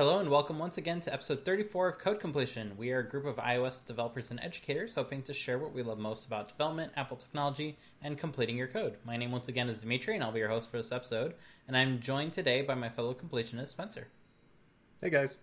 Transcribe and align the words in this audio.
Hello 0.00 0.18
and 0.18 0.30
welcome 0.30 0.58
once 0.58 0.78
again 0.78 0.98
to 1.00 1.12
episode 1.12 1.44
34 1.44 1.88
of 1.88 1.98
Code 1.98 2.20
Completion. 2.20 2.72
We 2.78 2.90
are 2.90 3.00
a 3.00 3.06
group 3.06 3.26
of 3.26 3.36
iOS 3.36 3.86
developers 3.86 4.30
and 4.30 4.40
educators 4.40 4.94
hoping 4.94 5.20
to 5.24 5.34
share 5.34 5.58
what 5.58 5.74
we 5.74 5.82
love 5.82 5.98
most 5.98 6.26
about 6.26 6.48
development, 6.48 6.92
Apple 6.96 7.18
technology, 7.18 7.76
and 8.00 8.16
completing 8.16 8.56
your 8.56 8.66
code. 8.66 8.96
My 9.04 9.18
name 9.18 9.30
once 9.30 9.48
again 9.48 9.68
is 9.68 9.82
Dimitri 9.82 10.14
and 10.14 10.24
I'll 10.24 10.32
be 10.32 10.38
your 10.38 10.48
host 10.48 10.70
for 10.70 10.78
this 10.78 10.90
episode, 10.90 11.34
and 11.68 11.76
I'm 11.76 12.00
joined 12.00 12.32
today 12.32 12.62
by 12.62 12.74
my 12.76 12.88
fellow 12.88 13.12
completionist 13.12 13.68
Spencer. 13.68 14.08
Hey 15.02 15.10
guys. 15.10 15.36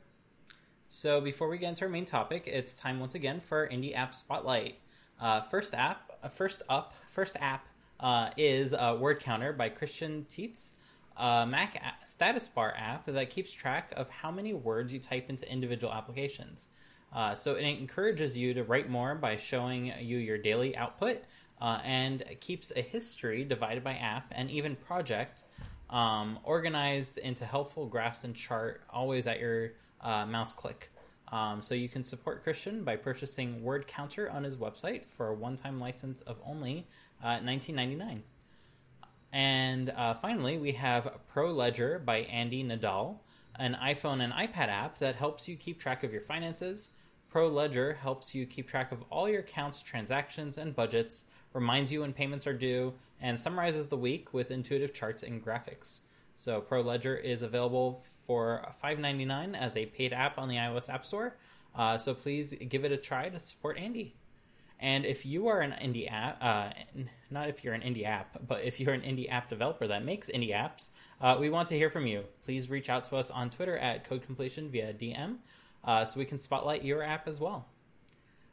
So 0.90 1.22
before 1.22 1.50
we 1.50 1.60
get 1.60 1.70
into 1.70 1.86
our 1.86 1.90
main 1.92 2.06
topic, 2.06 2.48
it's 2.48 2.74
time 2.74 3.00
once 3.00 3.14
again 3.14 3.40
for 3.40 3.68
Indie 3.68 3.96
App 3.96 4.16
Spotlight. 4.16 4.80
Uh, 5.22 5.42
first 5.42 5.76
app, 5.76 6.18
uh, 6.24 6.30
first 6.30 6.64
up, 6.68 6.96
first 7.12 7.36
app 7.40 7.68
uh, 8.00 8.32
is 8.38 8.74
uh, 8.74 8.98
Word 9.00 9.20
Counter 9.20 9.54
by 9.54 9.70
Christian 9.70 10.26
Tietze 10.28 10.72
a 11.18 11.46
Mac 11.46 11.82
status 12.04 12.48
bar 12.48 12.74
app 12.78 13.06
that 13.08 13.30
keeps 13.30 13.52
track 13.52 13.94
of 13.98 14.10
how 14.10 14.32
many 14.32 14.54
words 14.54 14.94
you 14.94 15.00
type 15.00 15.30
into 15.30 15.52
individual 15.52 15.94
applications. 15.94 16.68
Uh, 17.14 17.34
so 17.34 17.56
it 17.56 17.64
encourages 17.64 18.38
you 18.38 18.54
to 18.54 18.64
write 18.64 18.90
more 18.90 19.16
by 19.16 19.36
showing 19.36 19.94
you 20.00 20.18
your 20.18 20.38
daily 20.38 20.76
output 20.76 21.24
uh, 21.62 21.80
and 21.84 22.24
keeps 22.40 22.72
a 22.76 22.82
history 22.82 23.44
divided 23.44 23.84
by 23.84 23.94
app 23.94 24.32
and 24.32 24.52
even 24.52 24.76
project 24.76 25.44
um, 25.90 26.38
organized 26.44 27.18
into 27.18 27.46
helpful 27.46 27.86
graphs 27.86 28.24
and 28.24 28.36
chart 28.36 28.82
always 28.90 29.26
at 29.26 29.40
your 29.40 29.72
uh, 30.02 30.26
mouse 30.26 30.54
click. 30.54 30.92
Um, 31.32 31.62
so 31.62 31.76
you 31.76 31.90
can 31.90 32.04
support 32.04 32.44
Christian 32.44 32.84
by 32.84 32.96
purchasing 32.96 33.62
Word 33.62 33.88
Counter 33.88 34.30
on 34.30 34.44
his 34.44 34.56
website 34.56 35.10
for 35.10 35.30
a 35.30 35.34
one-time 35.34 35.80
license 35.80 36.22
of 36.22 36.38
only 36.46 36.88
uh, 37.24 37.40
19.99. 37.40 38.22
And 39.32 39.90
uh, 39.90 40.14
finally, 40.14 40.58
we 40.58 40.72
have 40.74 41.20
Pro 41.28 41.52
Ledger 41.52 42.00
by 42.00 42.20
Andy 42.20 42.64
Nadal, 42.64 43.18
an 43.56 43.78
iPhone 43.82 44.22
and 44.22 44.34
iPad 44.34 44.70
app 44.70 45.00
that 45.00 45.16
helps 45.16 45.48
you 45.48 45.56
keep 45.56 45.80
track 45.80 46.04
of 46.04 46.12
your 46.12 46.22
finances. 46.22 46.90
Pro 47.30 47.48
Ledger 47.48 47.94
helps 47.94 48.34
you 48.34 48.46
keep 48.46 48.68
track 48.68 48.92
of 48.92 49.04
all 49.10 49.28
your 49.28 49.42
accounts, 49.42 49.82
transactions, 49.82 50.58
and 50.58 50.76
budgets, 50.76 51.26
reminds 51.54 51.92
you 51.92 52.02
when 52.02 52.14
payments 52.14 52.48
are 52.48 52.54
due, 52.54 52.94
and 53.22 53.40
summarizes 53.40 53.88
the 53.88 53.98
week 53.98 54.34
with 54.34 54.52
intuitive 54.52 54.94
charts 54.94 55.24
and 55.24 55.44
graphics. 55.44 56.02
So, 56.36 56.62
Pro 56.62 56.82
Ledger 56.82 57.18
is 57.18 57.42
available 57.42 58.04
for 58.26 58.74
$5.99 58.84 59.58
as 59.58 59.76
a 59.76 59.88
paid 59.88 60.14
app 60.14 60.38
on 60.38 60.48
the 60.48 60.56
iOS 60.56 60.88
App 60.88 61.06
Store. 61.06 61.36
Uh, 61.76 61.98
so, 61.98 62.14
please 62.14 62.54
give 62.70 62.86
it 62.86 62.92
a 62.92 62.98
try 62.98 63.30
to 63.30 63.40
support 63.40 63.78
Andy. 63.78 64.16
And 64.80 65.06
if 65.06 65.26
you 65.26 65.48
are 65.48 65.62
an 65.62 65.72
indie 65.72 66.12
app, 66.12 66.38
uh, 66.42 66.70
not 67.32 67.50
if 67.50 67.64
you're 67.64 67.74
an 67.74 67.82
indie 67.82 68.06
app, 68.06 68.38
but 68.48 68.64
if 68.64 68.80
you're 68.80 68.94
an 68.94 69.02
indie 69.02 69.32
app 69.32 69.50
developer 69.50 69.88
that 69.88 70.06
makes 70.06 70.30
indie 70.30 70.52
apps, 70.52 70.90
uh, 71.20 71.36
we 71.40 71.50
want 71.50 71.68
to 71.70 71.76
hear 71.76 71.90
from 71.90 72.06
you. 72.06 72.24
Please 72.44 72.70
reach 72.70 72.90
out 72.90 73.04
to 73.06 73.16
us 73.16 73.32
on 73.32 73.50
Twitter 73.50 73.78
at 73.78 74.08
Code 74.08 74.24
Completion 74.24 74.70
via 74.70 74.94
DM 74.94 75.38
uh, 75.84 76.06
so 76.06 76.20
we 76.20 76.26
can 76.26 76.38
spotlight 76.38 76.84
your 76.84 77.02
app 77.02 77.28
as 77.28 77.40
well. 77.40 77.66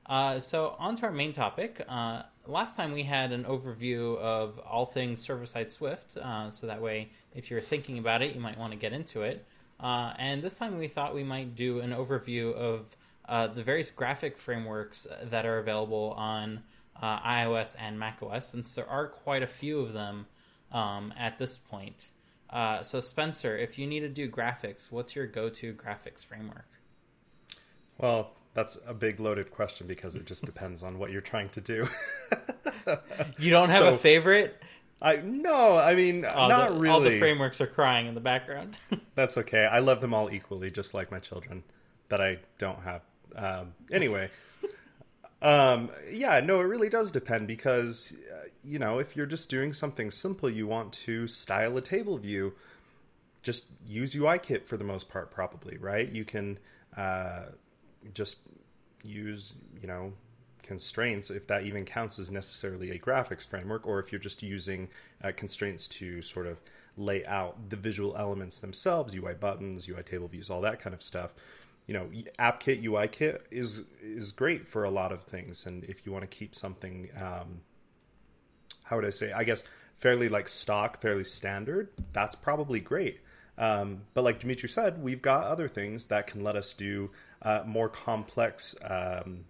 Uh, 0.07 0.39
so, 0.39 0.77
on 0.79 0.97
to 0.97 1.07
our 1.07 1.13
main 1.13 1.33
topic. 1.33 1.85
Uh, 1.89 2.23
last 2.47 2.77
time 2.77 2.93
we 2.93 3.03
had 3.03 3.33
an 3.33 3.45
overview 3.45 4.19
of 4.19 4.59
all 4.59 4.85
things 4.85 5.21
server 5.21 5.47
side 5.47 5.73
Swift, 5.73 6.17
uh, 6.19 6.51
so 6.51 6.67
that 6.67 6.81
way, 6.81 7.11
if 7.35 7.51
you're 7.51 7.61
thinking 7.61 7.99
about 7.99 8.23
it, 8.23 8.35
you 8.35 8.41
might 8.41 8.59
want 8.59 8.73
to 8.73 8.79
get 8.79 8.93
into 8.93 9.23
it. 9.23 9.47
and 9.81 10.43
this 10.43 10.59
time 10.59 10.79
we 10.79 10.89
thought 10.89 11.15
we 11.15 11.25
might 11.25 11.55
do 11.55 11.81
an 11.81 11.91
overview 11.91 12.55
of 12.55 12.97
uh, 13.29 13.47
the 13.47 13.63
various 13.63 13.91
graphic 13.91 14.39
frameworks 14.39 15.07
that 15.23 15.47
are 15.47 15.59
available 15.59 16.15
on 16.17 16.63
uh, 17.01 17.21
iOS 17.21 17.75
and 17.79 17.99
macOS, 17.99 18.49
since 18.49 18.75
there 18.75 18.89
are 18.89 19.07
quite 19.07 19.43
a 19.43 19.47
few 19.47 19.81
of 19.81 19.93
them 19.93 20.27
um, 20.73 21.13
at 21.19 21.39
this 21.39 21.59
point. 21.59 22.11
Uh, 22.51 22.83
so, 22.83 23.01
Spencer, 23.01 23.57
if 23.57 23.79
you 23.79 23.87
need 23.87 24.01
to 24.01 24.09
do 24.09 24.29
graphics, 24.29 24.93
what's 24.93 25.17
your 25.17 25.27
go 25.27 25.49
to 25.49 25.75
graphics 25.75 26.25
framework? 26.25 26.69
Well, 27.99 28.33
that's 28.55 28.79
a 28.87 28.95
big 28.95 29.21
loaded 29.21 29.51
question 29.51 29.87
because 29.87 30.15
it 30.17 30.27
just 30.27 30.45
depends 30.53 30.83
on 30.83 30.99
what 30.99 31.11
you're 31.11 31.21
trying 31.21 31.49
to 31.51 31.61
do. 31.61 31.89
you 33.39 33.51
don't 33.51 33.71
have 33.71 33.83
so, 33.83 33.93
a 33.95 33.97
favorite? 33.97 34.63
I 35.03 35.17
no, 35.17 35.77
I 35.77 35.95
mean 35.95 36.25
all 36.25 36.49
not 36.49 36.71
the, 36.71 36.79
really. 36.79 36.89
All 36.89 37.01
the 37.01 37.19
frameworks 37.19 37.61
are 37.61 37.67
crying 37.67 38.07
in 38.07 38.15
the 38.15 38.21
background. 38.21 38.79
that's 39.15 39.37
okay. 39.39 39.67
I 39.67 39.81
love 39.81 40.01
them 40.01 40.15
all 40.15 40.31
equally, 40.31 40.71
just 40.71 40.95
like 40.95 41.11
my 41.11 41.19
children 41.19 41.63
that 42.09 42.21
I 42.21 42.39
don't 42.59 42.81
have 42.83 43.03
um, 43.37 43.75
anyway, 43.91 44.31
um, 45.43 45.91
yeah, 46.11 46.41
no, 46.41 46.61
it 46.61 46.65
really 46.65 46.89
does 46.89 47.11
depend 47.11 47.47
because, 47.47 48.13
uh, 48.33 48.49
you 48.63 48.79
know, 48.79 48.99
if 48.99 49.17
you're 49.17 49.27
just 49.27 49.51
doing 49.51 49.73
something 49.73 50.11
simple, 50.11 50.49
you 50.49 50.67
want 50.67 50.93
to 50.93 51.27
style 51.27 51.77
a 51.77 51.81
table 51.81 52.19
view, 52.19 52.55
just 53.43 53.67
use 53.87 54.15
UIKit 54.15 54.65
for 54.65 54.77
the 54.77 54.85
most 54.85 55.09
part, 55.09 55.31
probably, 55.31 55.77
right? 55.77 56.11
You 56.11 56.25
can 56.25 56.59
uh, 56.97 57.47
just 58.13 58.39
use, 59.03 59.55
you 59.81 59.87
know, 59.87 60.13
constraints 60.63 61.31
if 61.31 61.47
that 61.47 61.65
even 61.65 61.85
counts 61.85 62.19
as 62.19 62.31
necessarily 62.31 62.91
a 62.91 62.99
graphics 62.99 63.47
framework, 63.47 63.87
or 63.87 64.01
if 64.01 64.11
you're 64.11 64.21
just 64.21 64.43
using 64.43 64.89
uh, 65.23 65.31
constraints 65.37 65.87
to 65.87 66.23
sort 66.23 66.47
of 66.47 66.59
lay 66.97 67.27
out 67.27 67.69
the 67.69 67.77
visual 67.77 68.17
elements 68.17 68.61
themselves, 68.61 69.15
UI 69.15 69.35
buttons, 69.35 69.89
UI 69.89 70.03
table 70.03 70.29
views, 70.29 70.49
all 70.49 70.63
that 70.63 70.79
kind 70.79 70.95
of 70.95 71.03
stuff 71.03 71.35
you 71.87 71.95
know 71.95 72.09
AppKit 72.39 72.83
UIKit 72.83 73.41
is 73.51 73.83
is 74.03 74.33
great 74.33 74.67
for 74.67 74.85
a 74.85 74.91
lot 74.91 75.13
of 75.13 75.25
things. 75.25 75.67
And 75.67 75.85
if 75.85 76.07
you 76.07 76.13
want 76.13 76.23
to 76.23 76.37
keep 76.37 76.55
something 76.55 77.11
um, 77.17 77.61
how 78.85 78.97
would 78.97 79.05
i 79.05 79.11
say 79.11 79.33
i 79.33 79.45
guess 79.45 79.65
fairly 79.99 80.29
like 80.29 80.49
stock 80.49 81.01
fairly 81.01 81.25
standard 81.25 81.89
that's 82.13 82.35
probably 82.35 82.81
great. 82.81 83.21
Um, 83.57 84.03
but 84.15 84.25
like 84.25 84.41
dimitri 84.41 84.69
said 84.69 85.03
we've 85.03 85.23
got 85.23 85.45
other 85.45 85.69
things 85.69 86.07
that 86.07 86.27
can 86.27 86.43
let 86.43 86.57
us 86.57 86.73
do 86.73 87.11
uh, 87.43 87.63
more 87.67 87.89
complex 87.89 88.75
um, 88.83 89.45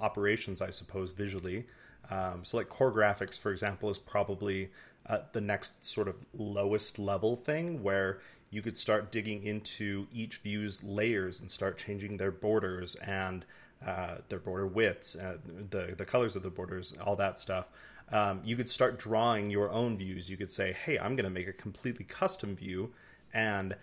operations 0.00 0.60
i 0.60 0.70
suppose 0.70 1.12
visually. 1.12 1.66
Um, 2.08 2.44
so 2.44 2.58
like 2.58 2.68
core 2.68 2.92
graphics 2.92 3.38
for 3.38 3.50
example 3.50 3.90
is 3.90 3.98
probably 3.98 4.70
uh, 5.08 5.18
the 5.32 5.40
next 5.40 5.84
sort 5.86 6.08
of 6.08 6.16
lowest 6.36 6.98
level 6.98 7.36
thing 7.36 7.82
where 7.82 8.18
you 8.50 8.62
could 8.62 8.76
start 8.76 9.10
digging 9.10 9.42
into 9.44 10.06
each 10.12 10.38
view's 10.38 10.82
layers 10.84 11.40
and 11.40 11.50
start 11.50 11.78
changing 11.78 12.16
their 12.16 12.30
borders 12.30 12.94
and 12.96 13.44
uh, 13.84 14.16
their 14.28 14.38
border 14.38 14.66
widths, 14.66 15.16
uh, 15.16 15.36
the 15.70 15.94
the 15.96 16.04
colors 16.04 16.36
of 16.36 16.42
the 16.42 16.50
borders, 16.50 16.94
all 17.04 17.16
that 17.16 17.38
stuff. 17.38 17.66
Um, 18.10 18.40
you 18.44 18.56
could 18.56 18.68
start 18.68 18.98
drawing 18.98 19.50
your 19.50 19.70
own 19.70 19.98
views. 19.98 20.30
You 20.30 20.36
could 20.36 20.50
say, 20.50 20.72
"Hey, 20.72 20.98
I'm 20.98 21.16
going 21.16 21.24
to 21.24 21.30
make 21.30 21.48
a 21.48 21.52
completely 21.52 22.04
custom 22.04 22.56
view," 22.56 22.92
and 23.34 23.76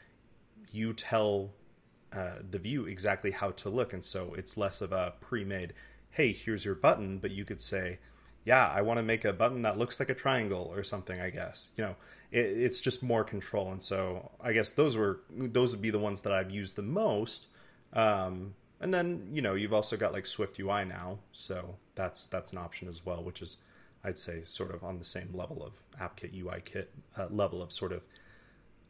you 0.72 0.94
tell 0.94 1.52
uh, 2.12 2.38
the 2.50 2.58
view 2.58 2.86
exactly 2.86 3.32
how 3.32 3.52
to 3.52 3.70
look. 3.70 3.94
And 3.94 4.04
so 4.04 4.34
it's 4.36 4.58
less 4.58 4.82
of 4.82 4.92
a 4.92 5.14
pre-made, 5.20 5.74
"Hey, 6.12 6.32
here's 6.32 6.66
your 6.66 6.76
button," 6.76 7.20
but 7.20 7.32
you 7.32 7.46
could 7.46 7.62
say, 7.62 8.00
"Yeah, 8.46 8.68
I 8.68 8.82
want 8.82 8.98
to 8.98 9.04
make 9.04 9.26
a 9.26 9.34
button 9.34 9.62
that 9.64 9.78
looks 9.78 10.00
like 10.00 10.10
a 10.10 10.16
triangle 10.16 10.72
or 10.76 10.84
something." 10.84 11.20
I 11.20 11.30
guess 11.30 11.70
you 11.78 11.84
know 11.84 11.96
it, 12.32 12.46
it's 12.46 12.80
just 12.80 13.04
more 13.04 13.24
control. 13.24 13.72
And 13.72 13.82
so 13.82 14.32
I 14.42 14.54
guess 14.54 14.74
those 14.74 14.98
were 14.98 15.22
those 15.30 15.72
would 15.72 15.82
be 15.82 15.92
the 15.92 16.00
ones 16.00 16.22
that 16.24 16.34
I've 16.34 16.52
used 16.52 16.76
the 16.76 16.82
most. 16.82 17.48
Um, 17.94 18.56
and 18.82 18.94
then 18.94 19.30
you 19.32 19.42
know 19.42 19.54
you've 19.54 19.74
also 19.74 19.96
got 19.96 20.12
like 20.12 20.26
Swift 20.26 20.60
UI 20.60 20.84
now, 20.86 21.20
so 21.32 21.76
that's 21.96 22.28
that's 22.28 22.52
an 22.52 22.58
option 22.58 22.88
as 22.88 23.06
well, 23.06 23.24
which 23.24 23.42
is 23.42 23.58
I'd 24.04 24.20
say 24.20 24.42
sort 24.44 24.74
of 24.74 24.84
on 24.84 24.98
the 24.98 25.06
same 25.06 25.30
level 25.34 25.64
of 25.64 25.74
AppKit 26.00 26.44
UIKit 26.44 26.88
uh, 27.18 27.28
level 27.30 27.62
of 27.62 27.72
sort 27.72 27.94
of 27.94 28.02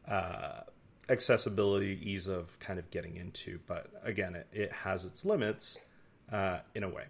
uh, 0.08 0.60
accessibility, 1.08 1.98
ease 2.02 2.26
of 2.26 2.58
kind 2.58 2.78
of 2.78 2.90
getting 2.90 3.16
into. 3.16 3.60
But 3.66 3.90
again, 4.02 4.34
it, 4.34 4.48
it 4.52 4.72
has 4.72 5.04
its 5.04 5.24
limits 5.24 5.78
uh, 6.32 6.58
in 6.74 6.82
a 6.82 6.88
way. 6.88 7.04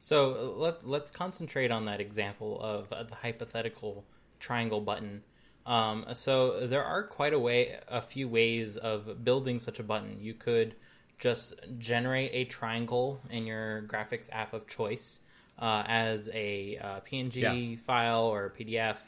So 0.00 0.54
let, 0.56 0.86
let's 0.86 1.10
concentrate 1.10 1.70
on 1.70 1.84
that 1.84 2.00
example 2.00 2.60
of 2.60 2.92
uh, 2.92 3.04
the 3.04 3.14
hypothetical 3.14 4.04
triangle 4.40 4.80
button 4.80 5.22
um, 5.66 6.04
so 6.14 6.66
there 6.66 6.84
are 6.84 7.04
quite 7.04 7.32
a 7.32 7.38
way, 7.38 7.78
a 7.88 8.00
few 8.00 8.28
ways 8.28 8.76
of 8.76 9.24
building 9.24 9.58
such 9.58 9.78
a 9.78 9.82
button. 9.82 10.18
You 10.20 10.34
could 10.34 10.74
just 11.18 11.54
generate 11.78 12.30
a 12.32 12.44
triangle 12.46 13.20
in 13.30 13.46
your 13.46 13.82
graphics 13.82 14.28
app 14.32 14.54
of 14.54 14.66
choice 14.66 15.20
uh, 15.58 15.84
as 15.86 16.28
a 16.32 16.78
uh, 16.78 17.00
PNG 17.00 17.72
yeah. 17.72 17.78
file 17.78 18.24
or 18.24 18.54
PDF, 18.58 18.98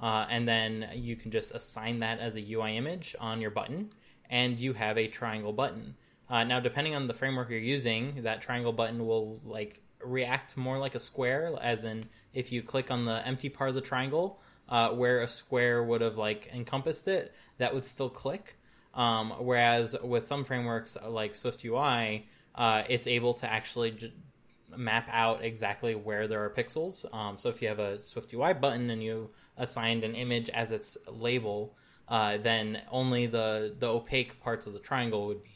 uh, 0.00 0.26
and 0.30 0.48
then 0.48 0.88
you 0.94 1.16
can 1.16 1.30
just 1.30 1.54
assign 1.54 1.98
that 2.00 2.20
as 2.20 2.36
a 2.36 2.52
UI 2.52 2.76
image 2.76 3.16
on 3.20 3.40
your 3.40 3.50
button, 3.50 3.90
and 4.30 4.60
you 4.60 4.72
have 4.74 4.96
a 4.96 5.08
triangle 5.08 5.52
button. 5.52 5.96
Uh, 6.30 6.44
now, 6.44 6.60
depending 6.60 6.94
on 6.94 7.08
the 7.08 7.14
framework 7.14 7.50
you're 7.50 7.58
using, 7.58 8.22
that 8.22 8.40
triangle 8.40 8.72
button 8.72 9.06
will 9.06 9.40
like 9.44 9.82
react 10.06 10.56
more 10.56 10.78
like 10.78 10.94
a 10.94 10.98
square, 10.98 11.54
as 11.60 11.84
in 11.84 12.06
if 12.32 12.52
you 12.52 12.62
click 12.62 12.90
on 12.90 13.04
the 13.04 13.26
empty 13.26 13.48
part 13.48 13.68
of 13.68 13.74
the 13.74 13.80
triangle, 13.80 14.40
uh, 14.68 14.90
where 14.90 15.22
a 15.22 15.28
square 15.28 15.82
would 15.82 16.00
have 16.00 16.16
like 16.16 16.50
encompassed 16.52 17.08
it, 17.08 17.34
that 17.58 17.74
would 17.74 17.84
still 17.84 18.10
click. 18.10 18.56
Um, 18.94 19.32
whereas 19.40 19.94
with 20.02 20.26
some 20.26 20.44
frameworks 20.44 20.96
like 21.06 21.34
Swift 21.34 21.64
UI, 21.64 22.26
uh, 22.54 22.82
it's 22.88 23.06
able 23.06 23.34
to 23.34 23.50
actually 23.50 23.90
j- 23.90 24.12
map 24.74 25.08
out 25.12 25.44
exactly 25.44 25.94
where 25.94 26.26
there 26.26 26.42
are 26.44 26.50
pixels. 26.50 27.04
Um, 27.14 27.38
so 27.38 27.48
if 27.50 27.60
you 27.60 27.68
have 27.68 27.78
a 27.78 27.98
Swift 27.98 28.32
UI 28.32 28.54
button 28.54 28.88
and 28.90 29.02
you 29.02 29.30
assigned 29.58 30.04
an 30.04 30.14
image 30.14 30.48
as 30.50 30.72
its 30.72 30.96
label, 31.06 31.76
uh, 32.08 32.38
then 32.38 32.82
only 32.90 33.26
the 33.26 33.74
the 33.78 33.86
opaque 33.86 34.40
parts 34.40 34.66
of 34.66 34.72
the 34.72 34.78
triangle 34.78 35.26
would 35.26 35.42
be 35.42 35.50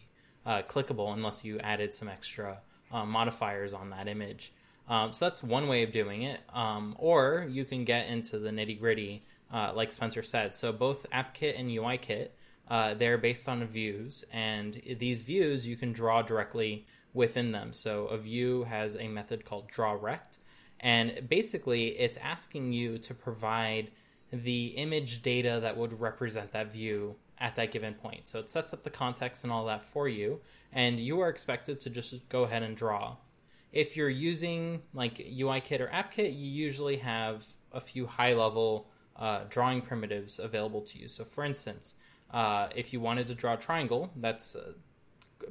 uh, 0.44 0.62
clickable 0.62 1.12
unless 1.12 1.44
you 1.44 1.58
added 1.60 1.94
some 1.94 2.08
extra 2.08 2.58
uh, 2.90 3.04
modifiers 3.04 3.72
on 3.72 3.90
that 3.90 4.08
image. 4.08 4.52
Um, 4.88 5.12
so 5.12 5.24
that's 5.24 5.42
one 5.42 5.68
way 5.68 5.84
of 5.84 5.92
doing 5.92 6.22
it. 6.22 6.40
Um, 6.52 6.96
or 6.98 7.46
you 7.48 7.64
can 7.64 7.84
get 7.84 8.08
into 8.08 8.38
the 8.38 8.50
nitty 8.50 8.78
gritty, 8.78 9.22
uh, 9.52 9.72
like 9.74 9.92
Spencer 9.92 10.22
said. 10.22 10.54
So 10.54 10.72
both 10.72 11.06
AppKit 11.12 11.58
and 11.58 11.70
UIKit, 11.70 12.30
uh, 12.68 12.94
they're 12.94 13.18
based 13.18 13.48
on 13.48 13.64
views, 13.66 14.24
and 14.32 14.80
these 14.98 15.22
views 15.22 15.66
you 15.66 15.76
can 15.76 15.92
draw 15.92 16.22
directly 16.22 16.86
within 17.14 17.52
them. 17.52 17.72
So 17.72 18.06
a 18.06 18.18
view 18.18 18.64
has 18.64 18.96
a 18.96 19.08
method 19.08 19.44
called 19.44 19.70
drawRect, 19.70 20.38
and 20.78 21.28
basically 21.28 21.98
it's 21.98 22.16
asking 22.16 22.72
you 22.72 22.98
to 22.98 23.14
provide 23.14 23.90
the 24.32 24.66
image 24.66 25.22
data 25.22 25.58
that 25.62 25.76
would 25.76 26.00
represent 26.00 26.52
that 26.52 26.72
view 26.72 27.16
at 27.40 27.56
that 27.56 27.72
given 27.72 27.94
point. 27.94 28.28
So 28.28 28.38
it 28.38 28.50
sets 28.50 28.72
up 28.72 28.82
the 28.82 28.90
context 28.90 29.44
and 29.44 29.52
all 29.52 29.64
that 29.66 29.82
for 29.84 30.08
you, 30.08 30.40
and 30.72 31.00
you 31.00 31.20
are 31.20 31.28
expected 31.28 31.80
to 31.80 31.90
just 31.90 32.28
go 32.28 32.44
ahead 32.44 32.62
and 32.62 32.76
draw. 32.76 33.16
If 33.72 33.96
you're 33.96 34.10
using 34.10 34.82
like 34.92 35.18
UIKit 35.18 35.80
or 35.80 35.88
AppKit, 35.88 36.32
you 36.38 36.48
usually 36.48 36.96
have 36.96 37.44
a 37.72 37.80
few 37.80 38.06
high 38.06 38.34
level 38.34 38.88
uh, 39.16 39.44
drawing 39.48 39.80
primitives 39.80 40.38
available 40.38 40.80
to 40.82 40.98
you. 40.98 41.08
So, 41.08 41.24
for 41.24 41.44
instance, 41.44 41.94
uh, 42.32 42.68
if 42.74 42.92
you 42.92 43.00
wanted 43.00 43.26
to 43.28 43.34
draw 43.34 43.54
a 43.54 43.56
triangle, 43.56 44.10
that's 44.16 44.56
uh, 44.56 44.72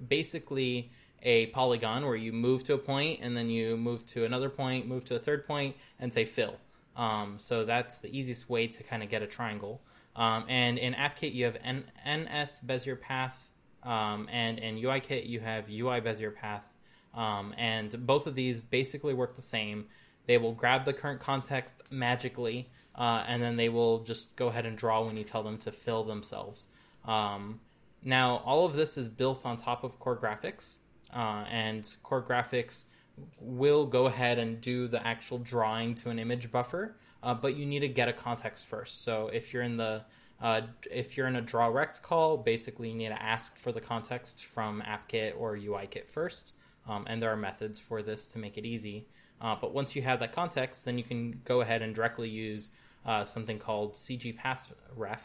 basically 0.08 0.92
a 1.22 1.48
polygon 1.48 2.06
where 2.06 2.16
you 2.16 2.32
move 2.32 2.64
to 2.64 2.74
a 2.74 2.78
point 2.78 3.20
and 3.22 3.36
then 3.36 3.50
you 3.50 3.76
move 3.76 4.06
to 4.08 4.26
another 4.26 4.50
point, 4.50 4.88
move 4.88 5.06
to 5.06 5.16
a 5.16 5.20
third 5.20 5.46
point, 5.46 5.76
and 6.00 6.12
say 6.12 6.26
fill. 6.26 6.56
Um, 6.96 7.36
so 7.38 7.66
that's 7.66 8.00
the 8.00 8.16
easiest 8.18 8.50
way 8.50 8.68
to 8.68 8.84
kind 8.84 9.04
of 9.04 9.10
get 9.10 9.22
a 9.22 9.28
triangle. 9.28 9.82
Um, 10.16 10.46
and 10.48 10.78
in 10.78 10.94
AppKit, 10.94 11.34
you 11.34 11.46
have 11.46 11.58
N- 11.64 11.86
NS 12.06 12.62
Bezier 12.66 13.00
path, 13.00 13.52
um, 13.84 14.28
and 14.32 14.60
in 14.60 14.76
UIKit, 14.76 15.28
you 15.28 15.40
have 15.40 15.70
UI 15.70 16.02
Bezier 16.02 16.36
path. 16.36 16.74
Um, 17.14 17.54
and 17.58 18.06
both 18.06 18.28
of 18.28 18.36
these 18.36 18.62
basically 18.62 19.14
work 19.14 19.36
the 19.36 19.42
same. 19.42 19.86
They 20.28 20.38
will 20.38 20.54
grab 20.54 20.86
the 20.86 20.94
current 20.94 21.20
context 21.20 21.74
magically, 21.90 22.70
uh, 22.96 23.24
and 23.28 23.42
then 23.42 23.56
they 23.56 23.70
will 23.70 24.04
just 24.04 24.36
go 24.36 24.48
ahead 24.48 24.66
and 24.66 24.78
draw 24.78 25.04
when 25.04 25.18
you 25.18 25.24
tell 25.24 25.42
them 25.42 25.58
to 25.60 25.72
fill 25.72 26.04
themselves. 26.04 26.68
Um, 27.06 27.62
now, 28.04 28.38
all 28.46 28.66
of 28.66 28.74
this 28.74 28.98
is 28.98 29.10
built 29.10 29.46
on 29.46 29.58
top 29.58 29.84
of 29.84 30.00
Core 30.00 30.18
Graphics, 30.18 30.76
uh, 31.14 31.46
and 31.50 31.96
Core 32.04 32.24
Graphics 32.24 32.86
will 33.40 33.86
go 33.86 34.06
ahead 34.06 34.38
and 34.38 34.62
do 34.62 34.88
the 34.88 35.06
actual 35.06 35.40
drawing 35.40 35.96
to 35.96 36.10
an 36.10 36.20
image 36.20 36.52
buffer, 36.52 36.96
uh, 37.24 37.34
but 37.34 37.56
you 37.56 37.66
need 37.66 37.80
to 37.80 37.88
get 37.88 38.08
a 38.08 38.14
context 38.14 38.66
first. 38.66 39.04
So 39.04 39.28
if 39.28 39.54
you're 39.54 39.64
in 39.64 39.78
the 39.78 40.04
uh, 40.42 40.62
if 40.90 41.18
you're 41.18 41.28
in 41.28 41.36
a 41.36 41.42
drawRect 41.42 42.02
call, 42.02 42.38
basically 42.38 42.90
you 42.90 42.96
need 42.96 43.10
to 43.10 43.22
ask 43.22 43.58
for 43.58 43.74
the 43.74 43.82
context 43.82 44.46
from 44.46 44.82
AppKit 44.82 45.34
or 45.38 45.58
UIKit 45.58 46.08
first, 46.08 46.54
um, 46.88 47.06
and 47.10 47.22
there 47.22 47.30
are 47.30 47.36
methods 47.36 47.78
for 47.80 48.02
this 48.02 48.26
to 48.28 48.40
make 48.40 48.58
it 48.58 48.66
easy. 48.66 49.06
Uh, 49.42 49.56
but 49.60 49.74
once 49.74 49.96
you 49.96 50.02
have 50.02 50.20
that 50.20 50.32
context, 50.32 50.86
then 50.86 50.98
you 50.98 51.04
can 51.04 51.42
go 51.44 51.62
ahead 51.62 51.82
and 51.82 51.94
directly 51.94 52.30
use 52.30 52.72
uh, 53.06 53.26
something 53.26 53.58
called 53.60 53.94
CGPathRef, 53.94 55.20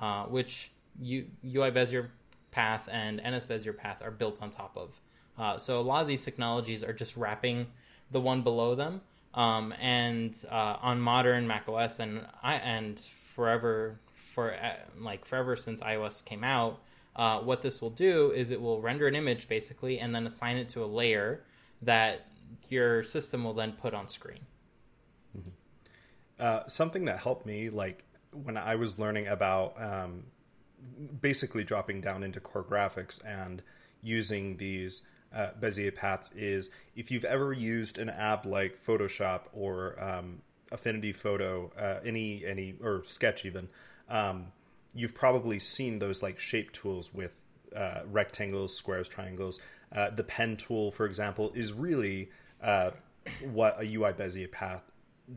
uh, 0.00 0.24
which 0.24 0.72
U- 1.00 1.26
UI 1.44 1.70
Bezier 1.70 2.08
path 2.50 2.88
and 2.90 3.18
NS 3.18 3.46
Bezier 3.46 3.76
path 3.76 4.02
are 4.02 4.10
built 4.10 4.42
on 4.42 4.50
top 4.50 4.76
of. 4.76 5.00
Uh, 5.38 5.58
so 5.58 5.80
a 5.80 5.82
lot 5.82 6.00
of 6.00 6.08
these 6.08 6.24
technologies 6.24 6.82
are 6.82 6.92
just 6.92 7.16
wrapping 7.16 7.66
the 8.10 8.20
one 8.20 8.42
below 8.42 8.74
them. 8.74 9.00
Um, 9.36 9.74
and 9.78 10.34
uh, 10.50 10.78
on 10.80 11.00
modern 11.00 11.46
Mac 11.46 11.68
OS 11.68 11.98
and 11.98 12.26
I 12.42 12.54
and 12.54 12.98
forever 12.98 14.00
for 14.14 14.54
uh, 14.54 14.76
like 14.98 15.26
forever 15.26 15.56
since 15.56 15.82
iOS 15.82 16.24
came 16.24 16.42
out, 16.42 16.80
uh, 17.14 17.40
what 17.40 17.60
this 17.60 17.82
will 17.82 17.90
do 17.90 18.30
is 18.30 18.50
it 18.50 18.60
will 18.60 18.80
render 18.80 19.06
an 19.06 19.14
image 19.14 19.46
basically 19.46 20.00
and 20.00 20.14
then 20.14 20.26
assign 20.26 20.56
it 20.56 20.70
to 20.70 20.82
a 20.82 20.86
layer 20.86 21.42
that 21.82 22.26
your 22.68 23.02
system 23.02 23.44
will 23.44 23.52
then 23.52 23.72
put 23.72 23.92
on 23.92 24.08
screen. 24.08 24.40
Mm-hmm. 25.36 25.50
Uh, 26.38 26.66
something 26.66 27.04
that 27.04 27.18
helped 27.18 27.44
me, 27.44 27.68
like 27.68 28.04
when 28.32 28.56
I 28.56 28.76
was 28.76 28.98
learning 28.98 29.28
about 29.28 29.80
um, 29.80 30.24
basically 31.20 31.64
dropping 31.64 32.00
down 32.00 32.22
into 32.22 32.40
core 32.40 32.64
graphics 32.64 33.24
and 33.24 33.62
using 34.02 34.56
these 34.56 35.02
uh, 35.34 35.50
Bezier 35.60 35.94
paths 35.94 36.30
is 36.34 36.70
if 36.94 37.10
you've 37.10 37.24
ever 37.24 37.52
used 37.52 37.98
an 37.98 38.08
app 38.08 38.46
like 38.46 38.82
Photoshop 38.82 39.42
or 39.52 40.02
um, 40.02 40.40
Affinity 40.72 41.12
Photo, 41.12 41.70
uh, 41.78 42.00
any 42.04 42.44
any 42.44 42.74
or 42.82 43.02
Sketch 43.04 43.44
even, 43.44 43.68
um, 44.08 44.46
you've 44.94 45.14
probably 45.14 45.58
seen 45.58 45.98
those 45.98 46.22
like 46.22 46.40
shape 46.40 46.72
tools 46.72 47.12
with 47.12 47.44
uh, 47.74 48.00
rectangles, 48.10 48.74
squares, 48.74 49.08
triangles. 49.08 49.60
Uh, 49.94 50.10
the 50.10 50.24
pen 50.24 50.56
tool, 50.56 50.90
for 50.90 51.06
example, 51.06 51.52
is 51.54 51.72
really 51.72 52.30
uh, 52.62 52.90
what 53.52 53.80
a 53.80 53.84
UI 53.84 54.12
Bezier 54.12 54.50
path 54.50 54.90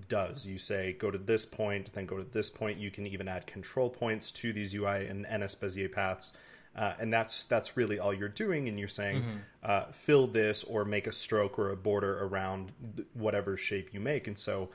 does. 0.08 0.46
You 0.46 0.58
say 0.58 0.94
go 0.94 1.12
to 1.12 1.18
this 1.18 1.46
point, 1.46 1.92
then 1.94 2.06
go 2.06 2.18
to 2.18 2.24
this 2.24 2.50
point. 2.50 2.78
You 2.78 2.92
can 2.92 3.08
even 3.08 3.28
add 3.28 3.48
control 3.48 3.90
points 3.90 4.32
to 4.34 4.54
these 4.54 4.74
UI 4.74 5.08
and 5.08 5.22
NS 5.22 5.56
Bezier 5.56 5.92
paths. 5.92 6.34
Uh, 6.80 6.94
and 6.98 7.12
that's 7.12 7.44
that's 7.44 7.76
really 7.76 8.00
all 8.00 8.14
you're 8.14 8.30
doing, 8.30 8.70
and 8.70 8.80
you're 8.80 8.88
saying 8.88 9.22
mm-hmm. 9.22 9.38
uh, 9.64 9.92
fill 9.92 10.28
this 10.28 10.64
or 10.64 10.86
make 10.86 11.08
a 11.08 11.12
stroke 11.12 11.60
or 11.60 11.72
a 11.72 11.76
border 11.76 12.24
around 12.24 12.72
whatever 13.14 13.58
shape 13.58 13.94
you 13.94 14.00
make. 14.00 14.28
And 14.28 14.38
so, 14.38 14.70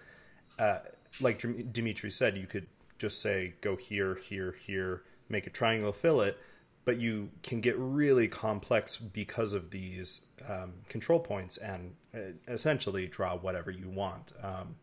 uh, 0.58 0.80
like 1.22 1.42
Dimitri 1.72 2.10
said, 2.10 2.36
you 2.36 2.46
could 2.46 2.66
just 2.98 3.22
say 3.22 3.54
go 3.62 3.74
here, 3.74 4.16
here, 4.16 4.54
here, 4.66 5.04
make 5.30 5.46
a 5.46 5.50
triangle, 5.50 5.94
fill 5.94 6.20
it. 6.20 6.38
But 6.84 6.98
you 7.00 7.30
can 7.42 7.62
get 7.62 7.78
really 7.78 8.28
complex 8.28 8.98
because 8.98 9.54
of 9.54 9.70
these 9.70 10.26
um, 10.46 10.74
control 10.90 11.18
points 11.18 11.56
and 11.56 11.94
uh, 12.14 12.18
essentially 12.48 13.06
draw 13.06 13.34
whatever 13.34 13.70
you 13.70 13.88
want. 13.88 14.32
Um, 14.42 14.76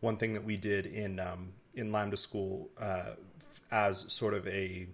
one 0.00 0.16
thing 0.16 0.32
that 0.32 0.44
we 0.44 0.56
did 0.56 0.86
in 0.86 1.20
um, 1.20 1.52
in 1.74 1.92
Lambda 1.92 2.16
School 2.16 2.70
uh, 2.80 3.10
as 3.70 4.10
sort 4.10 4.32
of 4.32 4.46
a 4.48 4.86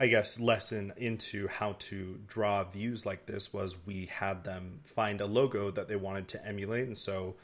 I 0.00 0.06
guess, 0.06 0.38
lesson 0.38 0.92
into 0.96 1.48
how 1.48 1.74
to 1.80 2.20
draw 2.28 2.62
views 2.62 3.04
like 3.04 3.26
this 3.26 3.52
was 3.52 3.74
we 3.84 4.06
had 4.06 4.44
them 4.44 4.78
find 4.84 5.20
a 5.20 5.26
logo 5.26 5.72
that 5.72 5.88
they 5.88 5.96
wanted 5.96 6.28
to 6.28 6.46
emulate. 6.46 6.86
And 6.86 6.96
so 6.96 7.34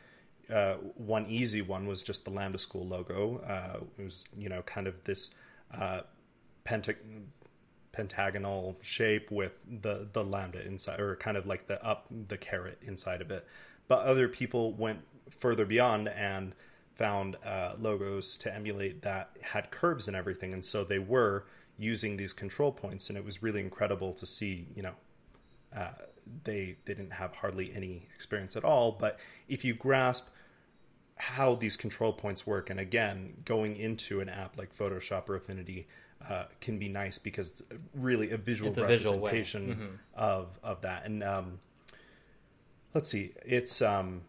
uh, 0.52 0.74
one 0.96 1.26
easy 1.26 1.62
one 1.62 1.86
was 1.86 2.02
just 2.02 2.24
the 2.24 2.30
Lambda 2.30 2.58
School 2.58 2.86
logo. 2.86 3.38
Uh, 3.38 3.80
it 3.98 4.04
was, 4.04 4.24
you 4.38 4.48
know, 4.48 4.62
kind 4.62 4.86
of 4.86 5.02
this 5.02 5.30
uh, 5.76 6.02
penta- 6.64 6.96
pentagonal 7.90 8.76
shape 8.82 9.32
with 9.32 9.54
the, 9.82 10.08
the 10.12 10.22
Lambda 10.22 10.64
inside, 10.64 11.00
or 11.00 11.16
kind 11.16 11.36
of 11.36 11.46
like 11.46 11.66
the 11.66 11.84
up, 11.84 12.06
the 12.28 12.36
caret 12.36 12.78
inside 12.82 13.20
of 13.20 13.32
it. 13.32 13.46
But 13.88 14.00
other 14.00 14.28
people 14.28 14.74
went 14.74 15.00
further 15.28 15.64
beyond 15.64 16.08
and 16.08 16.54
found 16.94 17.36
uh, 17.44 17.74
logos 17.80 18.36
to 18.38 18.54
emulate 18.54 19.02
that 19.02 19.30
had 19.40 19.72
curves 19.72 20.06
and 20.06 20.16
everything. 20.16 20.52
And 20.52 20.64
so 20.64 20.84
they 20.84 21.00
were 21.00 21.46
using 21.78 22.16
these 22.16 22.32
control 22.32 22.72
points, 22.72 23.08
and 23.08 23.18
it 23.18 23.24
was 23.24 23.42
really 23.42 23.60
incredible 23.60 24.12
to 24.14 24.26
see. 24.26 24.66
You 24.74 24.82
know, 24.82 24.94
uh, 25.74 25.92
they 26.44 26.76
they 26.84 26.94
didn't 26.94 27.12
have 27.12 27.34
hardly 27.34 27.72
any 27.74 28.08
experience 28.14 28.56
at 28.56 28.64
all, 28.64 28.92
but 28.92 29.18
if 29.48 29.64
you 29.64 29.74
grasp 29.74 30.28
how 31.16 31.54
these 31.54 31.76
control 31.76 32.12
points 32.12 32.46
work, 32.46 32.70
and 32.70 32.80
again, 32.80 33.34
going 33.44 33.76
into 33.76 34.20
an 34.20 34.28
app 34.28 34.58
like 34.58 34.76
Photoshop 34.76 35.28
or 35.28 35.36
Affinity. 35.36 35.86
Uh, 36.30 36.44
can 36.58 36.78
be 36.78 36.88
nice 36.88 37.18
because 37.18 37.50
it's 37.50 37.62
really 37.92 38.30
a 38.30 38.38
visual 38.38 38.70
a 38.70 38.80
representation 38.80 39.66
visual 39.66 39.86
mm-hmm. 39.86 39.94
of 40.14 40.58
of 40.62 40.80
that. 40.80 41.04
And 41.04 41.22
um, 41.22 41.58
let's 42.94 43.10
see, 43.10 43.32
it's 43.44 43.82
um, 43.82 44.22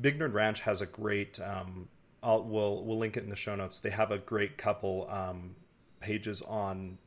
Big 0.00 0.18
Nerd 0.18 0.32
Ranch 0.32 0.60
has 0.60 0.80
a 0.80 0.86
great 0.86 1.40
um, 1.40 1.88
I'll 2.22 2.42
we'll 2.42 2.84
we'll 2.84 2.98
link 2.98 3.16
it 3.16 3.24
in 3.24 3.30
the 3.30 3.36
show 3.36 3.54
notes. 3.54 3.80
They 3.80 3.90
have 3.90 4.10
a 4.10 4.18
great 4.18 4.56
couple 4.56 5.08
um, 5.10 5.54
pages 6.00 6.42
on 6.42 6.98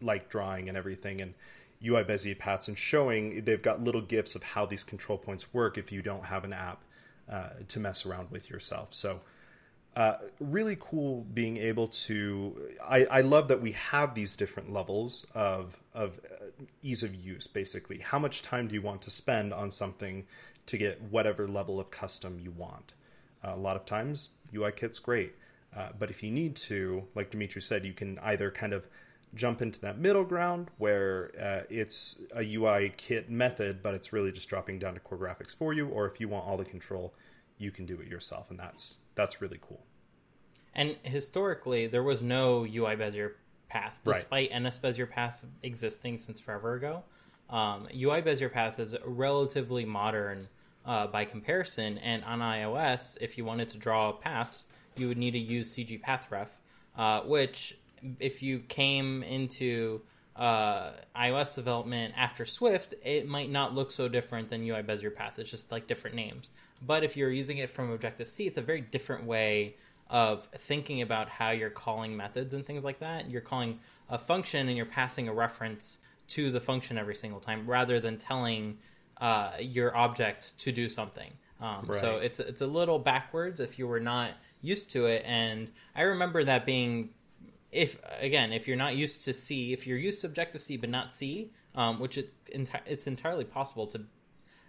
like 0.00 0.28
drawing 0.28 0.68
and 0.68 0.76
everything 0.76 1.20
and 1.20 1.34
UI 1.84 2.04
Bezier 2.04 2.38
paths 2.38 2.68
and 2.68 2.76
showing 2.76 3.44
they've 3.44 3.62
got 3.62 3.82
little 3.82 4.00
gifs 4.00 4.34
of 4.34 4.42
how 4.42 4.66
these 4.66 4.84
control 4.84 5.18
points 5.18 5.52
work 5.52 5.78
if 5.78 5.92
you 5.92 6.02
don't 6.02 6.24
have 6.24 6.44
an 6.44 6.52
app 6.52 6.82
uh, 7.30 7.50
to 7.68 7.80
mess 7.80 8.06
around 8.06 8.30
with 8.30 8.48
yourself. 8.50 8.88
So 8.94 9.20
uh, 9.96 10.18
really 10.40 10.76
cool 10.78 11.26
being 11.32 11.56
able 11.56 11.88
to. 11.88 12.68
I, 12.86 13.06
I, 13.06 13.20
love 13.22 13.48
that 13.48 13.62
we 13.62 13.72
have 13.72 14.14
these 14.14 14.36
different 14.36 14.70
levels 14.70 15.24
of 15.34 15.74
of 15.94 16.20
uh, 16.30 16.64
ease 16.82 17.02
of 17.02 17.14
use. 17.14 17.46
Basically, 17.46 17.98
how 17.98 18.18
much 18.18 18.42
time 18.42 18.68
do 18.68 18.74
you 18.74 18.82
want 18.82 19.00
to 19.02 19.10
spend 19.10 19.54
on 19.54 19.70
something 19.70 20.26
to 20.66 20.76
get 20.76 21.00
whatever 21.00 21.48
level 21.48 21.80
of 21.80 21.90
custom 21.90 22.38
you 22.38 22.50
want? 22.50 22.92
A 23.54 23.56
lot 23.56 23.76
of 23.76 23.84
times, 23.84 24.30
UI 24.54 24.72
kit's 24.72 24.98
great. 24.98 25.34
Uh, 25.76 25.88
but 25.98 26.10
if 26.10 26.22
you 26.22 26.30
need 26.30 26.56
to, 26.56 27.04
like 27.14 27.30
Dimitri 27.30 27.60
said, 27.60 27.84
you 27.84 27.92
can 27.92 28.18
either 28.20 28.50
kind 28.50 28.72
of 28.72 28.86
jump 29.34 29.60
into 29.60 29.78
that 29.80 29.98
middle 29.98 30.24
ground 30.24 30.70
where 30.78 31.30
uh, 31.40 31.66
it's 31.68 32.20
a 32.34 32.42
UI 32.54 32.92
kit 32.96 33.28
method, 33.30 33.82
but 33.82 33.92
it's 33.92 34.12
really 34.12 34.32
just 34.32 34.48
dropping 34.48 34.78
down 34.78 34.94
to 34.94 35.00
core 35.00 35.18
graphics 35.18 35.54
for 35.54 35.72
you, 35.74 35.88
or 35.88 36.06
if 36.06 36.20
you 36.20 36.28
want 36.28 36.46
all 36.46 36.56
the 36.56 36.64
control, 36.64 37.12
you 37.58 37.70
can 37.70 37.84
do 37.84 38.00
it 38.00 38.08
yourself, 38.08 38.50
and 38.50 38.58
that's 38.58 38.96
that's 39.14 39.40
really 39.42 39.58
cool. 39.60 39.84
and 40.74 40.96
historically, 41.02 41.86
there 41.86 42.02
was 42.02 42.22
no 42.22 42.64
UI 42.64 42.96
Bezier 42.96 43.32
path, 43.68 43.98
Right. 44.04 44.14
despite 44.14 44.50
NS 44.52 44.78
Bezier 44.78 45.10
path 45.10 45.42
existing 45.62 46.18
since 46.18 46.38
forever 46.40 46.74
ago. 46.74 47.02
Um, 47.50 47.88
UI 47.94 48.22
Bezier 48.22 48.52
path 48.52 48.78
is 48.78 48.94
relatively 49.04 49.84
modern 49.84 50.48
uh, 50.86 51.06
by 51.06 51.24
comparison, 51.24 51.98
and 51.98 52.24
on 52.24 52.38
iOS, 52.38 53.18
if 53.20 53.36
you 53.36 53.44
wanted 53.44 53.68
to 53.70 53.78
draw 53.78 54.12
paths, 54.12 54.66
you 54.96 55.08
would 55.08 55.18
need 55.18 55.32
to 55.32 55.38
use 55.38 55.74
CG 55.74 56.00
Pathref, 56.00 56.48
uh, 56.96 57.20
which, 57.22 57.76
if 58.20 58.42
you 58.42 58.60
came 58.60 59.22
into 59.22 60.00
uh, 60.36 60.92
iOS 61.16 61.54
development 61.54 62.14
after 62.16 62.44
Swift, 62.44 62.94
it 63.02 63.26
might 63.26 63.50
not 63.50 63.74
look 63.74 63.90
so 63.90 64.08
different 64.08 64.48
than 64.48 64.62
UI 64.62 64.82
Bezier 64.82 65.14
Path. 65.14 65.38
It's 65.38 65.50
just 65.50 65.72
like 65.72 65.86
different 65.86 66.14
names. 66.14 66.50
But 66.86 67.02
if 67.04 67.16
you're 67.16 67.30
using 67.30 67.58
it 67.58 67.70
from 67.70 67.90
Objective 67.90 68.28
C, 68.28 68.46
it's 68.46 68.58
a 68.58 68.62
very 68.62 68.80
different 68.80 69.24
way 69.24 69.76
of 70.08 70.48
thinking 70.58 71.02
about 71.02 71.28
how 71.28 71.50
you're 71.50 71.70
calling 71.70 72.16
methods 72.16 72.54
and 72.54 72.64
things 72.64 72.84
like 72.84 73.00
that. 73.00 73.28
You're 73.28 73.40
calling 73.40 73.80
a 74.08 74.18
function 74.18 74.68
and 74.68 74.76
you're 74.76 74.86
passing 74.86 75.26
a 75.26 75.34
reference 75.34 75.98
to 76.28 76.50
the 76.50 76.60
function 76.60 76.98
every 76.98 77.14
single 77.14 77.40
time 77.40 77.66
rather 77.66 77.98
than 77.98 78.18
telling 78.18 78.78
uh, 79.20 79.52
your 79.60 79.96
object 79.96 80.56
to 80.58 80.72
do 80.72 80.88
something. 80.88 81.32
Um, 81.60 81.86
So 81.98 82.18
it's 82.18 82.38
it's 82.38 82.60
a 82.60 82.66
little 82.66 82.98
backwards 82.98 83.60
if 83.60 83.78
you 83.78 83.86
were 83.86 84.00
not 84.00 84.32
used 84.60 84.90
to 84.90 85.06
it. 85.06 85.22
And 85.24 85.70
I 85.94 86.02
remember 86.02 86.44
that 86.44 86.66
being 86.66 87.10
if 87.72 87.98
again 88.20 88.52
if 88.52 88.68
you're 88.68 88.76
not 88.76 88.96
used 88.96 89.24
to 89.24 89.32
C, 89.32 89.72
if 89.72 89.86
you're 89.86 89.98
used 89.98 90.20
to 90.22 90.26
Objective 90.26 90.62
C 90.62 90.76
but 90.76 90.90
not 90.90 91.12
C, 91.12 91.52
um, 91.74 91.98
which 91.98 92.18
it, 92.18 92.32
enti- 92.54 92.80
it's 92.86 93.06
entirely 93.06 93.44
possible 93.44 93.86
to 93.88 94.02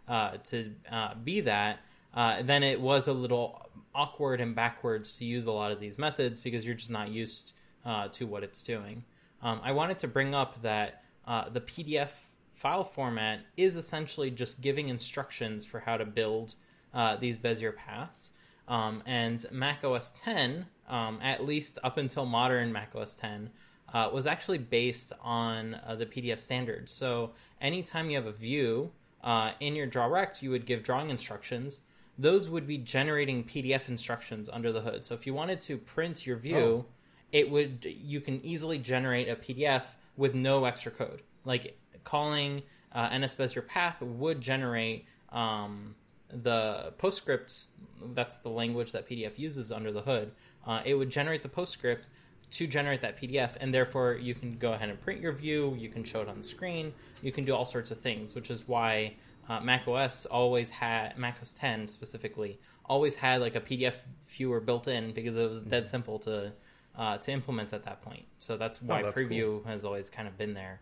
uh, 0.07 0.37
to 0.37 0.71
uh, 0.89 1.15
be 1.15 1.41
that, 1.41 1.79
uh, 2.13 2.41
then 2.41 2.63
it 2.63 2.79
was 2.79 3.07
a 3.07 3.13
little 3.13 3.69
awkward 3.93 4.39
and 4.39 4.55
backwards 4.55 5.17
to 5.17 5.25
use 5.25 5.45
a 5.45 5.51
lot 5.51 5.71
of 5.71 5.79
these 5.81 5.97
methods 5.97 6.39
because 6.39 6.65
you're 6.65 6.75
just 6.75 6.91
not 6.91 7.09
used 7.09 7.53
uh, 7.83 8.07
to 8.09 8.25
what 8.25 8.43
it's 8.43 8.63
doing. 8.63 9.03
Um, 9.41 9.59
I 9.63 9.71
wanted 9.73 9.97
to 9.99 10.07
bring 10.07 10.33
up 10.33 10.61
that 10.61 11.03
uh, 11.25 11.49
the 11.49 11.61
PDF 11.61 12.11
file 12.57 12.83
format 12.83 13.41
is 13.55 13.77
essentially 13.77 14.31
just 14.31 14.61
giving 14.61 14.89
instructions 14.89 15.65
for 15.65 15.79
how 15.79 15.95
to 15.95 16.05
build 16.05 16.55
uh, 16.93 17.15
these 17.15 17.37
Bezier 17.37 17.75
paths. 17.75 18.31
Um, 18.67 19.01
and 19.05 19.45
Mac 19.51 19.83
OS 19.83 20.11
10, 20.11 20.65
um, 20.89 21.19
at 21.21 21.45
least 21.45 21.77
up 21.83 21.97
until 21.97 22.25
modern 22.25 22.71
Mac 22.73 22.93
OS 22.95 23.13
10, 23.13 23.51
uh, 23.93 24.09
was 24.11 24.25
actually 24.27 24.57
based 24.57 25.13
on 25.21 25.75
uh, 25.85 25.95
the 25.95 26.05
PDF 26.05 26.39
standard. 26.39 26.89
So 26.89 27.31
anytime 27.61 28.09
you 28.09 28.17
have 28.17 28.25
a 28.25 28.31
view 28.33 28.91
uh, 29.23 29.51
in 29.59 29.75
your 29.75 29.87
DrawRect, 29.87 30.41
you 30.41 30.49
would 30.49 30.65
give 30.65 30.83
drawing 30.83 31.09
instructions. 31.11 31.81
Those 32.17 32.49
would 32.49 32.65
be 32.65 32.79
generating 32.79 33.43
PDF 33.43 33.87
instructions 33.87 34.49
under 34.51 34.71
the 34.71 34.81
hood. 34.81 35.05
So 35.05 35.13
if 35.13 35.27
you 35.27 35.33
wanted 35.33 35.61
to 35.61 35.77
print 35.77 36.25
your 36.25 36.37
view, 36.37 36.57
Oh. 36.57 36.85
it 37.31 37.49
would 37.51 37.85
you 37.85 38.19
can 38.19 38.43
easily 38.43 38.79
generate 38.79 39.29
a 39.29 39.35
PDF 39.35 39.83
with 40.17 40.33
no 40.33 40.65
extra 40.65 40.91
code. 40.91 41.21
Like 41.45 41.77
calling 42.07 42.63
uh, 42.93 43.09
NSBezier 43.09 43.67
path 43.67 44.01
would 44.01 44.39
generate 44.39 45.05
um, 45.29 45.95
the 46.29 46.93
PostScript. 46.97 47.65
That's 48.13 48.37
the 48.37 48.49
language 48.49 48.93
that 48.93 49.09
PDF 49.09 49.37
uses 49.37 49.71
under 49.71 49.91
the 49.91 50.01
hood. 50.01 50.31
Uh, 50.65 50.81
it 50.85 50.93
would 50.93 51.09
generate 51.09 51.43
the 51.43 51.49
PostScript 51.49 52.05
to 52.49 52.65
generate 52.65 53.01
that 53.01 53.19
PDF, 53.19 53.57
and 53.59 53.73
therefore 53.73 54.13
you 54.13 54.33
can 54.33 54.57
go 54.57 54.71
ahead 54.71 54.87
and 54.87 54.99
print 55.01 55.19
your 55.19 55.33
view. 55.33 55.75
You 55.77 55.89
can 55.89 56.05
show 56.05 56.21
it 56.21 56.29
on 56.29 56.37
the 56.37 56.43
screen. 56.43 56.93
You 57.21 57.33
can 57.33 57.43
do 57.43 57.53
all 57.53 57.65
sorts 57.65 57.91
of 57.91 57.97
things, 57.97 58.35
which 58.35 58.49
is 58.49 58.67
why 58.69 59.15
uh, 59.49 59.59
Mac 59.59 59.85
OS 59.85 60.25
always 60.25 60.69
had 60.69 61.17
Mac 61.17 61.37
OS 61.41 61.53
10 61.53 61.89
specifically 61.89 62.57
always 62.85 63.15
had 63.15 63.41
like 63.41 63.55
a 63.55 63.59
PDF 63.59 63.97
viewer 64.29 64.61
built 64.61 64.87
in 64.87 65.11
because 65.11 65.35
it 65.35 65.49
was 65.49 65.61
dead 65.61 65.85
simple 65.85 66.19
to 66.19 66.53
uh, 66.97 67.17
to 67.17 67.31
implement 67.31 67.73
at 67.73 67.83
that 67.83 68.01
point. 68.01 68.25
So 68.39 68.57
that's 68.57 68.81
why 68.81 69.03
that's 69.03 69.19
Preview 69.19 69.65
has 69.65 69.85
always 69.85 70.09
kind 70.09 70.27
of 70.27 70.37
been 70.37 70.53
there. 70.53 70.81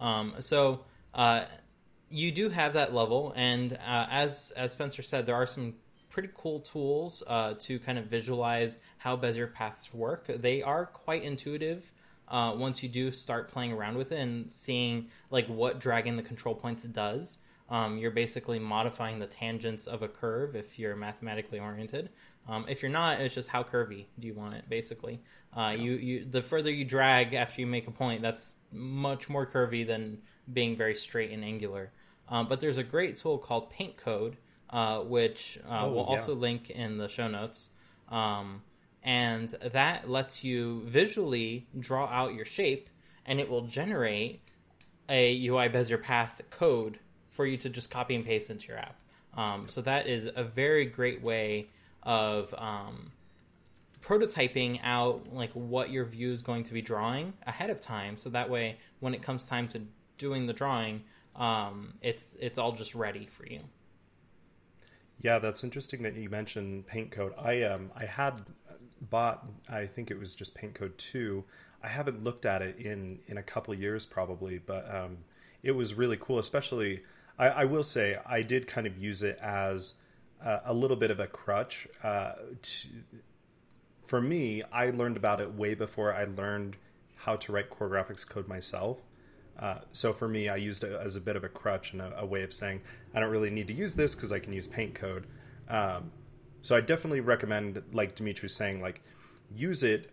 Um, 0.00 0.34
so 0.40 0.84
uh, 1.14 1.44
you 2.10 2.30
do 2.32 2.48
have 2.48 2.72
that 2.74 2.94
level, 2.94 3.32
and 3.36 3.74
uh, 3.74 4.06
as 4.10 4.52
as 4.56 4.72
Spencer 4.72 5.02
said, 5.02 5.26
there 5.26 5.34
are 5.34 5.46
some 5.46 5.74
pretty 6.10 6.30
cool 6.34 6.60
tools 6.60 7.24
uh, 7.26 7.54
to 7.58 7.78
kind 7.80 7.98
of 7.98 8.06
visualize 8.06 8.78
how 8.98 9.16
Bezier 9.16 9.52
paths 9.52 9.92
work. 9.92 10.26
They 10.28 10.62
are 10.62 10.86
quite 10.86 11.24
intuitive. 11.24 11.92
Uh, 12.28 12.54
once 12.56 12.82
you 12.82 12.88
do 12.88 13.10
start 13.10 13.50
playing 13.50 13.72
around 13.72 13.98
with 13.98 14.12
it 14.12 14.18
and 14.18 14.50
seeing 14.52 15.08
like 15.30 15.46
what 15.48 15.80
dragging 15.80 16.16
the 16.16 16.22
control 16.22 16.54
points 16.54 16.84
does, 16.84 17.38
um, 17.68 17.98
you're 17.98 18.10
basically 18.10 18.58
modifying 18.58 19.18
the 19.18 19.26
tangents 19.26 19.86
of 19.86 20.02
a 20.02 20.08
curve 20.08 20.54
if 20.54 20.78
you're 20.78 20.96
mathematically 20.96 21.58
oriented. 21.58 22.10
Um, 22.46 22.66
if 22.68 22.82
you're 22.82 22.92
not, 22.92 23.20
it's 23.20 23.34
just 23.34 23.48
how 23.48 23.62
curvy 23.62 24.04
do 24.20 24.26
you 24.26 24.34
want 24.34 24.54
it. 24.54 24.68
Basically, 24.68 25.20
uh, 25.56 25.74
you 25.78 25.92
you 25.92 26.24
the 26.24 26.42
further 26.42 26.70
you 26.70 26.84
drag 26.84 27.34
after 27.34 27.60
you 27.60 27.66
make 27.66 27.86
a 27.86 27.90
point, 27.90 28.22
that's 28.22 28.56
much 28.72 29.28
more 29.28 29.46
curvy 29.46 29.86
than 29.86 30.18
being 30.52 30.76
very 30.76 30.94
straight 30.94 31.30
and 31.30 31.44
angular. 31.44 31.90
Um, 32.28 32.48
but 32.48 32.60
there's 32.60 32.78
a 32.78 32.82
great 32.82 33.16
tool 33.16 33.38
called 33.38 33.70
Paint 33.70 33.96
Code, 33.96 34.36
uh, 34.70 35.00
which 35.00 35.58
uh, 35.68 35.86
Oh, 35.86 35.92
we'll 35.92 36.04
yeah. 36.04 36.10
also 36.10 36.34
link 36.34 36.70
in 36.70 36.98
the 36.98 37.08
show 37.08 37.28
notes. 37.28 37.70
Um, 38.08 38.62
and 39.02 39.48
that 39.72 40.08
lets 40.08 40.42
you 40.42 40.82
visually 40.86 41.66
draw 41.78 42.06
out 42.06 42.34
your 42.34 42.46
shape, 42.46 42.88
and 43.26 43.38
it 43.38 43.48
will 43.48 43.66
generate 43.66 44.40
a 45.08 45.46
UI 45.46 45.68
Bezier 45.68 46.02
path 46.02 46.40
code 46.50 46.98
for 47.28 47.46
you 47.46 47.56
to 47.58 47.68
just 47.68 47.90
copy 47.90 48.14
and 48.14 48.24
paste 48.24 48.48
into 48.50 48.68
your 48.68 48.78
app. 48.78 48.96
Um, 49.36 49.66
so 49.68 49.82
that 49.82 50.06
is 50.06 50.28
a 50.34 50.44
very 50.44 50.86
great 50.86 51.22
way 51.22 51.68
of 52.02 52.54
um, 52.56 53.12
prototyping 54.04 54.80
out 54.82 55.32
like 55.32 55.50
what 55.52 55.90
your 55.90 56.04
view 56.04 56.30
is 56.30 56.42
going 56.42 56.62
to 56.64 56.74
be 56.74 56.82
drawing 56.82 57.32
ahead 57.46 57.70
of 57.70 57.80
time. 57.80 58.18
So 58.18 58.28
that 58.30 58.50
way, 58.50 58.78
when 59.00 59.14
it 59.14 59.22
comes 59.22 59.44
time 59.44 59.66
to 59.68 59.82
doing 60.18 60.46
the 60.46 60.52
drawing, 60.52 61.02
um, 61.36 61.94
it's 62.02 62.36
it's 62.38 62.58
all 62.58 62.72
just 62.72 62.94
ready 62.94 63.26
for 63.26 63.46
you. 63.46 63.60
Yeah, 65.20 65.38
that's 65.38 65.64
interesting 65.64 66.02
that 66.02 66.14
you 66.14 66.28
mentioned 66.28 66.86
Paint 66.86 67.10
Code. 67.10 67.32
I 67.38 67.62
um 67.62 67.90
I 67.96 68.04
had 68.04 68.40
bought 69.10 69.46
I 69.68 69.86
think 69.86 70.10
it 70.10 70.18
was 70.18 70.34
just 70.34 70.54
Paint 70.54 70.74
Code 70.74 70.96
2. 70.98 71.42
I 71.82 71.88
haven't 71.88 72.22
looked 72.22 72.44
at 72.44 72.62
it 72.62 72.78
in 72.78 73.18
in 73.26 73.38
a 73.38 73.42
couple 73.42 73.74
years 73.74 74.04
probably, 74.04 74.58
but 74.58 74.92
um 74.94 75.18
it 75.62 75.72
was 75.72 75.94
really 75.94 76.18
cool, 76.20 76.38
especially 76.38 77.02
I, 77.38 77.48
I 77.48 77.64
will 77.64 77.82
say 77.82 78.18
I 78.26 78.42
did 78.42 78.66
kind 78.66 78.86
of 78.86 78.98
use 78.98 79.22
it 79.22 79.38
as 79.40 79.94
a 80.44 80.74
little 80.74 80.96
bit 80.96 81.10
of 81.10 81.20
a 81.20 81.26
crutch 81.26 81.88
uh, 82.02 82.32
to, 82.60 82.88
for 84.06 84.20
me, 84.20 84.62
I 84.72 84.90
learned 84.90 85.16
about 85.16 85.40
it 85.40 85.52
way 85.52 85.74
before 85.74 86.12
I 86.14 86.24
learned 86.24 86.76
how 87.16 87.36
to 87.36 87.52
write 87.52 87.70
core 87.70 87.88
graphics 87.88 88.26
code 88.26 88.48
myself. 88.48 88.98
Uh, 89.58 89.78
so 89.92 90.12
for 90.12 90.28
me, 90.28 90.48
I 90.48 90.56
used 90.56 90.84
it 90.84 90.92
as 90.92 91.16
a 91.16 91.20
bit 91.20 91.36
of 91.36 91.44
a 91.44 91.48
crutch 91.48 91.92
and 91.92 92.02
a, 92.02 92.20
a 92.20 92.26
way 92.26 92.42
of 92.42 92.52
saying 92.52 92.80
I 93.14 93.20
don't 93.20 93.30
really 93.30 93.50
need 93.50 93.68
to 93.68 93.74
use 93.74 93.94
this 93.94 94.14
because 94.14 94.32
I 94.32 94.38
can 94.38 94.52
use 94.52 94.66
Paint 94.66 94.94
code. 94.94 95.26
Um, 95.68 96.10
so 96.62 96.76
I 96.76 96.80
definitely 96.80 97.20
recommend, 97.20 97.82
like 97.92 98.14
Dimitri 98.16 98.48
saying, 98.48 98.80
like 98.80 99.02
use 99.54 99.82
it, 99.82 100.10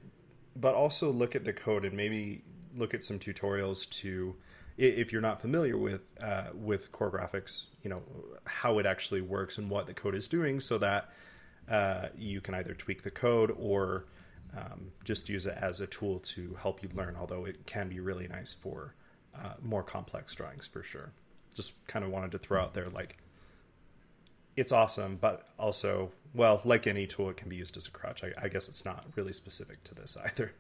but 0.56 0.76
also 0.76 1.12
look 1.12 1.36
at 1.36 1.44
the 1.44 1.54
code 1.54 1.86
and 1.86 1.96
maybe 1.96 2.44
look 2.76 2.94
at 2.94 3.04
some 3.04 3.20
tutorials 3.20 3.90
to, 3.90 4.36
if 4.78 5.12
you're 5.12 5.22
not 5.22 5.42
familiar 5.42 5.78
with 5.78 6.02
uh, 6.22 6.48
with 6.54 6.92
core 6.92 7.12
graphics, 7.12 7.66
you 7.84 7.90
know 7.90 8.02
how 8.46 8.80
it 8.80 8.86
actually 8.86 9.22
works 9.22 9.58
and 9.58 9.70
what 9.70 9.88
the 9.88 9.94
code 9.94 10.16
is 10.16 10.28
doing, 10.28 10.60
so 10.60 10.78
that 10.78 11.12
uh, 11.72 12.10
you 12.18 12.42
can 12.42 12.54
either 12.54 12.74
tweak 12.74 13.02
the 13.02 13.12
code 13.12 13.56
or 13.58 14.06
um, 14.56 14.92
just 15.06 15.30
use 15.30 15.46
it 15.46 15.58
as 15.60 15.80
a 15.80 15.88
tool 15.88 16.20
to 16.20 16.56
help 16.62 16.84
you 16.84 16.90
learn. 16.94 17.16
Although 17.20 17.46
it 17.46 17.66
can 17.66 17.88
be 17.88 18.00
really 18.00 18.28
nice 18.28 18.54
for 18.54 18.96
uh, 19.36 19.54
more 19.62 19.82
complex 19.82 20.36
drawings 20.36 20.68
for 20.68 20.84
sure. 20.84 21.14
Just 21.56 21.74
kind 21.88 22.04
of 22.04 22.12
wanted 22.12 22.32
to 22.34 22.38
throw 22.38 22.62
out 22.62 22.74
there 22.74 22.90
like 22.90 23.18
it's 24.58 24.74
awesome, 24.74 25.18
but 25.20 25.48
also 25.58 26.12
well, 26.34 26.62
like 26.66 26.88
any 26.88 27.08
tool, 27.08 27.30
it 27.30 27.38
can 27.38 27.50
be 27.50 27.56
used 27.56 27.78
as 27.78 27.88
a 27.88 27.92
crutch. 27.92 28.24
I, 28.24 28.32
I 28.44 28.48
guess 28.50 28.68
it's 28.68 28.86
not 28.86 29.06
really 29.16 29.34
specific 29.34 29.84
to 29.86 29.96
this 29.96 30.18
either. 30.26 30.52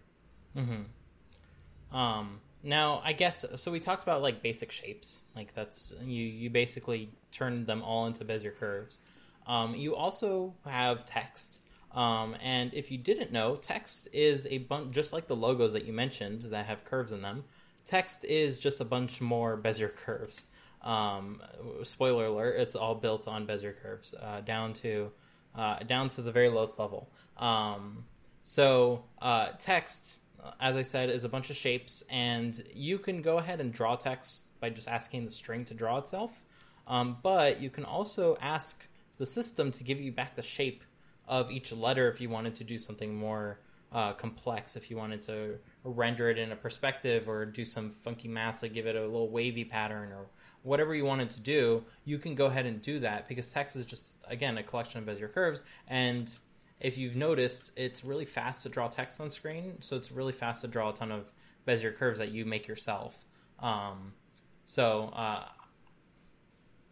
Um, 1.91 2.39
now, 2.63 3.01
I 3.03 3.13
guess 3.13 3.45
so. 3.55 3.71
We 3.71 3.79
talked 3.79 4.03
about 4.03 4.21
like 4.21 4.41
basic 4.41 4.71
shapes, 4.71 5.19
like 5.35 5.53
that's 5.53 5.93
you. 6.03 6.23
You 6.23 6.49
basically 6.49 7.09
turn 7.31 7.65
them 7.65 7.81
all 7.83 8.05
into 8.05 8.23
Bezier 8.23 8.55
curves. 8.55 8.99
Um, 9.47 9.75
you 9.75 9.95
also 9.95 10.53
have 10.65 11.05
text, 11.05 11.63
um, 11.93 12.35
and 12.41 12.73
if 12.73 12.91
you 12.91 12.97
didn't 12.97 13.31
know, 13.31 13.55
text 13.55 14.07
is 14.13 14.47
a 14.49 14.59
bunch 14.59 14.93
just 14.93 15.13
like 15.13 15.27
the 15.27 15.35
logos 15.35 15.73
that 15.73 15.85
you 15.85 15.93
mentioned 15.93 16.43
that 16.43 16.65
have 16.65 16.85
curves 16.85 17.11
in 17.11 17.21
them. 17.21 17.43
Text 17.85 18.23
is 18.25 18.59
just 18.59 18.79
a 18.79 18.85
bunch 18.85 19.19
more 19.19 19.57
Bezier 19.57 19.93
curves. 19.93 20.45
Um, 20.83 21.41
spoiler 21.83 22.25
alert: 22.25 22.59
it's 22.59 22.75
all 22.75 22.95
built 22.95 23.27
on 23.27 23.45
Bezier 23.47 23.75
curves, 23.81 24.13
uh, 24.21 24.41
down 24.41 24.73
to 24.73 25.11
uh, 25.55 25.79
down 25.79 26.09
to 26.09 26.21
the 26.21 26.31
very 26.31 26.49
lowest 26.49 26.79
level. 26.79 27.09
Um, 27.37 28.05
so 28.43 29.03
uh, 29.21 29.49
text, 29.59 30.17
as 30.59 30.77
I 30.77 30.81
said, 30.81 31.09
is 31.09 31.23
a 31.23 31.29
bunch 31.29 31.49
of 31.49 31.55
shapes, 31.55 32.03
and 32.09 32.63
you 32.73 32.99
can 32.99 33.21
go 33.21 33.37
ahead 33.37 33.59
and 33.59 33.71
draw 33.71 33.95
text 33.95 34.45
by 34.59 34.69
just 34.69 34.87
asking 34.87 35.25
the 35.25 35.31
string 35.31 35.65
to 35.65 35.73
draw 35.73 35.97
itself. 35.97 36.43
Um, 36.87 37.17
but 37.21 37.61
you 37.61 37.69
can 37.69 37.85
also 37.85 38.37
ask 38.41 38.85
the 39.21 39.25
system 39.27 39.69
to 39.71 39.83
give 39.83 40.01
you 40.01 40.11
back 40.11 40.35
the 40.35 40.41
shape 40.41 40.83
of 41.27 41.51
each 41.51 41.71
letter 41.71 42.09
if 42.09 42.19
you 42.19 42.27
wanted 42.27 42.55
to 42.55 42.63
do 42.63 42.79
something 42.79 43.15
more 43.15 43.59
uh, 43.91 44.13
complex. 44.13 44.75
If 44.75 44.89
you 44.89 44.97
wanted 44.97 45.21
to 45.23 45.59
render 45.83 46.31
it 46.31 46.39
in 46.39 46.51
a 46.51 46.55
perspective 46.55 47.29
or 47.29 47.45
do 47.45 47.63
some 47.63 47.91
funky 47.91 48.27
math 48.27 48.61
to 48.61 48.67
give 48.67 48.87
it 48.87 48.95
a 48.95 49.01
little 49.01 49.29
wavy 49.29 49.63
pattern 49.63 50.11
or 50.11 50.25
whatever 50.63 50.95
you 50.95 51.05
wanted 51.05 51.29
to 51.29 51.39
do, 51.39 51.83
you 52.03 52.17
can 52.17 52.33
go 52.33 52.47
ahead 52.47 52.65
and 52.65 52.81
do 52.81 52.99
that 53.01 53.27
because 53.27 53.53
text 53.53 53.75
is 53.75 53.85
just 53.85 54.17
again 54.27 54.57
a 54.57 54.63
collection 54.63 54.97
of 54.99 55.05
Bezier 55.05 55.31
curves 55.31 55.61
and 55.87 56.35
if 56.79 56.97
you've 56.97 57.15
noticed, 57.15 57.73
it's 57.75 58.03
really 58.03 58.25
fast 58.25 58.63
to 58.63 58.69
draw 58.69 58.87
text 58.87 59.21
on 59.21 59.29
screen, 59.29 59.79
so 59.81 59.95
it's 59.95 60.11
really 60.11 60.33
fast 60.33 60.61
to 60.61 60.67
draw 60.67 60.89
a 60.89 60.93
ton 60.93 61.11
of 61.11 61.31
Bezier 61.67 61.95
curves 61.95 62.17
that 62.17 62.31
you 62.31 62.43
make 62.43 62.67
yourself. 62.67 63.23
Um, 63.59 64.13
so 64.65 65.11
uh, 65.13 65.43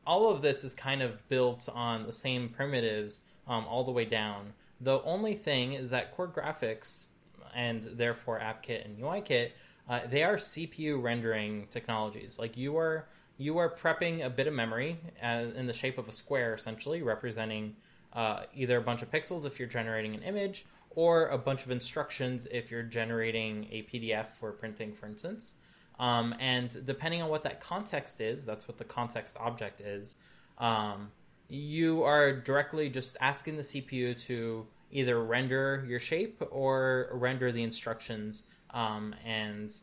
all 0.09 0.31
of 0.31 0.41
this 0.41 0.63
is 0.63 0.73
kind 0.73 1.03
of 1.03 1.29
built 1.29 1.69
on 1.71 2.03
the 2.07 2.11
same 2.11 2.49
primitives 2.49 3.19
um, 3.47 3.63
all 3.67 3.83
the 3.83 3.91
way 3.91 4.05
down. 4.05 4.51
The 4.81 5.03
only 5.03 5.35
thing 5.35 5.73
is 5.73 5.91
that 5.91 6.15
Core 6.15 6.27
Graphics 6.27 7.07
and 7.53 7.83
therefore 7.83 8.39
AppKit 8.39 8.85
and 8.85 8.97
UIKit, 8.97 9.51
uh, 9.87 9.99
they 10.09 10.23
are 10.23 10.37
CPU 10.37 10.99
rendering 10.99 11.67
technologies. 11.69 12.39
Like 12.39 12.57
you 12.57 12.75
are 12.77 13.07
you 13.37 13.59
are 13.59 13.69
prepping 13.69 14.25
a 14.25 14.31
bit 14.31 14.47
of 14.47 14.53
memory 14.53 14.99
uh, 15.23 15.45
in 15.55 15.67
the 15.67 15.73
shape 15.73 15.99
of 15.99 16.07
a 16.07 16.11
square, 16.11 16.55
essentially 16.55 17.03
representing 17.03 17.75
uh, 18.13 18.43
either 18.55 18.77
a 18.77 18.81
bunch 18.81 19.03
of 19.03 19.11
pixels 19.11 19.45
if 19.45 19.59
you're 19.59 19.69
generating 19.69 20.15
an 20.15 20.23
image, 20.23 20.65
or 20.89 21.27
a 21.27 21.37
bunch 21.37 21.65
of 21.65 21.71
instructions 21.71 22.47
if 22.47 22.71
you're 22.71 22.83
generating 22.83 23.67
a 23.71 23.83
PDF 23.83 24.25
for 24.25 24.51
printing, 24.51 24.91
for 24.91 25.05
instance. 25.05 25.53
Um, 25.99 26.33
and 26.39 26.85
depending 26.85 27.21
on 27.21 27.29
what 27.29 27.43
that 27.43 27.59
context 27.59 28.21
is, 28.21 28.45
that's 28.45 28.67
what 28.67 28.77
the 28.77 28.85
context 28.85 29.35
object 29.39 29.81
is. 29.81 30.15
Um, 30.57 31.11
you 31.49 32.03
are 32.03 32.31
directly 32.31 32.89
just 32.89 33.17
asking 33.19 33.57
the 33.57 33.63
CPU 33.63 34.17
to 34.25 34.65
either 34.91 35.21
render 35.23 35.85
your 35.87 35.99
shape 35.99 36.41
or 36.51 37.09
render 37.13 37.51
the 37.51 37.63
instructions, 37.63 38.45
um, 38.71 39.13
and 39.25 39.73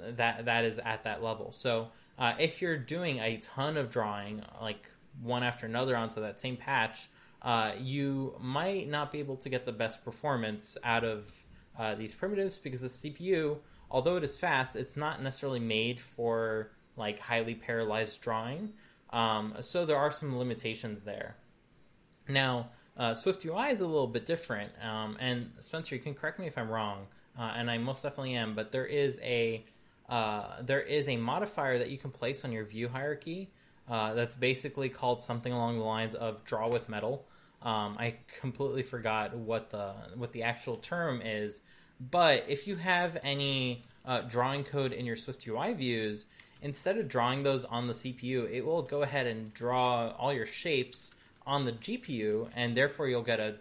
that 0.00 0.44
that 0.44 0.64
is 0.64 0.78
at 0.78 1.04
that 1.04 1.22
level. 1.22 1.52
So 1.52 1.88
uh, 2.18 2.34
if 2.38 2.62
you're 2.62 2.78
doing 2.78 3.18
a 3.18 3.38
ton 3.38 3.76
of 3.76 3.90
drawing, 3.90 4.42
like 4.60 4.88
one 5.22 5.42
after 5.42 5.66
another 5.66 5.96
onto 5.96 6.20
that 6.20 6.40
same 6.40 6.56
patch, 6.56 7.08
uh, 7.42 7.72
you 7.78 8.34
might 8.40 8.88
not 8.88 9.10
be 9.10 9.18
able 9.18 9.36
to 9.36 9.48
get 9.48 9.64
the 9.64 9.72
best 9.72 10.04
performance 10.04 10.76
out 10.84 11.04
of 11.04 11.32
uh, 11.78 11.94
these 11.94 12.14
primitives 12.14 12.58
because 12.58 12.82
the 12.82 12.88
CPU, 12.88 13.56
although 13.90 14.16
it 14.16 14.24
is 14.24 14.36
fast, 14.36 14.76
it's 14.76 14.96
not 14.96 15.22
necessarily 15.22 15.60
made 15.60 16.00
for 16.00 16.70
like 16.96 17.18
highly 17.18 17.54
parallelized 17.54 18.20
drawing. 18.20 18.72
Um, 19.10 19.54
so 19.60 19.84
there 19.84 19.96
are 19.96 20.12
some 20.12 20.38
limitations 20.38 21.02
there. 21.02 21.36
Now, 22.28 22.70
uh, 22.96 23.14
Swift 23.14 23.44
UI 23.44 23.70
is 23.70 23.80
a 23.80 23.86
little 23.86 24.06
bit 24.06 24.26
different, 24.26 24.72
um, 24.82 25.16
and 25.18 25.50
Spencer, 25.58 25.94
you 25.94 26.00
can 26.00 26.14
correct 26.14 26.38
me 26.38 26.46
if 26.46 26.58
I'm 26.58 26.68
wrong, 26.68 27.06
uh, 27.38 27.54
and 27.56 27.70
I 27.70 27.78
most 27.78 28.02
definitely 28.02 28.34
am. 28.34 28.54
But 28.54 28.72
there 28.72 28.86
is 28.86 29.18
a 29.22 29.64
uh, 30.08 30.62
there 30.62 30.80
is 30.80 31.08
a 31.08 31.16
modifier 31.16 31.78
that 31.78 31.90
you 31.90 31.96
can 31.96 32.10
place 32.10 32.44
on 32.44 32.52
your 32.52 32.64
view 32.64 32.88
hierarchy 32.88 33.50
uh, 33.88 34.12
that's 34.14 34.34
basically 34.34 34.88
called 34.88 35.20
something 35.20 35.52
along 35.52 35.78
the 35.78 35.84
lines 35.84 36.14
of 36.14 36.44
draw 36.44 36.68
with 36.68 36.88
metal. 36.88 37.26
Um, 37.62 37.96
I 37.98 38.16
completely 38.40 38.82
forgot 38.82 39.34
what 39.34 39.70
the 39.70 39.92
what 40.16 40.32
the 40.32 40.42
actual 40.42 40.76
term 40.76 41.22
is, 41.22 41.62
but 42.00 42.44
if 42.48 42.66
you 42.66 42.76
have 42.76 43.18
any 43.22 43.84
uh, 44.04 44.22
drawing 44.22 44.64
code 44.64 44.92
in 44.92 45.06
your 45.06 45.16
Swift 45.16 45.46
UI 45.46 45.72
views, 45.74 46.26
instead 46.62 46.98
of 46.98 47.08
drawing 47.08 47.42
those 47.42 47.64
on 47.64 47.86
the 47.86 47.92
CPU, 47.92 48.50
it 48.50 48.64
will 48.64 48.82
go 48.82 49.02
ahead 49.02 49.26
and 49.26 49.52
draw 49.52 50.10
all 50.18 50.32
your 50.32 50.46
shapes 50.46 51.14
on 51.46 51.64
the 51.64 51.72
GPU, 51.72 52.48
and 52.54 52.76
therefore 52.76 53.08
you'll 53.08 53.22
get 53.22 53.40
a 53.40 53.56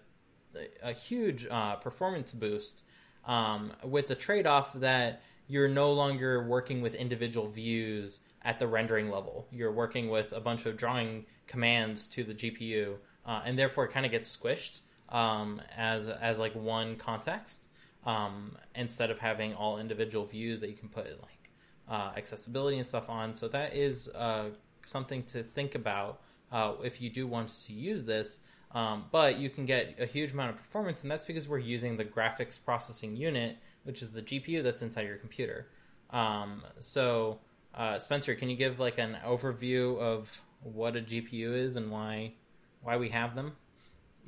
a 0.81 0.91
huge 0.91 1.46
uh, 1.50 1.75
performance 1.75 2.31
boost. 2.31 2.81
Um, 3.25 3.74
with 3.84 4.08
the 4.08 4.15
trade 4.15 4.48
off 4.48 4.74
that 4.74 5.22
you're 5.48 5.67
no 5.67 5.91
longer 5.91 6.43
working 6.48 6.81
with 6.81 6.96
individual 6.96 7.48
views 7.48 8.22
at 8.43 8.58
the 8.58 8.67
rendering 8.67 9.11
level. 9.11 9.48
You're 9.51 9.72
working 9.72 10.09
with 10.09 10.31
a 10.31 10.40
bunch 10.40 10.66
of 10.66 10.77
drawing 10.77 11.25
commands 11.46 12.07
to 12.07 12.24
the 12.24 12.33
GPU 12.33 12.96
uh, 13.25 13.42
and 13.46 13.57
therefore 13.57 13.85
it 13.85 13.92
kind 13.92 14.05
of 14.05 14.11
gets 14.11 14.35
squished 14.35 14.81
um, 15.09 15.61
as 15.75 16.07
as 16.07 16.37
like 16.37 16.53
one 16.55 16.96
context 16.96 17.68
um, 18.09 18.57
instead 18.74 19.11
of 19.11 19.19
having 19.19 19.53
all 19.53 19.77
individual 19.77 20.25
views 20.25 20.59
that 20.61 20.69
you 20.69 20.75
can 20.75 20.89
put 20.89 21.05
like 21.22 21.51
uh, 21.87 22.11
accessibility 22.17 22.77
and 22.77 22.85
stuff 22.85 23.07
on. 23.07 23.35
So 23.35 23.48
that 23.50 23.75
is 23.75 24.09
uh, 24.09 24.50
something 24.83 25.22
to 25.24 25.43
think 25.43 25.75
about 25.75 26.22
uh, 26.51 26.74
if 26.83 27.01
you 27.01 27.11
do 27.11 27.27
want 27.27 27.50
to 27.50 27.74
use 27.74 28.03
this. 28.05 28.39
Um, 28.72 29.05
but 29.11 29.37
you 29.37 29.50
can 29.50 29.65
get 29.65 29.95
a 30.00 30.05
huge 30.05 30.31
amount 30.31 30.51
of 30.51 30.57
performance, 30.57 31.01
and 31.01 31.09
that's 31.09 31.25
because 31.25 31.48
we're 31.48 31.57
using 31.59 31.98
the 31.98 32.05
graphics 32.05 32.63
processing 32.63 33.15
unit, 33.15 33.57
which 33.83 34.01
is 34.01 34.11
the 34.11 34.22
GPU 34.22 34.61
that's 34.63 34.81
inside 34.83 35.07
your 35.07 35.17
computer. 35.17 35.67
Um, 36.11 36.63
so, 36.79 37.39
uh, 37.74 37.98
Spencer, 37.98 38.35
can 38.35 38.50
you 38.50 38.55
give 38.55 38.79
like 38.79 39.00
an 39.00 39.17
overview 39.25 39.98
of 40.00 40.39
what 40.61 40.95
a 40.95 41.01
GPU 41.01 41.55
is 41.55 41.75
and 41.75 41.91
why 41.91 42.33
why 42.81 42.98
we 42.98 43.09
have 43.09 43.35
them? 43.35 43.53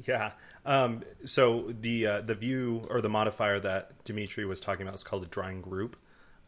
Yeah. 0.07 0.31
Um, 0.65 1.03
so 1.25 1.73
the 1.79 2.07
uh, 2.07 2.21
the 2.21 2.35
view 2.35 2.87
or 2.89 3.01
the 3.01 3.09
modifier 3.09 3.59
that 3.59 4.03
Dimitri 4.03 4.45
was 4.45 4.61
talking 4.61 4.83
about 4.83 4.95
is 4.95 5.03
called 5.03 5.23
a 5.23 5.27
drawing 5.27 5.61
group. 5.61 5.95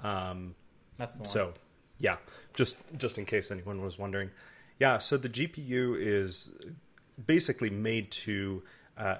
Um, 0.01 0.55
That's 0.97 1.17
the 1.17 1.23
one. 1.23 1.29
So 1.29 1.53
yeah, 1.99 2.17
just 2.53 2.77
just 2.97 3.17
in 3.17 3.25
case 3.25 3.51
anyone 3.51 3.81
was 3.81 3.97
wondering. 3.97 4.29
Yeah. 4.79 4.97
So 4.99 5.17
the 5.17 5.29
GPU 5.29 5.95
is 5.99 6.55
basically 7.25 7.69
made 7.69 8.11
to 8.11 8.63
uh, 8.97 9.17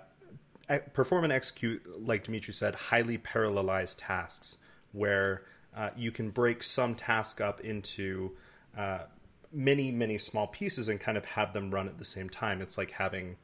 perform 0.93 1.23
and 1.23 1.33
execute, 1.33 2.05
like 2.05 2.23
Dimitri 2.23 2.53
said, 2.53 2.75
highly 2.75 3.17
parallelized 3.17 3.95
tasks 3.99 4.57
where 4.91 5.43
uh, 5.75 5.89
you 5.95 6.11
can 6.11 6.29
break 6.29 6.63
some 6.63 6.95
task 6.95 7.41
up 7.41 7.61
into 7.61 8.31
uh, 8.77 8.99
many 9.51 9.91
many 9.91 10.17
small 10.17 10.47
pieces 10.47 10.89
and 10.89 10.99
kind 10.99 11.17
of 11.17 11.25
have 11.25 11.53
them 11.53 11.71
run 11.71 11.87
at 11.87 11.97
the 11.99 12.05
same 12.05 12.27
time 12.27 12.59
it's 12.61 12.77
like 12.77 12.89
having 12.89 13.35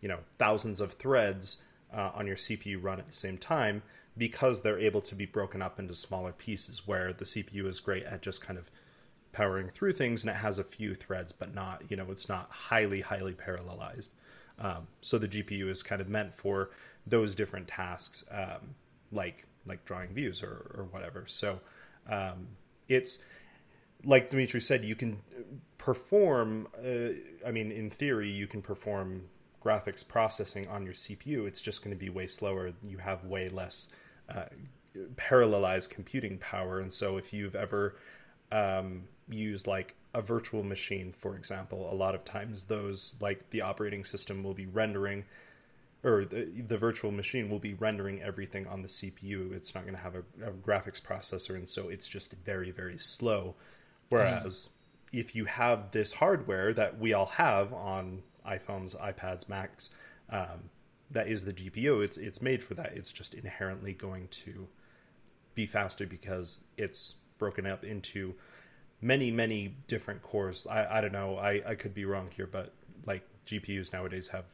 you 0.00 0.08
know 0.08 0.18
thousands 0.38 0.80
of 0.80 0.92
threads 0.92 1.58
uh, 1.94 2.10
on 2.14 2.26
your 2.26 2.36
cpu 2.36 2.82
run 2.82 2.98
at 2.98 3.06
the 3.06 3.12
same 3.12 3.38
time 3.38 3.82
because 4.16 4.60
they're 4.60 4.78
able 4.78 5.00
to 5.00 5.14
be 5.14 5.26
broken 5.26 5.62
up 5.62 5.78
into 5.78 5.94
smaller 5.94 6.32
pieces 6.32 6.86
where 6.86 7.12
the 7.12 7.24
cpu 7.24 7.66
is 7.66 7.80
great 7.80 8.04
at 8.04 8.22
just 8.22 8.42
kind 8.42 8.58
of 8.58 8.70
powering 9.32 9.68
through 9.68 9.92
things 9.92 10.22
and 10.22 10.30
it 10.30 10.36
has 10.36 10.58
a 10.58 10.64
few 10.64 10.94
threads 10.94 11.32
but 11.32 11.54
not 11.54 11.82
you 11.88 11.96
know 11.96 12.06
it's 12.10 12.28
not 12.28 12.50
highly 12.50 13.00
highly 13.00 13.32
parallelized 13.32 14.10
um, 14.58 14.86
so 15.00 15.18
the 15.18 15.28
gpu 15.28 15.68
is 15.68 15.82
kind 15.82 16.00
of 16.00 16.08
meant 16.08 16.34
for 16.36 16.70
those 17.06 17.34
different 17.34 17.68
tasks 17.68 18.24
um, 18.30 18.74
like 19.12 19.44
like 19.66 19.84
drawing 19.84 20.08
views 20.14 20.42
or, 20.42 20.72
or 20.76 20.88
whatever 20.90 21.24
so 21.26 21.60
um, 22.10 22.48
it's 22.88 23.18
like 24.04 24.30
Dimitri 24.30 24.60
said, 24.60 24.84
you 24.84 24.94
can 24.94 25.18
perform. 25.76 26.68
Uh, 26.76 27.46
I 27.46 27.50
mean, 27.50 27.72
in 27.72 27.90
theory, 27.90 28.30
you 28.30 28.46
can 28.46 28.62
perform 28.62 29.22
graphics 29.64 30.06
processing 30.06 30.66
on 30.68 30.84
your 30.84 30.94
CPU. 30.94 31.46
It's 31.46 31.60
just 31.60 31.82
going 31.82 31.96
to 31.96 31.98
be 31.98 32.10
way 32.10 32.26
slower. 32.26 32.72
You 32.86 32.98
have 32.98 33.24
way 33.24 33.48
less 33.48 33.88
uh, 34.28 34.46
parallelized 35.16 35.90
computing 35.90 36.38
power, 36.38 36.80
and 36.80 36.92
so 36.92 37.16
if 37.16 37.32
you've 37.32 37.56
ever 37.56 37.96
um, 38.52 39.02
used 39.28 39.66
like 39.66 39.94
a 40.14 40.22
virtual 40.22 40.62
machine, 40.62 41.12
for 41.12 41.36
example, 41.36 41.92
a 41.92 41.94
lot 41.94 42.14
of 42.14 42.24
times 42.24 42.64
those 42.64 43.14
like 43.20 43.48
the 43.50 43.62
operating 43.62 44.04
system 44.04 44.42
will 44.42 44.54
be 44.54 44.66
rendering 44.66 45.24
or 46.04 46.24
the, 46.24 46.48
the 46.68 46.78
virtual 46.78 47.10
machine 47.10 47.50
will 47.50 47.58
be 47.58 47.74
rendering 47.74 48.22
everything 48.22 48.66
on 48.66 48.82
the 48.82 48.88
CPU. 48.88 49.52
It's 49.52 49.74
not 49.74 49.84
going 49.84 49.96
to 49.96 50.00
have 50.02 50.14
a, 50.14 50.22
a, 50.46 50.52
graphics 50.52 51.02
processor, 51.02 51.56
and 51.56 51.68
so 51.68 51.88
it's 51.88 52.06
just 52.06 52.32
very, 52.44 52.70
very 52.70 52.98
slow. 52.98 53.54
Whereas 54.08 54.68
mm. 55.12 55.18
if 55.18 55.34
you 55.34 55.44
have 55.46 55.90
this 55.90 56.12
hardware 56.12 56.72
that 56.72 56.98
we 56.98 57.14
all 57.14 57.26
have 57.26 57.72
on 57.72 58.22
iPhones, 58.48 58.96
iPads, 58.96 59.48
Macs, 59.48 59.90
um, 60.30 60.70
that 61.10 61.28
is 61.28 61.44
the 61.44 61.52
GPU. 61.52 62.04
It's 62.04 62.16
it's 62.16 62.42
made 62.42 62.62
for 62.62 62.74
that. 62.74 62.92
It's 62.94 63.12
just 63.12 63.34
inherently 63.34 63.92
going 63.94 64.28
to 64.28 64.66
be 65.54 65.66
faster 65.66 66.06
because 66.06 66.60
it's 66.76 67.14
broken 67.38 67.66
up 67.66 67.84
into 67.84 68.34
many 69.00 69.30
many 69.30 69.74
different 69.86 70.22
cores. 70.22 70.66
I, 70.66 70.98
I 70.98 71.00
don't 71.00 71.12
know. 71.12 71.36
I, 71.36 71.62
I 71.66 71.74
could 71.74 71.94
be 71.94 72.04
wrong 72.04 72.28
here, 72.36 72.46
but 72.46 72.72
like 73.06 73.22
GPUs 73.46 73.92
nowadays 73.92 74.28
have 74.28 74.44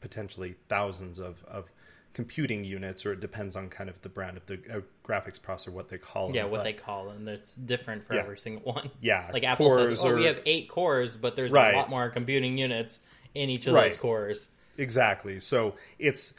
potentially 0.00 0.54
thousands 0.68 1.18
of, 1.18 1.44
of 1.44 1.70
computing 2.12 2.64
units, 2.64 3.06
or 3.06 3.12
it 3.12 3.20
depends 3.20 3.54
on 3.54 3.68
kind 3.68 3.88
of 3.88 4.00
the 4.02 4.08
brand 4.08 4.36
of 4.36 4.46
the 4.46 4.54
uh, 4.54 4.80
graphics 5.06 5.38
processor, 5.38 5.68
what 5.68 5.88
they 5.88 5.98
call 5.98 6.26
them. 6.26 6.36
Yeah, 6.36 6.44
what 6.44 6.58
but, 6.58 6.64
they 6.64 6.72
call 6.72 7.06
them. 7.06 7.28
It's 7.28 7.54
different 7.54 8.06
for 8.06 8.14
yeah. 8.14 8.22
every 8.22 8.38
single 8.38 8.72
one. 8.72 8.90
Yeah, 9.00 9.30
like 9.32 9.44
Apple 9.44 9.72
says, 9.74 10.04
oh, 10.04 10.14
we 10.14 10.24
have 10.24 10.40
eight 10.46 10.68
cores, 10.68 11.16
but 11.16 11.36
there's 11.36 11.52
right. 11.52 11.74
a 11.74 11.76
lot 11.76 11.90
more 11.90 12.10
computing 12.10 12.58
units 12.58 13.00
in 13.34 13.50
each 13.50 13.66
of 13.66 13.74
right. 13.74 13.88
those 13.88 13.96
cores. 13.96 14.48
Exactly. 14.78 15.40
So 15.40 15.74
it's 15.98 16.34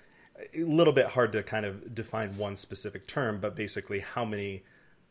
a 0.56 0.64
little 0.64 0.94
bit 0.94 1.08
hard 1.08 1.32
to 1.34 1.44
kind 1.44 1.66
of 1.66 1.94
define 1.94 2.36
one 2.38 2.56
specific 2.56 3.08
term, 3.08 3.40
but 3.40 3.56
basically, 3.56 4.00
how 4.00 4.26
many 4.26 4.64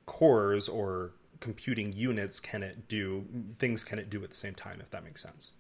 cores 0.06 0.68
or 0.68 1.12
computing 1.40 1.92
units 1.92 2.40
can 2.40 2.62
it 2.62 2.88
do? 2.88 3.24
Things 3.58 3.84
can 3.84 3.98
it 3.98 4.10
do 4.10 4.22
at 4.24 4.30
the 4.30 4.36
same 4.36 4.54
time? 4.54 4.80
If 4.80 4.90
that 4.90 5.04
makes 5.04 5.22
sense. 5.22 5.52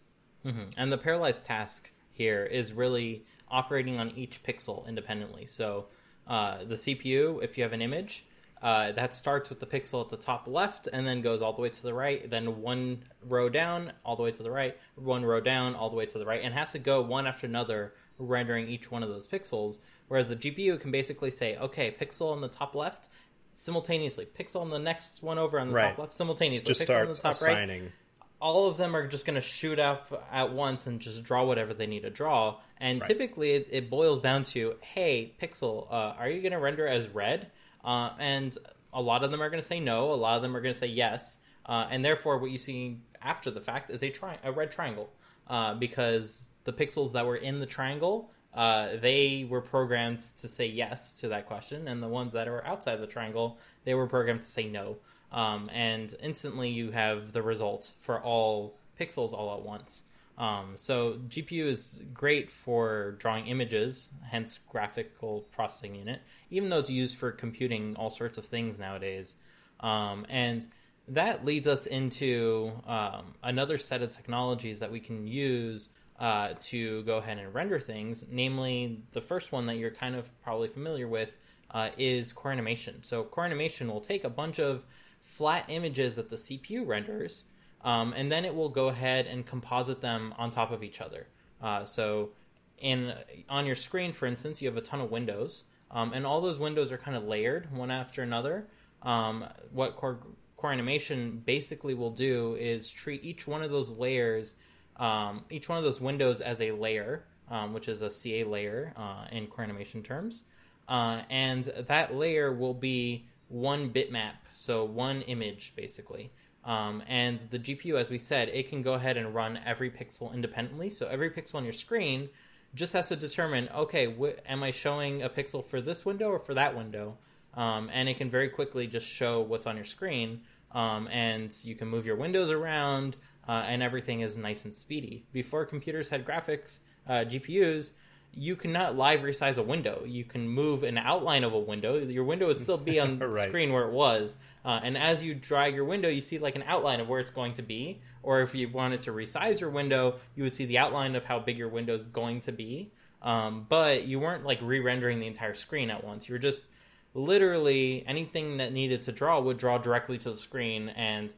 Mm-hmm. 0.44 0.70
And 0.76 0.92
the 0.92 0.98
parallelized 0.98 1.46
task 1.46 1.90
here 2.12 2.44
is 2.44 2.72
really 2.72 3.24
operating 3.50 3.98
on 3.98 4.10
each 4.16 4.42
pixel 4.42 4.86
independently. 4.86 5.46
So 5.46 5.86
uh, 6.26 6.64
the 6.64 6.74
CPU, 6.74 7.42
if 7.42 7.58
you 7.58 7.64
have 7.64 7.72
an 7.72 7.82
image, 7.82 8.24
uh, 8.62 8.92
that 8.92 9.14
starts 9.14 9.48
with 9.48 9.60
the 9.60 9.66
pixel 9.66 10.04
at 10.04 10.10
the 10.10 10.16
top 10.16 10.46
left 10.46 10.88
and 10.92 11.06
then 11.06 11.22
goes 11.22 11.40
all 11.40 11.52
the 11.52 11.62
way 11.62 11.68
to 11.70 11.82
the 11.82 11.94
right, 11.94 12.28
then 12.30 12.60
one 12.60 13.04
row 13.26 13.48
down, 13.48 13.92
all 14.04 14.16
the 14.16 14.22
way 14.22 14.30
to 14.30 14.42
the 14.42 14.50
right, 14.50 14.76
one 14.96 15.24
row 15.24 15.40
down, 15.40 15.74
all 15.74 15.88
the 15.90 15.96
way 15.96 16.06
to 16.06 16.18
the 16.18 16.26
right, 16.26 16.42
and 16.42 16.52
has 16.54 16.72
to 16.72 16.78
go 16.78 17.00
one 17.00 17.26
after 17.26 17.46
another, 17.46 17.94
rendering 18.18 18.68
each 18.68 18.90
one 18.90 19.02
of 19.02 19.08
those 19.08 19.26
pixels. 19.26 19.78
Whereas 20.08 20.28
the 20.28 20.36
GPU 20.36 20.78
can 20.78 20.90
basically 20.90 21.30
say, 21.30 21.56
okay, 21.56 21.94
pixel 21.98 22.32
on 22.32 22.40
the 22.40 22.48
top 22.48 22.74
left, 22.74 23.08
simultaneously, 23.56 24.26
pixel 24.38 24.60
on 24.60 24.70
the 24.70 24.78
next 24.78 25.22
one 25.22 25.38
over 25.38 25.58
on 25.58 25.68
the 25.68 25.74
Right. 25.74 25.90
top 25.90 25.98
left, 25.98 26.12
simultaneously, 26.12 26.74
just 26.74 26.80
pixel 26.82 27.00
on 27.02 27.08
the 27.08 27.14
top 27.14 27.40
right 27.40 27.92
all 28.40 28.68
of 28.68 28.76
them 28.78 28.96
are 28.96 29.06
just 29.06 29.26
going 29.26 29.34
to 29.34 29.40
shoot 29.40 29.78
up 29.78 30.26
at 30.32 30.52
once 30.52 30.86
and 30.86 31.00
just 31.00 31.22
draw 31.22 31.44
whatever 31.44 31.74
they 31.74 31.86
need 31.86 32.00
to 32.00 32.10
draw. 32.10 32.56
And 32.78 33.00
Right. 33.00 33.06
typically, 33.08 33.52
it, 33.52 33.68
it 33.70 33.90
boils 33.90 34.22
down 34.22 34.44
to, 34.44 34.76
hey, 34.80 35.34
Pixel, 35.40 35.86
uh, 35.90 36.14
are 36.18 36.28
you 36.28 36.40
going 36.40 36.52
to 36.52 36.58
render 36.58 36.88
as 36.88 37.08
red? 37.08 37.50
Uh, 37.84 38.10
and 38.18 38.56
a 38.92 39.00
lot 39.00 39.24
of 39.24 39.30
them 39.30 39.42
are 39.42 39.50
going 39.50 39.62
to 39.62 39.66
say 39.66 39.80
no. 39.80 40.12
A 40.12 40.14
lot 40.14 40.36
of 40.36 40.42
them 40.42 40.56
are 40.56 40.60
going 40.60 40.74
to 40.74 40.78
say 40.78 40.86
yes. 40.86 41.38
Uh, 41.66 41.86
and 41.90 42.04
therefore, 42.04 42.38
what 42.38 42.50
you 42.50 42.58
see 42.58 42.98
after 43.22 43.50
the 43.50 43.60
fact 43.60 43.90
is 43.90 44.02
a 44.02 44.10
tri- 44.10 44.38
a 44.42 44.52
red 44.52 44.70
triangle 44.70 45.10
uh, 45.48 45.74
because 45.74 46.48
the 46.64 46.72
pixels 46.72 47.12
that 47.12 47.26
were 47.26 47.36
in 47.36 47.60
the 47.60 47.66
triangle. 47.66 48.30
Uh, 48.52 48.96
they 49.00 49.46
were 49.48 49.60
programmed 49.60 50.20
to 50.36 50.48
say 50.48 50.66
yes 50.66 51.14
to 51.14 51.28
that 51.28 51.46
question, 51.46 51.86
and 51.86 52.02
the 52.02 52.08
ones 52.08 52.32
that 52.32 52.48
are 52.48 52.66
outside 52.66 52.96
the 52.96 53.06
triangle, 53.06 53.56
they 53.84 53.94
were 53.94 54.08
programmed 54.08 54.42
to 54.42 54.48
say 54.48 54.68
no 54.68 54.96
um, 55.32 55.70
and 55.72 56.14
instantly 56.22 56.68
you 56.68 56.90
have 56.90 57.32
the 57.32 57.42
result 57.42 57.92
for 58.00 58.20
all 58.20 58.76
pixels 58.98 59.32
all 59.32 59.56
at 59.56 59.62
once. 59.62 60.04
Um, 60.40 60.72
so 60.76 61.18
GPU 61.28 61.66
is 61.66 62.00
great 62.14 62.50
for 62.50 63.16
drawing 63.18 63.46
images, 63.46 64.08
hence 64.22 64.58
graphical 64.70 65.42
processing 65.52 65.94
unit, 65.94 66.22
even 66.50 66.70
though 66.70 66.78
it's 66.78 66.88
used 66.88 67.18
for 67.18 67.30
computing 67.30 67.94
all 67.96 68.08
sorts 68.08 68.38
of 68.38 68.46
things 68.46 68.78
nowadays. 68.78 69.34
Um, 69.80 70.24
and 70.30 70.66
that 71.08 71.44
leads 71.44 71.68
us 71.68 71.84
into 71.84 72.72
um, 72.86 73.34
another 73.42 73.76
set 73.76 74.00
of 74.00 74.10
technologies 74.10 74.80
that 74.80 74.90
we 74.90 74.98
can 74.98 75.26
use 75.26 75.90
uh, 76.18 76.54
to 76.60 77.02
go 77.02 77.18
ahead 77.18 77.36
and 77.36 77.52
render 77.52 77.78
things. 77.78 78.24
Namely, 78.30 79.02
the 79.12 79.20
first 79.20 79.52
one 79.52 79.66
that 79.66 79.76
you're 79.76 79.90
kind 79.90 80.14
of 80.14 80.30
probably 80.42 80.68
familiar 80.68 81.06
with 81.06 81.36
uh, 81.70 81.90
is 81.98 82.32
core 82.32 82.52
animation. 82.52 83.02
So 83.02 83.24
core 83.24 83.44
animation 83.44 83.88
will 83.88 84.00
take 84.00 84.24
a 84.24 84.30
bunch 84.30 84.58
of 84.58 84.84
flat 85.20 85.66
images 85.68 86.16
that 86.16 86.30
the 86.30 86.36
CPU 86.36 86.86
renders, 86.86 87.44
um, 87.82 88.12
and 88.16 88.30
then 88.30 88.44
it 88.44 88.54
will 88.54 88.68
go 88.68 88.88
ahead 88.88 89.26
and 89.26 89.46
composite 89.46 90.00
them 90.00 90.34
on 90.38 90.50
top 90.50 90.70
of 90.70 90.82
each 90.82 91.00
other. 91.00 91.26
Uh, 91.62 91.84
so, 91.84 92.30
in 92.78 93.12
on 93.48 93.66
your 93.66 93.76
screen, 93.76 94.12
for 94.12 94.26
instance, 94.26 94.60
you 94.62 94.68
have 94.68 94.76
a 94.76 94.82
ton 94.82 95.00
of 95.00 95.10
windows, 95.10 95.64
um, 95.90 96.12
and 96.12 96.26
all 96.26 96.40
those 96.40 96.58
windows 96.58 96.92
are 96.92 96.98
kind 96.98 97.16
of 97.16 97.24
layered 97.24 97.70
one 97.74 97.90
after 97.90 98.22
another. 98.22 98.66
Um, 99.02 99.44
what 99.72 99.96
core, 99.96 100.20
core 100.56 100.72
animation 100.72 101.42
basically 101.44 101.94
will 101.94 102.10
do 102.10 102.54
is 102.56 102.88
treat 102.90 103.24
each 103.24 103.46
one 103.46 103.62
of 103.62 103.70
those 103.70 103.92
layers, 103.92 104.54
um, 104.96 105.44
each 105.50 105.68
one 105.68 105.78
of 105.78 105.84
those 105.84 106.00
windows 106.00 106.40
as 106.40 106.60
a 106.60 106.72
layer, 106.72 107.24
um, 107.50 107.72
which 107.72 107.88
is 107.88 108.02
a 108.02 108.10
CA 108.10 108.44
layer 108.44 108.92
uh, 108.96 109.26
in 109.32 109.46
core 109.46 109.64
animation 109.64 110.02
terms, 110.02 110.44
uh, 110.88 111.22
and 111.30 111.64
that 111.86 112.14
layer 112.14 112.52
will 112.52 112.74
be 112.74 113.26
one 113.48 113.90
bitmap, 113.92 114.34
so 114.52 114.84
one 114.84 115.22
image 115.22 115.72
basically. 115.76 116.30
Um, 116.70 117.02
and 117.08 117.40
the 117.50 117.58
GPU, 117.58 117.98
as 117.98 118.12
we 118.12 118.18
said, 118.18 118.48
it 118.50 118.68
can 118.68 118.80
go 118.80 118.94
ahead 118.94 119.16
and 119.16 119.34
run 119.34 119.58
every 119.66 119.90
pixel 119.90 120.32
independently. 120.32 120.88
So 120.88 121.08
every 121.08 121.28
pixel 121.28 121.56
on 121.56 121.64
your 121.64 121.72
screen 121.72 122.28
just 122.76 122.92
has 122.92 123.08
to 123.08 123.16
determine, 123.16 123.68
okay, 123.74 124.06
wh- 124.06 124.38
am 124.48 124.62
I 124.62 124.70
showing 124.70 125.24
a 125.24 125.28
pixel 125.28 125.66
for 125.66 125.80
this 125.80 126.04
window 126.04 126.28
or 126.28 126.38
for 126.38 126.54
that 126.54 126.76
window? 126.76 127.18
Um, 127.54 127.90
and 127.92 128.08
it 128.08 128.18
can 128.18 128.30
very 128.30 128.48
quickly 128.48 128.86
just 128.86 129.04
show 129.04 129.40
what's 129.40 129.66
on 129.66 129.74
your 129.74 129.84
screen. 129.84 130.42
Um, 130.70 131.08
and 131.08 131.52
you 131.64 131.74
can 131.74 131.88
move 131.88 132.06
your 132.06 132.14
windows 132.14 132.52
around, 132.52 133.16
uh, 133.48 133.64
and 133.66 133.82
everything 133.82 134.20
is 134.20 134.38
nice 134.38 134.64
and 134.64 134.72
speedy. 134.72 135.24
Before 135.32 135.64
computers 135.64 136.08
had 136.08 136.24
graphics, 136.24 136.78
uh, 137.08 137.24
GPUs, 137.24 137.90
you 138.32 138.56
cannot 138.56 138.96
live 138.96 139.20
resize 139.20 139.58
a 139.58 139.62
window. 139.62 140.02
You 140.06 140.24
can 140.24 140.48
move 140.48 140.82
an 140.82 140.96
outline 140.98 141.44
of 141.44 141.52
a 141.52 141.58
window. 141.58 141.98
Your 141.98 142.24
window 142.24 142.46
would 142.46 142.58
still 142.58 142.78
be 142.78 143.00
on 143.04 143.18
the 143.18 143.28
Right. 143.28 143.48
screen 143.48 143.72
where 143.72 143.84
it 143.84 143.92
was. 143.92 144.36
Uh, 144.64 144.78
and 144.82 144.96
as 144.96 145.22
you 145.22 145.34
drag 145.34 145.74
your 145.74 145.84
window, 145.84 146.08
you 146.08 146.20
see 146.20 146.38
like 146.38 146.54
an 146.54 146.64
outline 146.66 147.00
of 147.00 147.08
where 147.08 147.20
it's 147.20 147.30
going 147.30 147.54
to 147.54 147.62
be. 147.62 148.00
Or 148.22 148.42
if 148.42 148.54
you 148.54 148.68
wanted 148.68 149.00
to 149.02 149.12
resize 149.12 149.60
your 149.60 149.70
window, 149.70 150.16
you 150.36 150.42
would 150.44 150.54
see 150.54 150.66
the 150.66 150.78
outline 150.78 151.16
of 151.16 151.24
how 151.24 151.38
big 151.38 151.56
your 151.58 151.68
window 151.68 151.94
is 151.94 152.04
going 152.04 152.40
to 152.42 152.52
be. 152.52 152.92
Um, 153.22 153.66
but 153.68 154.04
you 154.04 154.20
weren't 154.20 154.44
like 154.44 154.58
re-rendering 154.62 155.18
the 155.20 155.26
entire 155.26 155.54
screen 155.54 155.90
at 155.90 156.04
once. 156.04 156.28
You 156.28 156.34
were 156.34 156.38
just 156.38 156.66
literally 157.14 158.04
anything 158.06 158.58
that 158.58 158.72
needed 158.72 159.02
to 159.02 159.12
draw 159.12 159.40
would 159.40 159.58
draw 159.58 159.78
directly 159.78 160.18
to 160.18 160.30
the 160.30 160.36
screen, 160.36 160.88
and 160.90 161.32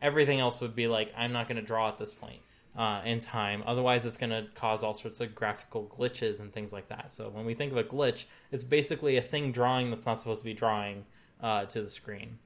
everything 0.00 0.40
else 0.40 0.60
would 0.60 0.74
be 0.74 0.88
like, 0.88 1.12
I'm 1.16 1.32
not 1.32 1.48
going 1.48 1.56
to 1.56 1.62
draw 1.62 1.88
at 1.88 1.98
this 1.98 2.12
point 2.12 2.40
uh, 2.78 3.02
in 3.04 3.18
time. 3.18 3.64
Otherwise, 3.66 4.06
it's 4.06 4.16
going 4.16 4.30
to 4.30 4.46
cause 4.54 4.84
all 4.84 4.94
sorts 4.94 5.20
of 5.20 5.34
graphical 5.34 5.92
glitches 5.98 6.38
and 6.38 6.52
things 6.52 6.72
like 6.72 6.88
that. 6.88 7.12
So 7.12 7.28
when 7.28 7.44
we 7.44 7.54
think 7.54 7.72
of 7.72 7.78
a 7.78 7.84
glitch, 7.84 8.26
it's 8.52 8.62
basically 8.62 9.16
a 9.16 9.22
thing 9.22 9.50
drawing 9.50 9.90
that's 9.90 10.06
not 10.06 10.20
supposed 10.20 10.40
to 10.40 10.44
be 10.44 10.54
drawing 10.54 11.04
uh, 11.42 11.64
to 11.66 11.82
the 11.82 11.90
screen. 11.90 12.38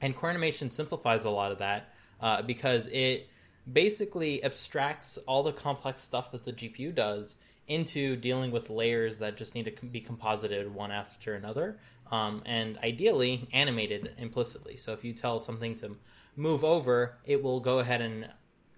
And 0.00 0.14
core 0.14 0.28
animation 0.28 0.72
simplifies 0.72 1.24
a 1.24 1.30
lot 1.30 1.52
of 1.52 1.58
that 1.58 1.94
uh, 2.20 2.42
because 2.42 2.88
it 2.88 3.28
basically 3.72 4.42
abstracts 4.42 5.18
all 5.18 5.44
the 5.44 5.52
complex 5.52 6.02
stuff 6.02 6.32
that 6.32 6.42
the 6.42 6.52
GPU 6.52 6.92
does 6.92 7.36
into 7.68 8.16
dealing 8.16 8.50
with 8.50 8.70
layers 8.70 9.18
that 9.18 9.36
just 9.36 9.54
need 9.54 9.64
to 9.64 9.86
be 9.86 10.00
composited 10.00 10.74
one 10.74 10.90
after 10.90 11.34
another, 11.34 11.78
um, 12.10 12.42
and 12.44 12.76
ideally 12.78 13.48
animated 13.52 14.10
implicitly. 14.18 14.76
So 14.76 14.92
if 14.92 15.04
you 15.04 15.14
tell 15.14 15.38
something 15.38 15.76
to 15.76 15.96
move 16.36 16.64
over, 16.64 17.16
it 17.24 17.42
will 17.42 17.60
go 17.60 17.78
ahead 17.78 18.02
and 18.02 18.28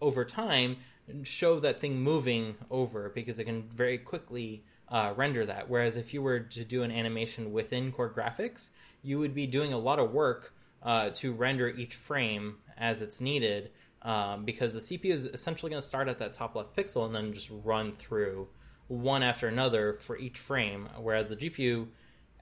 over 0.00 0.24
time 0.24 0.76
show 1.22 1.60
that 1.60 1.80
thing 1.80 2.00
moving 2.00 2.56
over 2.70 3.10
because 3.10 3.38
it 3.38 3.44
can 3.44 3.62
very 3.68 3.98
quickly 3.98 4.64
uh, 4.88 5.12
render 5.16 5.44
that. 5.46 5.68
Whereas 5.68 5.96
if 5.96 6.14
you 6.14 6.22
were 6.22 6.40
to 6.40 6.64
do 6.64 6.82
an 6.82 6.90
animation 6.90 7.52
within 7.52 7.92
Core 7.92 8.12
Graphics, 8.12 8.68
you 9.02 9.18
would 9.18 9.34
be 9.34 9.46
doing 9.46 9.72
a 9.72 9.78
lot 9.78 9.98
of 9.98 10.12
work 10.12 10.52
uh, 10.82 11.10
to 11.10 11.32
render 11.32 11.68
each 11.68 11.94
frame 11.94 12.56
as 12.76 13.00
it's 13.00 13.20
needed 13.20 13.70
um, 14.02 14.44
because 14.44 14.74
the 14.74 14.98
CPU 14.98 15.12
is 15.12 15.24
essentially 15.24 15.70
going 15.70 15.82
to 15.82 15.86
start 15.86 16.08
at 16.08 16.18
that 16.18 16.32
top 16.32 16.54
left 16.54 16.76
pixel 16.76 17.06
and 17.06 17.14
then 17.14 17.32
just 17.32 17.50
run 17.64 17.92
through 17.96 18.46
one 18.88 19.22
after 19.22 19.48
another 19.48 19.94
for 19.94 20.16
each 20.18 20.38
frame. 20.38 20.88
Whereas 21.00 21.28
the 21.28 21.36
GPU, 21.36 21.88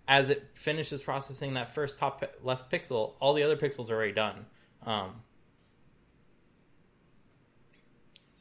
as 0.07 0.29
it 0.29 0.51
finishes 0.53 1.03
processing 1.03 1.55
that 1.55 1.71
first 1.71 1.99
top 1.99 2.25
left 2.43 2.71
pixel, 2.71 3.15
all 3.21 3.33
the 3.33 3.43
other 3.43 3.57
pixels 3.57 3.91
are 3.91 3.95
already 3.95 4.13
done. 4.13 4.45
Um, 4.85 5.15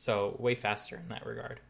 so 0.03 0.35
way 0.37 0.53
faster 0.53 0.97
in 0.97 1.07
that 1.07 1.25
regard. 1.25 1.61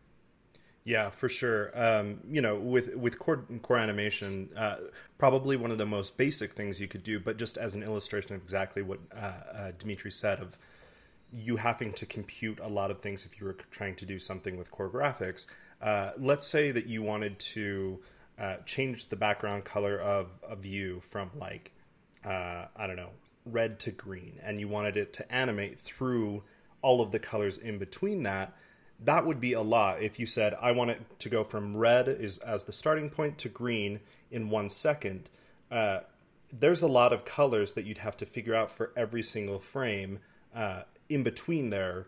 Yeah, 0.85 1.11
for 1.11 1.29
sure. 1.29 1.71
Um, 1.79 2.19
you 2.29 2.41
know, 2.41 2.55
with 2.55 2.95
with 2.95 3.19
core, 3.19 3.45
core 3.61 3.77
animation, 3.77 4.49
uh, 4.57 4.77
probably 5.19 5.55
one 5.55 5.69
of 5.69 5.77
the 5.77 5.85
most 5.85 6.17
basic 6.17 6.53
things 6.53 6.81
you 6.81 6.87
could 6.87 7.03
do, 7.03 7.19
but 7.19 7.37
just 7.37 7.57
as 7.57 7.75
an 7.75 7.83
illustration 7.83 8.35
of 8.35 8.41
exactly 8.41 8.81
what 8.81 8.99
uh, 9.15 9.17
uh, 9.17 9.71
Dimitri 9.77 10.11
said 10.11 10.39
of 10.39 10.57
you 11.31 11.55
having 11.57 11.93
to 11.93 12.05
compute 12.05 12.59
a 12.59 12.67
lot 12.67 12.89
of 12.91 13.01
things 13.01 13.25
if 13.25 13.39
you 13.39 13.45
were 13.45 13.55
trying 13.71 13.95
to 13.97 14.05
do 14.05 14.17
something 14.17 14.57
with 14.57 14.69
core 14.71 14.89
graphics. 14.89 15.45
Uh, 15.81 16.11
let's 16.17 16.47
say 16.47 16.71
that 16.71 16.87
you 16.87 17.03
wanted 17.03 17.37
to 17.39 17.99
uh, 18.39 18.55
change 18.65 19.09
the 19.09 19.15
background 19.15 19.63
color 19.63 19.99
of 19.99 20.31
a 20.47 20.55
view 20.55 20.99
from 21.01 21.29
like 21.39 21.71
uh, 22.25 22.65
I 22.75 22.87
don't 22.87 22.95
know 22.95 23.11
red 23.45 23.79
to 23.81 23.91
green, 23.91 24.39
and 24.41 24.59
you 24.59 24.67
wanted 24.67 24.97
it 24.97 25.13
to 25.13 25.31
animate 25.33 25.79
through 25.79 26.43
all 26.83 27.01
of 27.01 27.11
the 27.11 27.19
colors 27.19 27.57
in 27.57 27.79
between 27.79 28.21
that 28.23 28.53
that 28.99 29.25
would 29.25 29.39
be 29.41 29.53
a 29.53 29.61
lot 29.61 30.01
if 30.03 30.19
you 30.19 30.25
said 30.27 30.53
I 30.61 30.71
want 30.71 30.91
it 30.91 31.01
to 31.19 31.29
go 31.29 31.43
from 31.43 31.75
red 31.75 32.07
is 32.07 32.37
as 32.37 32.63
the 32.65 32.71
starting 32.71 33.09
point 33.09 33.39
to 33.39 33.49
green 33.49 33.99
in 34.31 34.49
one 34.51 34.69
second. 34.69 35.29
Uh, 35.71 36.01
there's 36.51 36.83
a 36.83 36.87
lot 36.87 37.11
of 37.11 37.25
colors 37.25 37.73
that 37.73 37.85
you'd 37.85 37.97
have 37.97 38.15
to 38.17 38.25
figure 38.27 38.53
out 38.55 38.69
for 38.71 38.91
every 38.95 39.23
single 39.23 39.59
frame 39.59 40.19
uh, 40.55 40.83
in 41.09 41.23
between 41.23 41.69
there. 41.71 42.05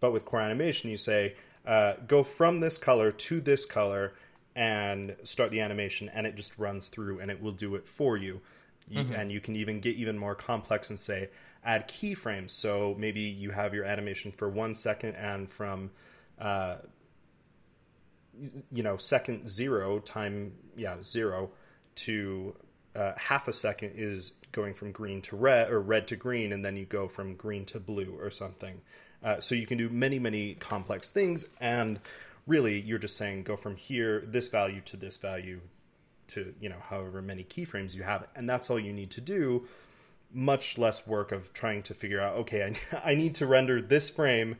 But 0.00 0.12
with 0.12 0.24
core 0.24 0.40
animation, 0.40 0.90
you 0.90 0.96
say 0.96 1.36
uh, 1.66 1.94
go 2.06 2.24
from 2.24 2.60
this 2.60 2.78
color 2.78 3.12
to 3.12 3.40
this 3.40 3.64
color 3.66 4.14
and 4.56 5.14
start 5.24 5.50
the 5.50 5.60
animation, 5.60 6.08
and 6.08 6.26
it 6.26 6.34
just 6.36 6.58
runs 6.58 6.88
through 6.88 7.20
and 7.20 7.30
it 7.30 7.40
will 7.42 7.52
do 7.52 7.74
it 7.74 7.86
for 7.86 8.16
you. 8.16 8.40
You- 8.88 9.00
And 9.14 9.30
you 9.30 9.40
can 9.40 9.54
even 9.56 9.80
get 9.80 9.96
even 9.96 10.18
more 10.18 10.34
complex 10.34 10.90
and 10.90 10.98
say 10.98 11.28
add 11.64 11.88
keyframes. 11.88 12.50
So 12.50 12.94
maybe 12.98 13.20
you 13.20 13.50
have 13.50 13.74
your 13.74 13.84
animation 13.84 14.32
for 14.32 14.48
one 14.48 14.74
second, 14.74 15.14
and 15.14 15.50
from 15.50 15.90
uh, 16.38 16.76
you 18.72 18.82
know 18.82 18.96
second 18.96 19.48
zero 19.48 19.98
time 20.00 20.52
yeah 20.76 20.96
zero 21.02 21.50
to 21.94 22.54
uh, 22.96 23.12
half 23.16 23.48
a 23.48 23.52
second 23.52 23.92
is 23.96 24.34
going 24.52 24.74
from 24.74 24.92
green 24.92 25.20
to 25.22 25.36
red 25.36 25.70
or 25.70 25.80
red 25.80 26.06
to 26.08 26.16
green 26.16 26.52
and 26.52 26.64
then 26.64 26.76
you 26.76 26.84
go 26.84 27.08
from 27.08 27.34
green 27.34 27.64
to 27.64 27.78
blue 27.78 28.16
or 28.20 28.30
something 28.30 28.80
uh, 29.22 29.40
so 29.40 29.54
you 29.54 29.66
can 29.66 29.78
do 29.78 29.88
many 29.88 30.18
many 30.18 30.54
complex 30.54 31.10
things 31.10 31.46
and 31.60 32.00
really 32.46 32.80
you're 32.80 32.98
just 32.98 33.16
saying 33.16 33.42
go 33.42 33.56
from 33.56 33.76
here 33.76 34.24
this 34.26 34.48
value 34.48 34.80
to 34.80 34.96
this 34.96 35.16
value 35.16 35.60
to 36.26 36.54
you 36.60 36.68
know 36.68 36.80
however 36.80 37.20
many 37.22 37.44
keyframes 37.44 37.94
you 37.94 38.02
have 38.02 38.26
and 38.34 38.48
that's 38.48 38.70
all 38.70 38.78
you 38.78 38.92
need 38.92 39.10
to 39.10 39.20
do 39.20 39.66
much 40.34 40.76
less 40.78 41.06
work 41.06 41.32
of 41.32 41.52
trying 41.52 41.82
to 41.82 41.94
figure 41.94 42.20
out 42.20 42.36
okay 42.36 42.76
I, 42.92 43.10
I 43.12 43.14
need 43.14 43.34
to 43.36 43.46
render 43.46 43.80
this 43.80 44.10
frame 44.10 44.56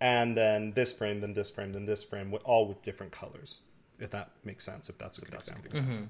and 0.00 0.36
then 0.36 0.72
this 0.72 0.92
frame 0.92 1.20
then 1.20 1.32
this 1.32 1.50
frame 1.50 1.72
then 1.72 1.84
this 1.84 2.02
frame 2.02 2.34
all 2.44 2.66
with 2.66 2.82
different 2.82 3.12
colors 3.12 3.60
if 3.98 4.10
that 4.10 4.30
makes 4.44 4.64
sense 4.64 4.88
if 4.88 4.98
that's 4.98 5.18
a 5.18 5.20
good 5.22 5.34
example. 5.34 5.70
mm-hmm. 5.72 6.04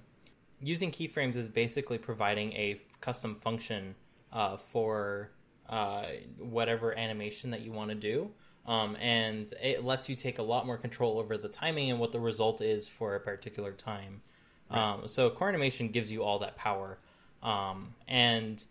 using 0.63 0.91
keyframes 0.91 1.37
is 1.37 1.49
basically 1.49 1.99
providing 1.99 2.53
a 2.53 2.81
custom 3.01 3.35
function 3.35 3.95
uh, 4.33 4.57
for 4.57 5.31
uh, 5.69 6.07
whatever 6.39 6.97
animation 6.99 7.51
that 7.51 7.61
you 7.61 7.73
want 7.73 7.91
to 7.91 7.95
do 7.95 8.31
um, 8.67 8.97
and 9.01 9.51
it 9.63 9.85
lets 9.85 10.09
you 10.09 10.17
take 10.17 10.39
a 10.39 10.43
lot 10.43 10.67
more 10.67 10.79
control 10.79 11.19
over 11.19 11.37
the 11.37 11.49
timing 11.49 11.91
and 11.91 12.01
what 12.01 12.13
the 12.13 12.21
result 12.21 12.63
is 12.63 12.89
for 12.89 13.15
a 13.15 13.21
particular 13.21 13.73
time. 13.73 14.23
Um, 14.71 15.07
so 15.07 15.29
core 15.29 15.51
animation 15.51 15.89
gives 15.89 16.11
you 16.11 16.23
all 16.23 16.39
that 16.39 16.57
power, 16.57 16.99
um, 17.43 17.95
and 18.09 18.65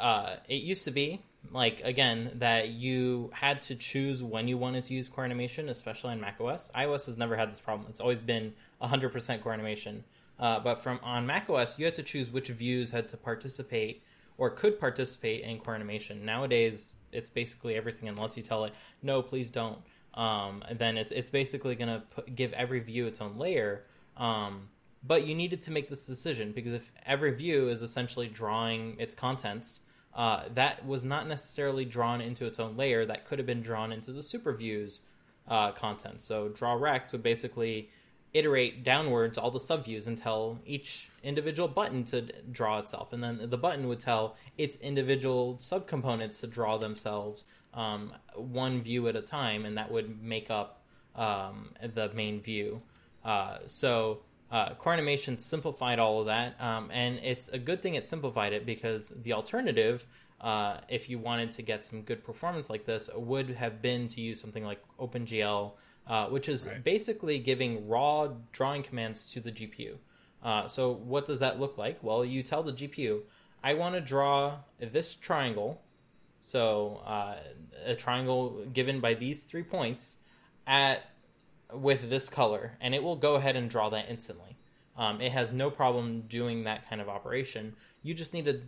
uh, 0.00 0.36
it 0.48 0.62
used 0.62 0.84
to 0.84 0.90
be 0.90 1.22
like 1.52 1.80
again 1.84 2.32
that 2.36 2.70
you 2.70 3.30
had 3.32 3.62
to 3.62 3.74
choose 3.74 4.22
when 4.22 4.48
you 4.48 4.58
wanted 4.58 4.84
to 4.84 4.94
use 4.94 5.08
core 5.08 5.24
animation, 5.24 5.68
especially 5.68 6.10
on 6.10 6.20
macOS. 6.20 6.70
iOS 6.74 7.06
has 7.06 7.16
never 7.16 7.36
had 7.36 7.50
this 7.50 7.60
problem; 7.60 7.88
it's 7.88 8.00
always 8.00 8.18
been 8.18 8.52
100% 8.82 9.42
core 9.42 9.52
animation. 9.52 10.04
Uh, 10.38 10.58
but 10.58 10.82
from 10.82 10.98
on 11.02 11.26
macOS, 11.26 11.78
you 11.78 11.84
had 11.84 11.94
to 11.94 12.02
choose 12.02 12.30
which 12.30 12.48
views 12.48 12.90
had 12.90 13.08
to 13.08 13.16
participate 13.16 14.02
or 14.38 14.48
could 14.48 14.80
participate 14.80 15.42
in 15.42 15.58
core 15.58 15.74
animation. 15.74 16.24
Nowadays, 16.24 16.94
it's 17.12 17.28
basically 17.28 17.74
everything 17.76 18.08
unless 18.08 18.36
you 18.36 18.42
tell 18.42 18.64
it 18.64 18.72
no, 19.02 19.22
please 19.22 19.50
don't. 19.50 19.78
Um, 20.14 20.64
then 20.72 20.96
it's 20.96 21.12
it's 21.12 21.30
basically 21.30 21.74
going 21.74 22.00
to 22.00 22.30
give 22.34 22.52
every 22.54 22.80
view 22.80 23.06
its 23.06 23.20
own 23.20 23.36
layer. 23.36 23.84
Um, 24.16 24.68
but 25.02 25.26
you 25.26 25.34
needed 25.34 25.62
to 25.62 25.70
make 25.70 25.88
this 25.88 26.06
decision 26.06 26.52
because 26.52 26.74
if 26.74 26.90
every 27.06 27.34
view 27.34 27.68
is 27.68 27.82
essentially 27.82 28.28
drawing 28.28 28.98
its 28.98 29.14
contents, 29.14 29.82
uh, 30.14 30.44
that 30.54 30.86
was 30.86 31.04
not 31.04 31.28
necessarily 31.28 31.84
drawn 31.84 32.20
into 32.20 32.46
its 32.46 32.58
own 32.58 32.76
layer. 32.76 33.06
That 33.06 33.24
could 33.24 33.38
have 33.38 33.46
been 33.46 33.62
drawn 33.62 33.92
into 33.92 34.12
the 34.12 34.22
super 34.22 34.52
views 34.54 35.00
uh, 35.48 35.72
content. 35.72 36.22
So 36.22 36.48
draw 36.48 36.74
rect 36.74 37.12
would 37.12 37.22
basically 37.22 37.90
iterate 38.32 38.84
downwards 38.84 39.36
all 39.38 39.50
the 39.50 39.58
subviews 39.58 40.06
and 40.06 40.16
tell 40.16 40.60
each 40.64 41.10
individual 41.22 41.68
button 41.68 42.04
to 42.04 42.22
draw 42.50 42.78
itself, 42.78 43.12
and 43.12 43.22
then 43.22 43.40
the 43.50 43.58
button 43.58 43.88
would 43.88 43.98
tell 43.98 44.36
its 44.56 44.76
individual 44.76 45.56
subcomponents 45.56 46.40
to 46.40 46.46
draw 46.46 46.78
themselves 46.78 47.44
um, 47.74 48.12
one 48.36 48.82
view 48.82 49.08
at 49.08 49.16
a 49.16 49.22
time, 49.22 49.64
and 49.64 49.76
that 49.76 49.90
would 49.90 50.22
make 50.22 50.50
up 50.50 50.82
um, 51.16 51.70
the 51.94 52.10
main 52.14 52.40
view. 52.40 52.80
Uh, 53.24 53.58
so 53.66 54.20
uh, 54.50 54.74
core 54.74 54.92
animation 54.92 55.38
simplified 55.38 55.98
all 55.98 56.20
of 56.20 56.26
that, 56.26 56.60
um, 56.60 56.90
and 56.92 57.18
it's 57.22 57.48
a 57.50 57.58
good 57.58 57.82
thing 57.82 57.94
it 57.94 58.08
simplified 58.08 58.52
it 58.52 58.66
because 58.66 59.12
the 59.22 59.32
alternative, 59.32 60.06
uh, 60.40 60.78
if 60.88 61.08
you 61.08 61.18
wanted 61.18 61.50
to 61.52 61.62
get 61.62 61.84
some 61.84 62.02
good 62.02 62.24
performance 62.24 62.68
like 62.68 62.84
this, 62.84 63.08
would 63.14 63.50
have 63.50 63.80
been 63.80 64.08
to 64.08 64.20
use 64.20 64.40
something 64.40 64.64
like 64.64 64.82
OpenGL, 64.98 65.72
uh, 66.08 66.26
which 66.26 66.48
is 66.48 66.66
right. 66.66 66.82
basically 66.82 67.38
giving 67.38 67.86
raw 67.86 68.28
drawing 68.52 68.82
commands 68.82 69.32
to 69.32 69.40
the 69.40 69.52
GPU. 69.52 69.96
Uh, 70.42 70.66
so 70.66 70.92
what 70.92 71.26
does 71.26 71.38
that 71.38 71.60
look 71.60 71.78
like? 71.78 72.02
Well, 72.02 72.24
you 72.24 72.42
tell 72.42 72.62
the 72.62 72.72
GPU, 72.72 73.20
I 73.62 73.74
want 73.74 73.94
to 73.94 74.00
draw 74.00 74.56
this 74.80 75.14
triangle, 75.14 75.80
so 76.40 77.02
uh, 77.06 77.36
a 77.84 77.94
triangle 77.94 78.64
given 78.72 79.00
by 79.00 79.14
these 79.14 79.42
three 79.42 79.62
points 79.62 80.16
at 80.66 81.04
with 81.74 82.10
this 82.10 82.28
color, 82.28 82.76
and 82.80 82.94
it 82.94 83.02
will 83.02 83.16
go 83.16 83.34
ahead 83.34 83.56
and 83.56 83.70
draw 83.70 83.88
that 83.90 84.08
instantly. 84.08 84.56
Um, 84.96 85.20
it 85.20 85.32
has 85.32 85.52
no 85.52 85.70
problem 85.70 86.22
doing 86.22 86.64
that 86.64 86.88
kind 86.88 87.00
of 87.00 87.08
operation. 87.08 87.74
You 88.02 88.14
just 88.14 88.34
need 88.34 88.44
to 88.46 88.60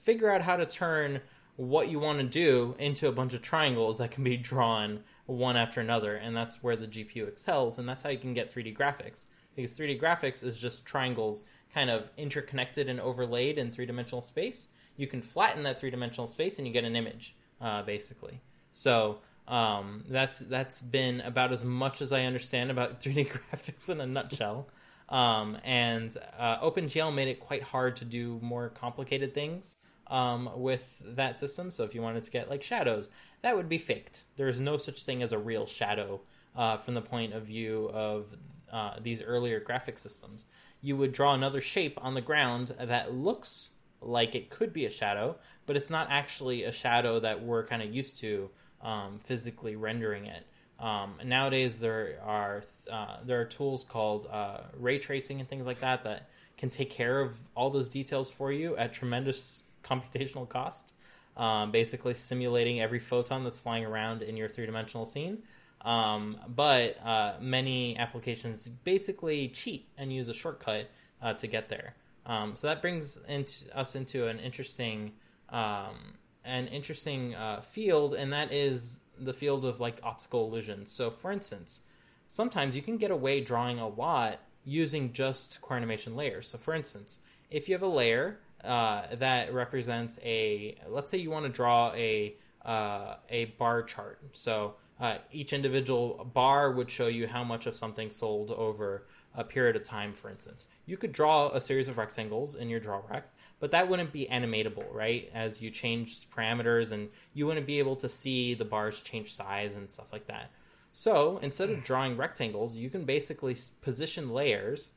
figure 0.00 0.30
out 0.30 0.42
how 0.42 0.56
to 0.56 0.66
turn 0.66 1.20
what 1.56 1.90
you 1.90 1.98
want 1.98 2.18
to 2.18 2.24
do 2.24 2.74
into 2.78 3.08
a 3.08 3.12
bunch 3.12 3.34
of 3.34 3.42
triangles 3.42 3.98
that 3.98 4.10
can 4.10 4.24
be 4.24 4.36
drawn 4.36 5.00
one 5.26 5.56
after 5.56 5.80
another, 5.80 6.16
and 6.16 6.36
that's 6.36 6.62
where 6.62 6.76
the 6.76 6.86
GPU 6.86 7.28
excels, 7.28 7.78
and 7.78 7.88
that's 7.88 8.02
how 8.02 8.10
you 8.10 8.18
can 8.18 8.34
get 8.34 8.52
3D 8.52 8.76
graphics. 8.76 9.26
Because 9.54 9.74
3D 9.74 10.00
graphics 10.00 10.42
is 10.42 10.58
just 10.58 10.86
triangles 10.86 11.44
kind 11.74 11.90
of 11.90 12.10
interconnected 12.16 12.88
and 12.88 13.00
overlaid 13.00 13.58
in 13.58 13.70
three 13.70 13.86
dimensional 13.86 14.22
space. 14.22 14.68
You 14.96 15.06
can 15.06 15.22
flatten 15.22 15.62
that 15.64 15.78
three 15.78 15.90
dimensional 15.90 16.26
space 16.26 16.58
and 16.58 16.66
you 16.66 16.72
get 16.72 16.84
an 16.84 16.96
image, 16.96 17.34
uh, 17.60 17.82
basically. 17.82 18.40
So 18.72 19.18
um, 19.50 20.04
that's 20.08 20.38
that's 20.38 20.80
been 20.80 21.20
about 21.20 21.52
as 21.52 21.64
much 21.64 22.00
as 22.00 22.12
I 22.12 22.22
understand 22.22 22.70
about 22.70 23.00
3D 23.02 23.28
graphics 23.28 23.90
in 23.90 24.00
a 24.00 24.06
nutshell. 24.06 24.68
Um, 25.08 25.58
and 25.64 26.16
uh, 26.38 26.60
OpenGL 26.60 27.12
made 27.12 27.26
it 27.26 27.40
quite 27.40 27.64
hard 27.64 27.96
to 27.96 28.04
do 28.04 28.38
more 28.42 28.68
complicated 28.68 29.34
things 29.34 29.74
um, 30.06 30.48
with 30.54 31.02
that 31.04 31.36
system. 31.36 31.72
So 31.72 31.82
if 31.82 31.96
you 31.96 32.00
wanted 32.00 32.22
to 32.22 32.30
get 32.30 32.48
like 32.48 32.62
shadows, 32.62 33.10
that 33.42 33.56
would 33.56 33.68
be 33.68 33.76
faked. 33.76 34.22
There 34.36 34.46
is 34.46 34.60
no 34.60 34.76
such 34.76 35.02
thing 35.02 35.20
as 35.20 35.32
a 35.32 35.38
real 35.38 35.66
shadow 35.66 36.20
uh, 36.54 36.76
from 36.76 36.94
the 36.94 37.02
point 37.02 37.32
of 37.32 37.42
view 37.42 37.90
of 37.92 38.26
uh, 38.72 39.00
these 39.02 39.20
earlier 39.20 39.58
graphic 39.58 39.98
systems. 39.98 40.46
You 40.80 40.96
would 40.96 41.10
draw 41.10 41.34
another 41.34 41.60
shape 41.60 41.98
on 42.00 42.14
the 42.14 42.20
ground 42.20 42.72
that 42.78 43.12
looks 43.12 43.70
like 44.00 44.36
it 44.36 44.48
could 44.48 44.72
be 44.72 44.86
a 44.86 44.90
shadow, 44.90 45.36
but 45.66 45.76
it's 45.76 45.90
not 45.90 46.06
actually 46.08 46.62
a 46.62 46.72
shadow 46.72 47.18
that 47.18 47.42
we're 47.42 47.66
kind 47.66 47.82
of 47.82 47.92
used 47.92 48.16
to 48.18 48.48
um, 48.82 49.18
physically 49.22 49.76
rendering 49.76 50.26
it. 50.26 50.46
Um, 50.78 51.14
nowadays, 51.24 51.78
there 51.78 52.18
are 52.24 52.64
uh, 52.90 53.18
there 53.24 53.40
are 53.40 53.44
tools 53.44 53.84
called 53.84 54.26
uh, 54.30 54.60
ray 54.78 54.98
tracing 54.98 55.40
and 55.40 55.48
things 55.48 55.66
like 55.66 55.80
that 55.80 56.04
that 56.04 56.28
can 56.56 56.70
take 56.70 56.90
care 56.90 57.20
of 57.20 57.38
all 57.54 57.70
those 57.70 57.88
details 57.88 58.30
for 58.30 58.52
you 58.52 58.76
at 58.76 58.92
tremendous 58.92 59.64
computational 59.82 60.48
cost. 60.48 60.94
Um, 61.36 61.70
basically, 61.70 62.14
simulating 62.14 62.80
every 62.80 62.98
photon 62.98 63.44
that's 63.44 63.58
flying 63.58 63.84
around 63.84 64.22
in 64.22 64.36
your 64.36 64.48
three 64.48 64.66
dimensional 64.66 65.06
scene. 65.06 65.42
Um, 65.82 66.36
but 66.48 66.98
uh, 67.04 67.34
many 67.40 67.96
applications 67.96 68.68
basically 68.84 69.48
cheat 69.48 69.88
and 69.96 70.12
use 70.12 70.28
a 70.28 70.34
shortcut 70.34 70.90
uh, 71.22 71.34
to 71.34 71.46
get 71.46 71.68
there. 71.68 71.94
Um, 72.26 72.54
so 72.54 72.66
that 72.66 72.82
brings 72.82 73.18
into, 73.28 73.76
us 73.76 73.94
into 73.94 74.26
an 74.26 74.38
interesting 74.38 75.12
um, 75.48 76.14
an 76.44 76.68
interesting 76.68 77.34
uh, 77.34 77.60
field, 77.60 78.14
and 78.14 78.32
that 78.32 78.52
is 78.52 79.00
the 79.18 79.32
field 79.32 79.64
of 79.64 79.80
like 79.80 80.00
optical 80.02 80.46
illusions. 80.46 80.92
So, 80.92 81.10
for 81.10 81.30
instance, 81.30 81.82
sometimes 82.28 82.74
you 82.74 82.82
can 82.82 82.96
get 82.96 83.10
away 83.10 83.40
drawing 83.40 83.78
a 83.78 83.88
lot 83.88 84.40
using 84.64 85.12
just 85.12 85.60
core 85.60 85.76
animation 85.76 86.16
layers. 86.16 86.48
So, 86.48 86.58
for 86.58 86.74
instance, 86.74 87.18
if 87.50 87.68
you 87.68 87.74
have 87.74 87.82
a 87.82 87.88
layer 87.88 88.38
uh, 88.64 89.02
that 89.16 89.52
represents 89.52 90.18
a, 90.22 90.76
let's 90.88 91.10
say 91.10 91.18
you 91.18 91.30
want 91.30 91.46
to 91.46 91.52
draw 91.52 91.92
a 91.94 92.34
uh, 92.64 93.16
a 93.30 93.46
bar 93.58 93.82
chart. 93.82 94.20
So 94.32 94.74
uh, 95.00 95.18
each 95.32 95.52
individual 95.52 96.30
bar 96.34 96.72
would 96.72 96.90
show 96.90 97.06
you 97.06 97.26
how 97.26 97.42
much 97.42 97.66
of 97.66 97.74
something 97.76 98.10
sold 98.10 98.50
over 98.50 99.06
a 99.34 99.44
period 99.44 99.76
of 99.76 99.82
time, 99.82 100.12
for 100.12 100.28
instance. 100.28 100.66
You 100.86 100.96
could 100.96 101.12
draw 101.12 101.50
a 101.50 101.60
series 101.60 101.88
of 101.88 101.96
rectangles 101.96 102.56
in 102.56 102.68
your 102.68 102.80
draw 102.80 103.00
rect, 103.08 103.32
but 103.60 103.70
that 103.70 103.88
wouldn't 103.88 104.12
be 104.12 104.26
animatable, 104.30 104.92
right? 104.92 105.30
As 105.34 105.60
you 105.60 105.70
change 105.70 106.28
parameters 106.30 106.90
and 106.90 107.08
you 107.34 107.46
wouldn't 107.46 107.66
be 107.66 107.78
able 107.78 107.96
to 107.96 108.08
see 108.08 108.54
the 108.54 108.64
bars 108.64 109.00
change 109.02 109.34
size 109.34 109.76
and 109.76 109.90
stuff 109.90 110.12
like 110.12 110.26
that. 110.26 110.50
So 110.92 111.38
instead 111.42 111.70
of 111.70 111.84
drawing 111.84 112.16
rectangles, 112.16 112.74
you 112.74 112.90
can 112.90 113.04
basically 113.04 113.56
position 113.82 114.30
layers 114.30 114.90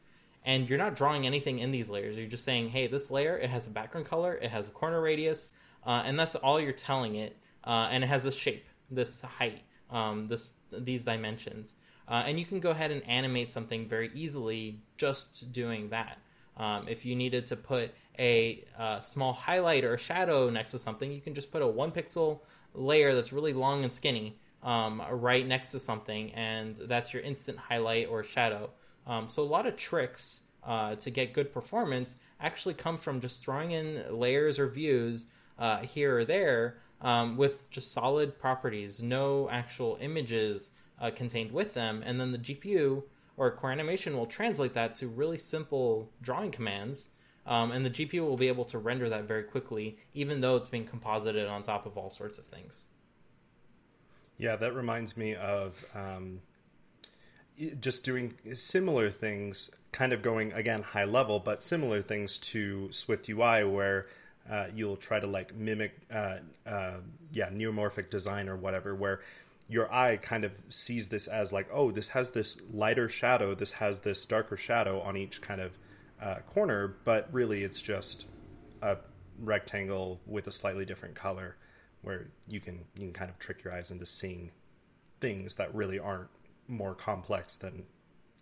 and 0.45 0.67
you're 0.67 0.79
not 0.79 0.95
drawing 0.95 1.25
anything 1.25 1.59
in 1.59 1.71
these 1.71 1.89
layers. 1.89 2.17
You're 2.17 2.27
just 2.27 2.43
saying, 2.43 2.69
hey, 2.69 2.87
this 2.87 3.11
layer, 3.11 3.37
it 3.37 3.49
has 3.49 3.67
a 3.67 3.69
background 3.69 4.07
color, 4.07 4.33
it 4.35 4.49
has 4.49 4.67
a 4.67 4.71
corner 4.71 5.01
radius, 5.01 5.53
uh, 5.85 6.03
and 6.05 6.19
that's 6.19 6.35
all 6.35 6.59
you're 6.59 6.71
telling 6.71 7.15
it. 7.15 7.37
Uh, 7.63 7.87
and 7.91 8.03
it 8.03 8.07
has 8.07 8.23
this 8.23 8.35
shape, 8.35 8.65
this 8.91 9.21
height, 9.21 9.61
um, 9.89 10.27
this 10.27 10.53
these 10.71 11.05
dimensions. 11.05 11.75
Uh, 12.07 12.23
and 12.25 12.37
you 12.37 12.45
can 12.45 12.59
go 12.59 12.71
ahead 12.71 12.91
and 12.91 13.07
animate 13.07 13.51
something 13.51 13.87
very 13.87 14.11
easily 14.13 14.81
just 14.97 15.53
doing 15.53 15.89
that. 15.89 16.17
Um, 16.57 16.87
if 16.87 17.05
you 17.05 17.15
needed 17.15 17.45
to 17.47 17.55
put 17.55 17.93
a 18.19 18.63
uh, 18.77 18.99
small 18.99 19.33
highlight 19.33 19.83
or 19.83 19.97
shadow 19.97 20.49
next 20.49 20.71
to 20.71 20.79
something, 20.79 21.11
you 21.11 21.21
can 21.21 21.33
just 21.33 21.51
put 21.51 21.61
a 21.61 21.67
one 21.67 21.91
pixel 21.91 22.39
layer 22.73 23.15
that's 23.15 23.33
really 23.33 23.53
long 23.53 23.83
and 23.83 23.91
skinny 23.91 24.37
um, 24.63 25.01
right 25.11 25.45
next 25.45 25.71
to 25.71 25.79
something, 25.79 26.31
and 26.33 26.75
that's 26.75 27.13
your 27.13 27.21
instant 27.23 27.57
highlight 27.57 28.07
or 28.07 28.23
shadow. 28.23 28.69
Um, 29.05 29.27
so 29.27 29.43
a 29.43 29.45
lot 29.45 29.65
of 29.65 29.75
tricks 29.75 30.41
uh, 30.65 30.95
to 30.95 31.09
get 31.09 31.33
good 31.33 31.53
performance 31.53 32.15
actually 32.39 32.73
come 32.73 32.97
from 32.97 33.19
just 33.19 33.43
throwing 33.43 33.71
in 33.71 34.03
layers 34.09 34.59
or 34.59 34.67
views 34.67 35.25
uh, 35.59 35.79
here 35.79 36.19
or 36.19 36.25
there 36.25 36.77
um, 37.01 37.35
with 37.35 37.69
just 37.69 37.91
solid 37.91 38.39
properties, 38.39 39.03
no 39.03 39.49
actual 39.49 39.97
images 40.01 40.71
uh, 41.01 41.11
contained 41.11 41.51
with 41.51 41.73
them, 41.73 42.01
and 42.05 42.19
then 42.19 42.31
the 42.31 42.37
GPU 42.37 43.03
or 43.35 43.51
core 43.51 43.71
animation 43.71 44.15
will 44.15 44.25
translate 44.25 44.73
that 44.73 44.95
to 44.95 45.07
really 45.07 45.37
simple 45.37 46.09
drawing 46.21 46.51
commands 46.51 47.09
um, 47.45 47.71
and 47.71 47.85
the 47.85 47.89
GPU 47.89 48.21
will 48.21 48.37
be 48.37 48.47
able 48.47 48.65
to 48.65 48.77
render 48.77 49.09
that 49.09 49.25
very 49.25 49.43
quickly, 49.43 49.97
even 50.13 50.41
though 50.41 50.55
it's 50.55 50.69
being 50.69 50.85
composited 50.85 51.47
on 51.47 51.63
top 51.63 51.85
of 51.85 51.97
all 51.97 52.09
sorts 52.09 52.37
of 52.37 52.45
things. 52.45 52.85
Yeah, 54.37 54.55
that 54.55 54.73
reminds 54.73 55.15
me 55.17 55.35
of 55.35 55.85
um, 55.93 56.41
just 57.79 58.03
doing 58.03 58.33
similar 58.55 59.09
things, 59.09 59.69
kind 59.91 60.13
of 60.13 60.21
going 60.21 60.53
again 60.53 60.81
high 60.81 61.03
level, 61.03 61.39
but 61.39 61.61
similar 61.61 62.01
things 62.01 62.39
to 62.39 62.91
Swift 62.91 63.29
UI, 63.29 63.63
where 63.63 64.07
uh, 64.49 64.67
you'll 64.73 64.97
try 64.97 65.19
to 65.19 65.27
like 65.27 65.55
mimic, 65.55 65.93
uh, 66.13 66.37
uh, 66.65 66.95
yeah, 67.31 67.49
neuromorphic 67.49 68.09
design 68.09 68.49
or 68.49 68.55
whatever, 68.55 68.95
where 68.95 69.21
your 69.69 69.93
eye 69.93 70.17
kind 70.17 70.43
of 70.43 70.51
sees 70.69 71.09
this 71.09 71.27
as 71.27 71.53
like, 71.53 71.67
oh, 71.71 71.91
this 71.91 72.09
has 72.09 72.31
this 72.31 72.57
lighter 72.73 73.07
shadow, 73.07 73.53
this 73.55 73.73
has 73.73 74.01
this 74.01 74.25
darker 74.25 74.57
shadow 74.57 74.99
on 75.01 75.15
each 75.15 75.41
kind 75.41 75.61
of 75.61 75.77
uh, 76.23 76.35
corner, 76.47 76.95
but 77.03 77.27
really 77.33 77.63
it's 77.63 77.81
just 77.81 78.25
a 78.81 78.97
rectangle 79.39 80.21
with 80.25 80.47
a 80.47 80.51
slightly 80.51 80.85
different 80.85 81.15
color, 81.15 81.57
where 82.01 82.27
you 82.47 82.59
can 82.59 82.85
you 82.95 83.01
can 83.01 83.13
kind 83.13 83.29
of 83.29 83.37
trick 83.39 83.63
your 83.63 83.73
eyes 83.73 83.91
into 83.91 84.05
seeing 84.05 84.51
things 85.19 85.55
that 85.57 85.73
really 85.75 85.99
aren't 85.99 86.29
more 86.67 86.95
complex 86.95 87.57
than 87.57 87.83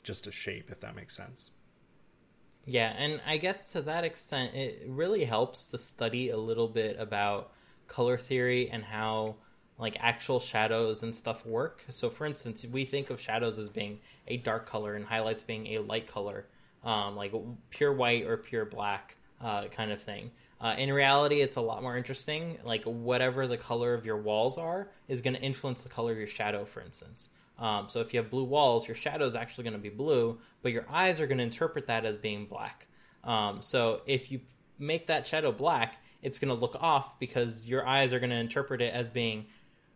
just 0.03 0.27
a 0.27 0.31
shape, 0.31 0.69
if 0.71 0.79
that 0.79 0.95
makes 0.95 1.15
sense. 1.15 1.51
Yeah, 2.65 2.93
and 2.95 3.19
I 3.25 3.37
guess 3.37 3.71
to 3.71 3.81
that 3.83 4.03
extent, 4.03 4.53
it 4.53 4.83
really 4.87 5.25
helps 5.25 5.67
to 5.67 5.79
study 5.79 6.29
a 6.29 6.37
little 6.37 6.67
bit 6.67 6.95
about 6.99 7.51
color 7.87 8.17
theory 8.17 8.69
and 8.69 8.83
how 8.83 9.35
like 9.79 9.97
actual 9.99 10.39
shadows 10.39 11.01
and 11.01 11.15
stuff 11.15 11.43
work. 11.45 11.83
So, 11.89 12.11
for 12.11 12.27
instance, 12.27 12.63
we 12.63 12.85
think 12.85 13.09
of 13.09 13.19
shadows 13.19 13.57
as 13.57 13.67
being 13.67 13.99
a 14.27 14.37
dark 14.37 14.67
color 14.67 14.93
and 14.93 15.03
highlights 15.03 15.41
being 15.41 15.67
a 15.67 15.79
light 15.79 16.07
color, 16.07 16.45
um, 16.83 17.15
like 17.15 17.33
pure 17.69 17.93
white 17.93 18.25
or 18.25 18.37
pure 18.37 18.65
black 18.65 19.17
uh, 19.41 19.65
kind 19.67 19.91
of 19.91 20.01
thing. 20.01 20.31
Uh, 20.59 20.75
in 20.77 20.93
reality, 20.93 21.41
it's 21.41 21.55
a 21.55 21.61
lot 21.61 21.81
more 21.81 21.97
interesting. 21.97 22.57
Like 22.63 22.83
whatever 22.83 23.47
the 23.47 23.57
color 23.57 23.93
of 23.93 24.05
your 24.05 24.17
walls 24.17 24.57
are 24.57 24.89
is 25.07 25.21
going 25.21 25.35
to 25.35 25.41
influence 25.41 25.83
the 25.83 25.89
color 25.89 26.11
of 26.11 26.17
your 26.17 26.27
shadow, 26.27 26.65
for 26.65 26.81
instance. 26.81 27.29
Um, 27.57 27.89
so 27.89 27.99
if 27.99 28.13
you 28.13 28.19
have 28.19 28.29
blue 28.29 28.43
walls, 28.43 28.87
your 28.87 28.95
shadow 28.95 29.25
is 29.25 29.35
actually 29.35 29.65
going 29.65 29.73
to 29.73 29.79
be 29.79 29.89
blue, 29.89 30.39
but 30.61 30.71
your 30.71 30.85
eyes 30.89 31.19
are 31.19 31.27
going 31.27 31.37
to 31.39 31.43
interpret 31.43 31.87
that 31.87 32.05
as 32.05 32.17
being 32.17 32.45
black. 32.45 32.87
Um, 33.23 33.61
so 33.61 34.01
if 34.05 34.31
you 34.31 34.41
make 34.79 35.07
that 35.07 35.27
shadow 35.27 35.51
black, 35.51 35.97
it's 36.21 36.39
going 36.39 36.49
to 36.49 36.59
look 36.59 36.75
off 36.79 37.19
because 37.19 37.67
your 37.67 37.85
eyes 37.85 38.13
are 38.13 38.19
going 38.19 38.31
to 38.31 38.35
interpret 38.35 38.81
it 38.81 38.93
as 38.93 39.09
being 39.09 39.45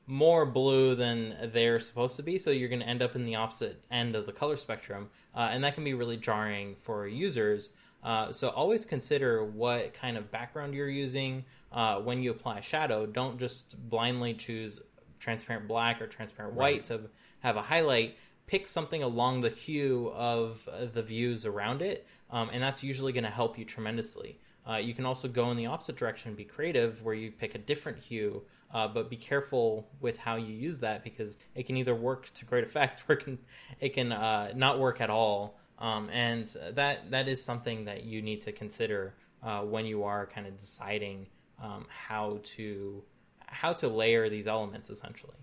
more 0.08 0.46
blue 0.46 0.96
than 0.96 1.50
they're 1.52 1.80
supposed 1.80 2.15
to 2.18 2.24
be. 2.24 2.38
So 2.38 2.52
you're 2.52 2.70
going 2.70 2.82
to 2.82 2.88
end 2.88 3.02
up 3.02 3.15
in 3.15 3.26
the 3.26 3.36
opposite 3.36 3.82
end 3.89 4.15
of 4.15 4.26
the 4.26 4.32
color 4.32 4.58
spectrum, 4.58 5.10
uh, 5.36 5.50
and 5.52 5.63
that 5.63 5.76
can 5.76 5.84
be 5.84 5.94
really 5.94 6.18
jarring 6.18 6.76
for 6.78 7.08
users. 7.08 7.70
Uh, 8.04 8.32
so 8.32 8.50
always 8.50 8.86
consider 8.86 9.44
what 9.44 9.94
kind 9.96 10.15
of 10.15 10.32
background 10.32 10.76
you're 10.76 10.89
using 10.89 11.44
uh, 11.72 11.98
when 11.98 12.22
you 12.22 12.30
apply 12.30 12.60
shadow. 12.60 13.06
Don't 13.08 13.39
just 13.39 13.76
blindly 13.89 14.36
choose 14.36 14.80
transparent 15.20 15.68
black 15.68 16.02
or 16.02 16.08
transparent 16.08 16.54
white 16.54 16.84
to 16.86 17.02
have 17.39 17.58
a 17.58 17.62
highlight. 17.63 18.15
Pick 18.46 18.68
something 18.68 19.02
along 19.02 19.41
the 19.41 19.50
hue 19.50 20.12
of 20.15 20.70
the 20.94 21.02
views 21.02 21.48
around 21.48 21.82
it, 21.82 22.06
um, 22.30 22.52
and 22.54 22.62
that's 22.62 22.84
usually 22.84 23.12
going 23.12 23.24
to 23.24 23.30
help 23.32 23.58
you 23.58 23.65
tremendously. 23.65 24.39
Uh, 24.69 24.78
you 24.78 24.93
can 24.93 25.06
also 25.06 25.28
go 25.28 25.51
in 25.51 25.58
the 25.58 25.67
opposite 25.67 25.95
direction 25.95 26.30
and 26.30 26.38
be 26.38 26.43
creative, 26.43 27.04
where 27.04 27.13
you 27.13 27.32
pick 27.32 27.56
a 27.56 27.58
different 27.58 27.99
hue, 27.99 28.41
uh, 28.73 28.88
but 28.88 29.10
be 29.10 29.15
careful 29.15 29.88
with 30.01 30.17
how 30.17 30.36
you 30.36 30.54
use 30.54 30.80
that 30.80 31.04
because 31.04 31.38
it 31.54 31.67
can 31.67 31.78
either 31.78 31.93
work 31.93 32.34
to 32.34 32.45
great 32.45 32.63
effect 32.63 33.04
or 33.10 33.13
it 33.13 33.23
can, 33.23 33.38
it 33.80 33.89
can 33.89 34.12
uh, 34.12 34.51
not 34.56 34.80
work 34.80 35.01
at 35.01 35.10
all. 35.10 35.58
Um, 35.78 36.10
and 36.10 36.45
that 36.71 37.12
that 37.12 37.28
is 37.28 37.43
something 37.43 37.86
that 37.86 38.06
you 38.06 38.21
need 38.21 38.41
to 38.41 38.54
consider 38.54 39.13
uh, 39.43 39.62
when 39.62 39.86
you 39.86 40.04
are 40.04 40.25
kind 40.25 40.47
of 40.47 40.58
deciding 40.58 41.28
um, 41.62 41.86
how 41.89 42.39
to 42.43 43.04
how 43.45 43.73
to 43.73 43.88
layer 43.88 44.30
these 44.30 44.47
elements 44.47 44.89
essentially. 44.89 45.36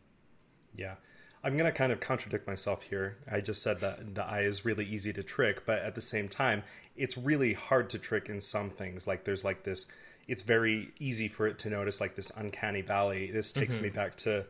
Yeah. 0.74 0.94
I'm 1.44 1.56
going 1.56 1.70
to 1.70 1.76
kind 1.76 1.90
of 1.90 1.98
contradict 1.98 2.46
myself 2.46 2.82
here. 2.84 3.18
I 3.30 3.40
just 3.40 3.62
said 3.62 3.80
that 3.80 4.14
the 4.14 4.24
eye 4.24 4.42
is 4.42 4.64
really 4.64 4.84
easy 4.84 5.12
to 5.12 5.24
trick, 5.24 5.66
but 5.66 5.80
at 5.80 5.96
the 5.96 6.00
same 6.00 6.28
time, 6.28 6.62
it's 6.96 7.16
really 7.16 7.52
hard 7.52 7.90
to 7.90 7.98
trick 7.98 8.28
in 8.28 8.40
some 8.40 8.70
things. 8.70 9.06
Like 9.06 9.24
there's 9.24 9.44
like 9.44 9.62
this, 9.62 9.86
it's 10.28 10.42
very 10.42 10.92
easy 10.98 11.28
for 11.28 11.46
it 11.46 11.58
to 11.60 11.70
notice 11.70 12.00
like 12.00 12.14
this 12.14 12.30
uncanny 12.36 12.82
valley. 12.82 13.30
This 13.30 13.52
takes 13.52 13.74
mm-hmm. 13.74 13.84
me 13.84 13.90
back 13.90 14.16
to 14.18 14.44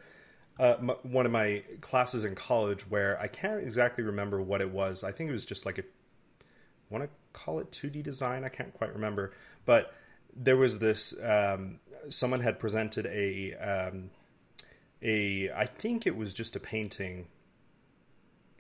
uh, 0.59 0.74
m- 0.78 0.96
one 1.02 1.26
of 1.26 1.33
my 1.33 1.62
classes 1.81 2.24
in 2.24 2.35
college 2.35 2.83
where 2.88 3.18
I 3.20 3.26
can't 3.26 3.62
exactly 3.62 4.05
remember 4.05 4.40
what 4.40 4.61
it 4.61 4.70
was. 4.70 5.05
I 5.05 5.12
think 5.12 5.31
it 5.31 5.33
was 5.33 5.46
just 5.46 5.64
like 5.66 5.78
a, 5.78 5.83
I 5.83 5.85
want 6.90 7.05
to 7.05 7.11
call 7.33 7.59
it 7.59 7.70
2D 7.70 8.02
design. 8.02 8.44
I 8.44 8.48
can't 8.48 8.72
quite 8.74 8.92
remember, 8.92 9.33
but 9.64 9.94
there 10.35 10.57
was 10.57 10.78
this. 10.78 11.14
Um, 11.22 11.78
someone 12.09 12.40
had 12.40 12.59
presented 12.59 13.07
a. 13.07 13.55
Um, 13.55 14.11
a 15.02 15.50
I 15.50 15.66
think 15.66 16.07
it 16.07 16.16
was 16.16 16.33
just 16.33 16.55
a 16.57 16.61
painting, 16.61 17.26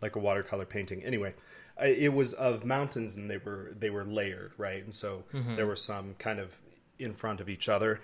like 0.00 0.16
a 0.16 0.18
watercolor 0.18 0.64
painting. 0.64 1.04
Anyway, 1.04 1.34
it 1.84 2.12
was 2.12 2.32
of 2.32 2.64
mountains 2.64 3.16
and 3.16 3.30
they 3.30 3.38
were 3.38 3.74
they 3.78 3.90
were 3.90 4.04
layered, 4.04 4.52
right? 4.56 4.82
And 4.82 4.94
so 4.94 5.24
mm-hmm. 5.32 5.56
there 5.56 5.66
were 5.66 5.76
some 5.76 6.14
kind 6.18 6.38
of 6.38 6.56
in 6.98 7.14
front 7.14 7.40
of 7.40 7.48
each 7.48 7.68
other, 7.68 8.00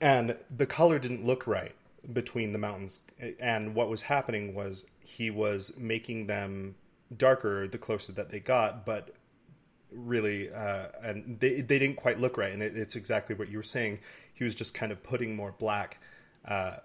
and 0.00 0.36
the 0.54 0.66
color 0.66 0.98
didn't 0.98 1.24
look 1.24 1.46
right 1.46 1.74
between 2.12 2.52
the 2.52 2.58
mountains. 2.58 3.00
And 3.40 3.74
what 3.74 3.88
was 3.88 4.02
happening 4.02 4.54
was 4.54 4.86
he 5.00 5.30
was 5.30 5.72
making 5.76 6.26
them 6.26 6.74
darker 7.16 7.68
the 7.68 7.78
closer 7.78 8.12
that 8.12 8.30
they 8.30 8.40
got, 8.40 8.84
but 8.84 9.14
really 9.90 10.52
uh, 10.52 10.86
and 11.02 11.38
they 11.38 11.60
they 11.60 11.78
didn't 11.78 11.96
quite 11.96 12.18
look 12.18 12.36
right 12.36 12.52
and 12.52 12.60
it, 12.60 12.76
it's 12.76 12.96
exactly 12.96 13.32
what 13.36 13.48
you 13.48 13.56
were 13.56 13.62
saying 13.62 14.00
he 14.34 14.42
was 14.42 14.54
just 14.54 14.74
kind 14.74 14.90
of 14.90 15.02
putting 15.02 15.34
more 15.36 15.54
black 15.56 15.98
uh, 16.46 16.76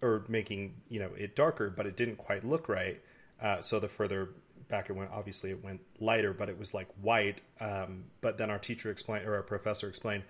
or 0.00 0.24
making 0.28 0.74
you 0.88 1.00
know 1.00 1.10
it 1.16 1.34
darker, 1.34 1.70
but 1.70 1.86
it 1.86 1.96
didn't 1.96 2.16
quite 2.16 2.44
look 2.44 2.68
right. 2.68 3.00
Uh, 3.40 3.60
so 3.60 3.80
the 3.80 3.88
further 3.88 4.30
back 4.68 4.90
it 4.90 4.92
went, 4.94 5.10
obviously 5.12 5.50
it 5.50 5.62
went 5.62 5.80
lighter, 6.00 6.32
but 6.32 6.48
it 6.48 6.58
was 6.58 6.74
like 6.74 6.88
white. 7.00 7.40
Um, 7.60 8.04
but 8.20 8.38
then 8.38 8.50
our 8.50 8.58
teacher 8.58 8.90
explained, 8.90 9.26
or 9.26 9.34
our 9.36 9.42
professor 9.42 9.88
explained, 9.88 10.24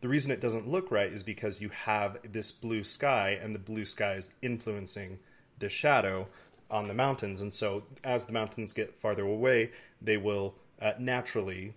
the 0.00 0.08
reason 0.08 0.30
it 0.30 0.40
doesn't 0.40 0.68
look 0.68 0.90
right 0.90 1.12
is 1.12 1.22
because 1.22 1.60
you 1.60 1.68
have 1.70 2.18
this 2.32 2.52
blue 2.52 2.84
sky, 2.84 3.38
and 3.42 3.54
the 3.54 3.58
blue 3.58 3.84
sky 3.84 4.14
is 4.14 4.32
influencing 4.42 5.18
the 5.58 5.68
shadow 5.68 6.26
on 6.70 6.86
the 6.86 6.94
mountains. 6.94 7.42
And 7.42 7.52
so 7.52 7.82
as 8.04 8.24
the 8.24 8.32
mountains 8.32 8.72
get 8.72 8.94
farther 9.00 9.24
away, 9.24 9.72
they 10.00 10.16
will 10.16 10.54
uh, 10.80 10.92
naturally 10.98 11.74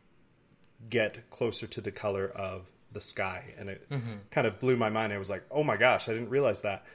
get 0.90 1.30
closer 1.30 1.68
to 1.68 1.82
the 1.82 1.92
color 1.92 2.30
of 2.30 2.70
the 2.92 3.02
sky, 3.02 3.54
and 3.58 3.70
it 3.70 3.90
mm-hmm. 3.90 4.14
kind 4.32 4.48
of 4.48 4.60
blew 4.60 4.78
my 4.78 4.90
mind. 4.90 5.12
I 5.12 5.18
was 5.18 5.30
like, 5.30 5.44
oh 5.52 5.64
my 5.64 5.78
gosh, 5.78 6.08
I 6.08 6.14
didn't 6.14 6.30
realize 6.30 6.62
that. 6.62 6.86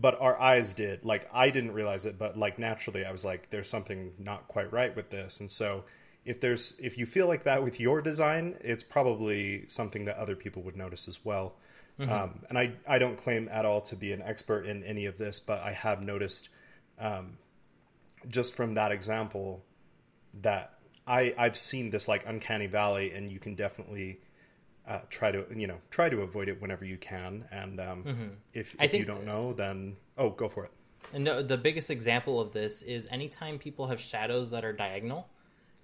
But 0.00 0.20
our 0.20 0.40
eyes 0.40 0.72
did. 0.74 1.04
Like 1.04 1.28
I 1.32 1.50
didn't 1.50 1.72
realize 1.72 2.06
it, 2.06 2.18
but 2.18 2.38
like 2.38 2.58
naturally, 2.58 3.04
I 3.04 3.12
was 3.12 3.24
like, 3.24 3.50
there's 3.50 3.68
something 3.68 4.12
not 4.18 4.48
quite 4.48 4.72
right 4.72 4.94
with 4.94 5.10
this. 5.10 5.40
And 5.40 5.50
so, 5.50 5.84
if 6.24 6.40
there's 6.40 6.78
if 6.78 6.96
you 6.96 7.06
feel 7.06 7.26
like 7.26 7.44
that 7.44 7.62
with 7.62 7.80
your 7.80 8.00
design, 8.00 8.56
it's 8.60 8.82
probably 8.82 9.66
something 9.68 10.04
that 10.06 10.16
other 10.16 10.36
people 10.36 10.62
would 10.62 10.76
notice 10.76 11.08
as 11.08 11.24
well. 11.24 11.54
Mm-hmm. 11.98 12.12
Um, 12.12 12.40
and 12.48 12.58
I 12.58 12.72
I 12.88 12.98
don't 12.98 13.16
claim 13.16 13.48
at 13.50 13.66
all 13.66 13.80
to 13.82 13.96
be 13.96 14.12
an 14.12 14.22
expert 14.22 14.66
in 14.66 14.82
any 14.84 15.06
of 15.06 15.18
this, 15.18 15.38
but 15.40 15.60
I 15.60 15.72
have 15.72 16.02
noticed 16.02 16.48
um, 16.98 17.36
just 18.28 18.54
from 18.54 18.74
that 18.74 18.92
example 18.92 19.62
that 20.42 20.78
I 21.06 21.34
I've 21.36 21.56
seen 21.56 21.90
this 21.90 22.08
like 22.08 22.26
uncanny 22.26 22.66
valley, 22.66 23.12
and 23.12 23.30
you 23.30 23.38
can 23.38 23.54
definitely 23.54 24.20
uh, 24.90 24.98
try 25.08 25.30
to 25.30 25.44
you 25.54 25.66
know 25.68 25.76
try 25.90 26.08
to 26.08 26.22
avoid 26.22 26.48
it 26.48 26.60
whenever 26.60 26.84
you 26.84 26.98
can. 26.98 27.44
And 27.52 27.80
um, 27.80 28.04
mm-hmm. 28.04 28.28
if, 28.52 28.74
if 28.80 28.92
you 28.92 29.04
don't 29.04 29.24
know, 29.24 29.52
then 29.52 29.96
oh, 30.18 30.30
go 30.30 30.48
for 30.48 30.64
it. 30.64 30.72
And 31.12 31.26
the, 31.26 31.42
the 31.42 31.56
biggest 31.56 31.90
example 31.90 32.40
of 32.40 32.52
this 32.52 32.82
is 32.82 33.08
anytime 33.10 33.58
people 33.58 33.86
have 33.86 34.00
shadows 34.00 34.50
that 34.50 34.64
are 34.64 34.72
diagonal, 34.72 35.28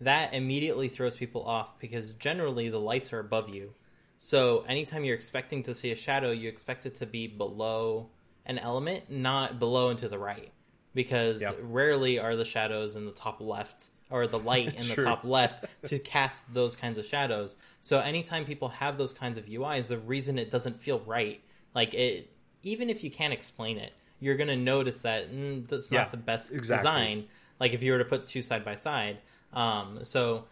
that 0.00 0.34
immediately 0.34 0.88
throws 0.88 1.16
people 1.16 1.44
off 1.44 1.78
because 1.78 2.12
generally 2.14 2.68
the 2.68 2.80
lights 2.80 3.12
are 3.12 3.20
above 3.20 3.48
you. 3.48 3.72
So 4.18 4.64
anytime 4.68 5.04
you're 5.04 5.16
expecting 5.16 5.62
to 5.64 5.74
see 5.74 5.90
a 5.90 5.96
shadow, 5.96 6.30
you 6.30 6.48
expect 6.48 6.86
it 6.86 6.96
to 6.96 7.06
be 7.06 7.26
below 7.26 8.08
an 8.44 8.58
element, 8.58 9.10
not 9.10 9.58
below 9.58 9.90
and 9.90 9.98
to 10.00 10.08
the 10.08 10.18
right. 10.18 10.52
Because 10.94 11.42
rarely 11.60 12.18
are 12.18 12.36
the 12.36 12.44
shadows 12.44 12.96
in 12.96 13.04
the 13.04 13.12
top 13.12 13.40
left 13.40 13.88
or 14.10 14.26
the 14.26 14.38
light 14.38 14.74
in 14.76 14.88
the 14.88 15.02
top 15.02 15.24
left 15.24 15.64
to 15.84 15.98
cast 15.98 16.52
those 16.54 16.76
kinds 16.76 16.98
of 16.98 17.04
shadows. 17.04 17.56
So 17.80 17.98
anytime 17.98 18.44
people 18.44 18.68
have 18.68 18.98
those 18.98 19.12
kinds 19.12 19.36
of 19.38 19.46
UIs, 19.46 19.88
the 19.88 19.98
reason 19.98 20.38
it 20.38 20.50
doesn't 20.50 20.80
feel 20.80 21.00
right, 21.00 21.40
like 21.74 21.94
it, 21.94 22.30
even 22.62 22.88
if 22.88 23.02
you 23.02 23.10
can't 23.10 23.32
explain 23.32 23.78
it, 23.78 23.92
you're 24.20 24.36
gonna 24.36 24.56
notice 24.56 25.02
that 25.02 25.30
mm, 25.30 25.66
that's 25.68 25.90
yeah, 25.90 26.00
not 26.00 26.10
the 26.10 26.16
best 26.16 26.52
exactly. 26.52 26.76
design. 26.76 27.24
Like 27.58 27.72
if 27.72 27.82
you 27.82 27.92
were 27.92 27.98
to 27.98 28.04
put 28.04 28.26
two 28.26 28.42
side 28.42 28.64
by 28.64 28.76
side, 28.76 29.18
um, 29.52 30.00
so 30.02 30.44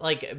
like 0.00 0.36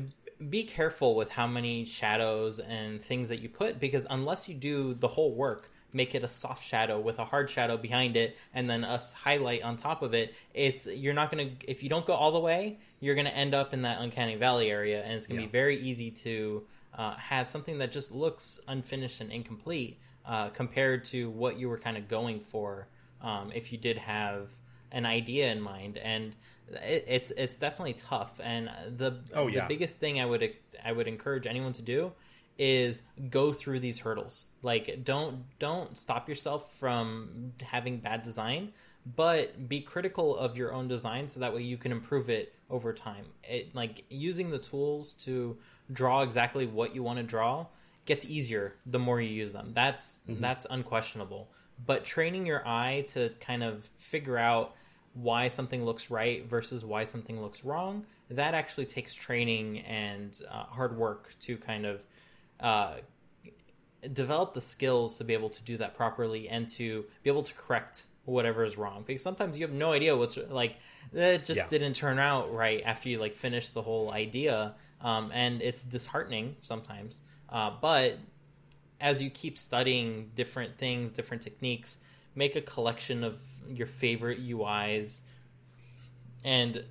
be 0.49 0.63
careful 0.63 1.15
with 1.15 1.29
how 1.31 1.47
many 1.47 1.83
shadows 1.83 2.59
and 2.59 3.01
things 3.01 3.29
that 3.29 3.39
you 3.39 3.49
put 3.49 3.79
because 3.79 4.05
unless 4.09 4.47
you 4.47 4.53
do 4.53 4.93
the 4.93 5.07
whole 5.07 5.33
work 5.33 5.71
make 5.93 6.13
it 6.13 6.23
a 6.23 6.27
soft 6.27 6.63
shadow 6.63 6.99
with 6.99 7.17
a 7.19 7.25
hard 7.25 7.49
shadow 7.49 7.77
behind 7.77 8.15
it 8.15 8.35
and 8.53 8.69
then 8.69 8.83
a 8.83 8.99
highlight 9.15 9.61
on 9.63 9.77
top 9.77 10.01
of 10.01 10.13
it 10.13 10.33
it's 10.53 10.85
you're 10.87 11.13
not 11.13 11.31
going 11.31 11.57
to 11.57 11.69
if 11.69 11.81
you 11.81 11.89
don't 11.89 12.05
go 12.05 12.13
all 12.13 12.31
the 12.31 12.39
way 12.39 12.77
you're 12.99 13.15
going 13.15 13.25
to 13.25 13.35
end 13.35 13.53
up 13.55 13.73
in 13.73 13.83
that 13.83 14.01
uncanny 14.01 14.35
valley 14.35 14.69
area 14.69 15.01
and 15.03 15.13
it's 15.13 15.27
going 15.27 15.37
to 15.37 15.43
yeah. 15.43 15.47
be 15.47 15.51
very 15.51 15.79
easy 15.79 16.11
to 16.11 16.63
uh, 16.97 17.15
have 17.15 17.47
something 17.47 17.77
that 17.77 17.91
just 17.91 18.11
looks 18.11 18.59
unfinished 18.67 19.21
and 19.21 19.31
incomplete 19.31 19.99
uh, 20.25 20.49
compared 20.49 21.05
to 21.05 21.29
what 21.29 21.57
you 21.57 21.69
were 21.69 21.77
kind 21.77 21.95
of 21.95 22.07
going 22.07 22.39
for 22.39 22.87
um, 23.21 23.51
if 23.55 23.71
you 23.71 23.77
did 23.77 23.97
have 23.97 24.49
an 24.91 25.05
idea 25.05 25.51
in 25.51 25.61
mind, 25.61 25.97
and 25.97 26.35
it, 26.69 27.05
it's 27.07 27.31
it's 27.31 27.57
definitely 27.57 27.93
tough. 27.93 28.39
And 28.43 28.69
the 28.97 29.19
Oh, 29.33 29.47
yeah. 29.47 29.61
the 29.61 29.67
biggest 29.67 29.99
thing 29.99 30.19
I 30.19 30.25
would 30.25 30.53
I 30.83 30.91
would 30.91 31.07
encourage 31.07 31.47
anyone 31.47 31.73
to 31.73 31.81
do 31.81 32.11
is 32.57 33.01
go 33.29 33.51
through 33.51 33.79
these 33.79 33.99
hurdles. 33.99 34.45
Like 34.61 35.03
don't 35.03 35.45
don't 35.59 35.97
stop 35.97 36.27
yourself 36.27 36.73
from 36.73 37.53
having 37.61 37.97
bad 37.97 38.23
design, 38.23 38.73
but 39.15 39.69
be 39.69 39.81
critical 39.81 40.35
of 40.37 40.57
your 40.57 40.73
own 40.73 40.87
design 40.87 41.27
so 41.27 41.39
that 41.39 41.53
way 41.53 41.61
you 41.61 41.77
can 41.77 41.91
improve 41.91 42.29
it 42.29 42.53
over 42.69 42.93
time. 42.93 43.25
It 43.43 43.73
like 43.75 44.03
using 44.09 44.49
the 44.49 44.59
tools 44.59 45.13
to 45.25 45.57
draw 45.91 46.21
exactly 46.21 46.65
what 46.65 46.93
you 46.95 47.03
want 47.03 47.17
to 47.17 47.23
draw 47.23 47.67
gets 48.05 48.25
easier 48.25 48.75
the 48.85 48.99
more 48.99 49.21
you 49.21 49.29
use 49.29 49.51
them. 49.51 49.71
That's 49.73 50.23
that's 50.27 50.65
unquestionable. 50.69 51.49
But 51.85 52.03
training 52.03 52.47
your 52.47 52.67
eye 52.67 53.05
to 53.09 53.29
kind 53.39 53.63
of 53.63 53.87
figure 53.97 54.37
out 54.37 54.73
why 55.13 55.47
something 55.47 55.85
looks 55.85 56.09
right 56.09 56.45
versus 56.47 56.85
why 56.85 57.03
something 57.03 57.41
looks 57.41 57.63
wrong, 57.63 58.05
that 58.29 58.53
actually 58.53 58.85
takes 58.85 59.13
training 59.13 59.79
and 59.79 60.41
uh, 60.49 60.63
hard 60.63 60.97
work 60.97 61.33
to 61.41 61.57
kind 61.57 61.85
of 61.85 62.01
uh, 62.59 62.95
develop 64.13 64.53
the 64.53 64.61
skills 64.61 65.17
to 65.17 65.23
be 65.23 65.33
able 65.33 65.49
to 65.49 65.61
do 65.63 65.77
that 65.77 65.95
properly 65.95 66.47
and 66.49 66.69
to 66.69 67.05
be 67.23 67.29
able 67.29 67.43
to 67.43 67.53
correct 67.53 68.05
whatever 68.25 68.63
is 68.63 68.77
wrong 68.77 69.03
because 69.07 69.23
sometimes 69.23 69.57
you 69.57 69.65
have 69.65 69.73
no 69.73 69.91
idea 69.93 70.15
what's 70.15 70.37
like 70.49 70.75
that 71.13 71.45
just 71.45 71.59
Yeah. 71.59 71.67
didn't 71.69 71.93
turn 71.93 72.19
out 72.19 72.53
right 72.53 72.81
after 72.85 73.09
you 73.09 73.19
like 73.19 73.33
finish 73.35 73.69
the 73.69 73.81
whole 73.81 74.11
idea 74.11 74.75
um, 75.01 75.31
and 75.33 75.61
it's 75.61 75.83
disheartening 75.83 76.57
sometimes 76.61 77.21
uh, 77.49 77.71
but 77.81 78.17
as 78.99 79.21
you 79.21 79.29
keep 79.29 79.57
studying 79.57 80.31
different 80.35 80.77
things 80.77 81.11
different 81.11 81.41
techniques 81.41 81.97
make 82.35 82.55
a 82.55 82.61
collection 82.61 83.23
of 83.23 83.41
your 83.69 83.87
favorite 83.87 84.39
uis 84.45 85.21
and 86.43 86.83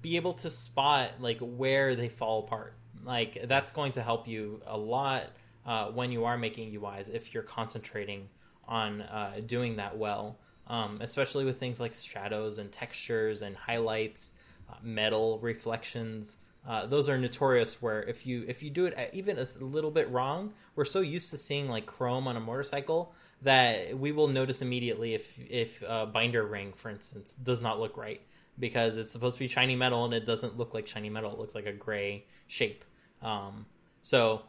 be 0.00 0.16
able 0.16 0.34
to 0.34 0.50
spot 0.50 1.10
like 1.20 1.38
where 1.40 1.96
they 1.96 2.08
fall 2.08 2.44
apart. 2.44 2.74
Like 3.08 3.48
that's 3.48 3.72
going 3.72 3.92
to 3.92 4.02
help 4.02 4.28
you 4.28 4.60
a 4.66 4.76
lot 4.76 5.30
uh, 5.64 5.86
when 5.86 6.12
you 6.12 6.26
are 6.26 6.36
making 6.36 6.78
UIs 6.78 7.08
if 7.12 7.32
you're 7.32 7.42
concentrating 7.42 8.28
on 8.68 9.00
uh, 9.00 9.40
doing 9.46 9.76
that 9.76 9.96
well, 9.96 10.38
um, 10.66 10.98
especially 11.00 11.46
with 11.46 11.58
things 11.58 11.80
like 11.80 11.94
shadows 11.94 12.58
and 12.58 12.70
textures 12.70 13.40
and 13.40 13.56
highlights, 13.56 14.32
uh, 14.68 14.74
metal 14.82 15.38
reflections. 15.38 16.36
Uh, 16.68 16.84
those 16.84 17.08
are 17.08 17.16
notorious 17.16 17.80
where 17.80 18.02
if 18.02 18.26
you 18.26 18.44
if 18.46 18.62
you 18.62 18.68
do 18.68 18.84
it 18.84 19.10
even 19.14 19.38
a 19.38 19.46
little 19.64 19.90
bit 19.90 20.10
wrong, 20.10 20.52
we're 20.76 20.84
so 20.84 21.00
used 21.00 21.30
to 21.30 21.38
seeing 21.38 21.66
like 21.66 21.86
chrome 21.86 22.28
on 22.28 22.36
a 22.36 22.40
motorcycle 22.40 23.14
that 23.40 23.98
we 23.98 24.12
will 24.12 24.28
notice 24.28 24.60
immediately 24.60 25.14
if 25.14 25.38
if 25.38 25.80
a 25.80 26.04
binder 26.04 26.46
ring, 26.46 26.74
for 26.74 26.90
instance, 26.90 27.34
does 27.36 27.62
not 27.62 27.80
look 27.80 27.96
right 27.96 28.20
because 28.58 28.98
it's 28.98 29.12
supposed 29.12 29.36
to 29.36 29.40
be 29.40 29.48
shiny 29.48 29.76
metal 29.76 30.04
and 30.04 30.12
it 30.12 30.26
doesn't 30.26 30.58
look 30.58 30.74
like 30.74 30.86
shiny 30.86 31.08
metal. 31.08 31.32
It 31.32 31.38
looks 31.38 31.54
like 31.54 31.64
a 31.64 31.72
gray 31.72 32.26
shape. 32.48 32.84
Um, 33.22 33.66
so 34.02 34.42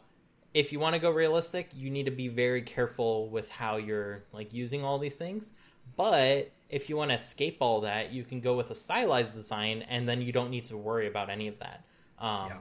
if 0.54 0.72
you 0.72 0.80
want 0.80 0.94
to 0.94 0.98
go 0.98 1.10
realistic, 1.10 1.70
you 1.74 1.90
need 1.90 2.04
to 2.06 2.10
be 2.10 2.28
very 2.28 2.62
careful 2.62 3.28
with 3.28 3.48
how 3.50 3.76
you're 3.76 4.24
like 4.32 4.52
using 4.52 4.84
all 4.84 4.98
these 4.98 5.16
things. 5.16 5.52
But 5.96 6.50
if 6.68 6.88
you 6.88 6.96
want 6.96 7.10
to 7.10 7.14
escape 7.14 7.58
all 7.60 7.82
that, 7.82 8.12
you 8.12 8.24
can 8.24 8.40
go 8.40 8.56
with 8.56 8.70
a 8.70 8.74
stylized 8.74 9.34
design, 9.34 9.82
and 9.88 10.08
then 10.08 10.22
you 10.22 10.32
don't 10.32 10.50
need 10.50 10.64
to 10.64 10.76
worry 10.76 11.08
about 11.08 11.30
any 11.30 11.48
of 11.48 11.58
that. 11.58 11.84
Um, 12.18 12.48
Yeah. 12.48 12.56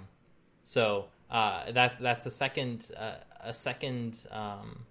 So 0.64 1.06
uh, 1.32 1.72
that 1.72 2.00
that's 2.00 2.26
a 2.26 2.32
second 2.32 2.92
uh, 2.98 3.16
a 3.44 3.54
second 3.54 4.28
um, 4.32 4.86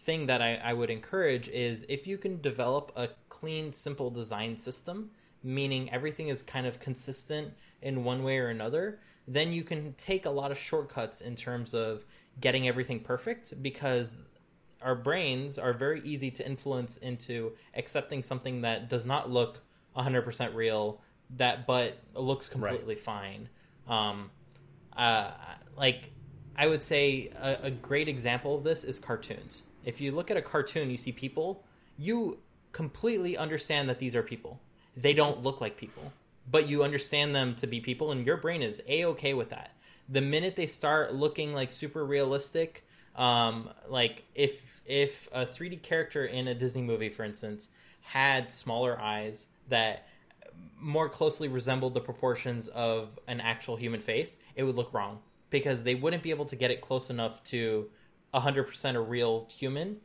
thing 0.00 0.26
that 0.26 0.40
I, 0.42 0.56
I 0.56 0.72
would 0.72 0.90
encourage 0.90 1.48
is 1.48 1.84
if 1.88 2.06
you 2.06 2.18
can 2.18 2.40
develop 2.40 2.92
a 2.96 3.08
clean, 3.28 3.72
simple 3.72 4.10
design 4.10 4.56
system, 4.56 5.10
meaning 5.42 5.90
everything 5.92 6.28
is 6.28 6.42
kind 6.42 6.66
of 6.66 6.78
consistent 6.80 7.52
in 7.82 8.04
one 8.04 8.22
way 8.22 8.38
or 8.38 8.48
another, 8.48 9.00
then 9.28 9.52
you 9.52 9.62
can 9.62 9.92
take 9.94 10.26
a 10.26 10.30
lot 10.30 10.50
of 10.50 10.58
shortcuts 10.58 11.20
in 11.20 11.36
terms 11.36 11.74
of 11.74 12.04
getting 12.40 12.66
everything 12.66 13.00
perfect 13.00 13.62
because 13.62 14.16
our 14.82 14.94
brains 14.94 15.58
are 15.58 15.72
very 15.72 16.00
easy 16.02 16.30
to 16.30 16.46
influence 16.46 16.96
into 16.98 17.52
accepting 17.74 18.22
something 18.22 18.62
that 18.62 18.88
does 18.88 19.04
not 19.04 19.30
look 19.30 19.60
100% 19.96 20.54
real 20.54 21.00
that 21.36 21.66
but 21.66 21.98
looks 22.14 22.48
completely 22.48 22.94
fine 22.94 23.48
um, 23.86 24.30
uh, 24.96 25.30
like 25.76 26.10
I 26.56 26.66
would 26.66 26.82
say 26.82 27.30
a, 27.40 27.66
a 27.66 27.70
great 27.70 28.08
example 28.08 28.56
of 28.56 28.64
this 28.64 28.82
is 28.82 28.98
cartoons. 28.98 29.62
If 29.84 30.00
you 30.00 30.10
look 30.10 30.30
at 30.30 30.36
a 30.36 30.42
cartoon, 30.42 30.90
you 30.90 30.96
see 30.96 31.12
people, 31.12 31.64
you 31.96 32.38
completely 32.72 33.36
understand 33.36 33.88
that 33.88 34.00
these 34.00 34.16
are 34.16 34.22
people. 34.22 34.60
They 34.96 35.14
don't 35.14 35.44
look 35.44 35.60
like 35.60 35.76
people, 35.76 36.12
but 36.50 36.68
you 36.68 36.82
understand 36.82 37.34
them 37.34 37.54
to 37.56 37.66
be 37.66 37.80
people, 37.80 38.12
and 38.12 38.24
your 38.24 38.36
brain 38.36 38.62
is 38.62 38.80
a 38.88 39.04
okay 39.06 39.34
with 39.34 39.50
that. 39.50 39.72
The 40.08 40.20
minute 40.20 40.56
they 40.56 40.66
start 40.66 41.14
looking 41.14 41.52
like 41.52 41.70
super 41.70 42.04
realistic, 42.04 42.86
um, 43.16 43.70
like 43.88 44.24
if 44.34 44.80
if 44.86 45.28
a 45.32 45.44
3D 45.44 45.82
character 45.82 46.24
in 46.24 46.48
a 46.48 46.54
Disney 46.54 46.82
movie, 46.82 47.10
for 47.10 47.24
instance, 47.24 47.68
had 48.00 48.50
smaller 48.50 48.98
eyes 48.98 49.46
that 49.68 50.08
more 50.80 51.08
closely 51.08 51.48
resembled 51.48 51.94
the 51.94 52.00
proportions 52.00 52.68
of 52.68 53.18
an 53.26 53.40
actual 53.40 53.76
human 53.76 54.00
face, 54.00 54.36
it 54.54 54.62
would 54.62 54.76
look 54.76 54.94
wrong 54.94 55.18
because 55.50 55.82
they 55.82 55.94
wouldn't 55.94 56.22
be 56.22 56.30
able 56.30 56.44
to 56.46 56.56
get 56.56 56.70
it 56.70 56.80
close 56.80 57.10
enough 57.10 57.42
to 57.44 57.88
100% 58.34 58.94
a 58.94 59.00
real 59.00 59.48
human 59.54 59.96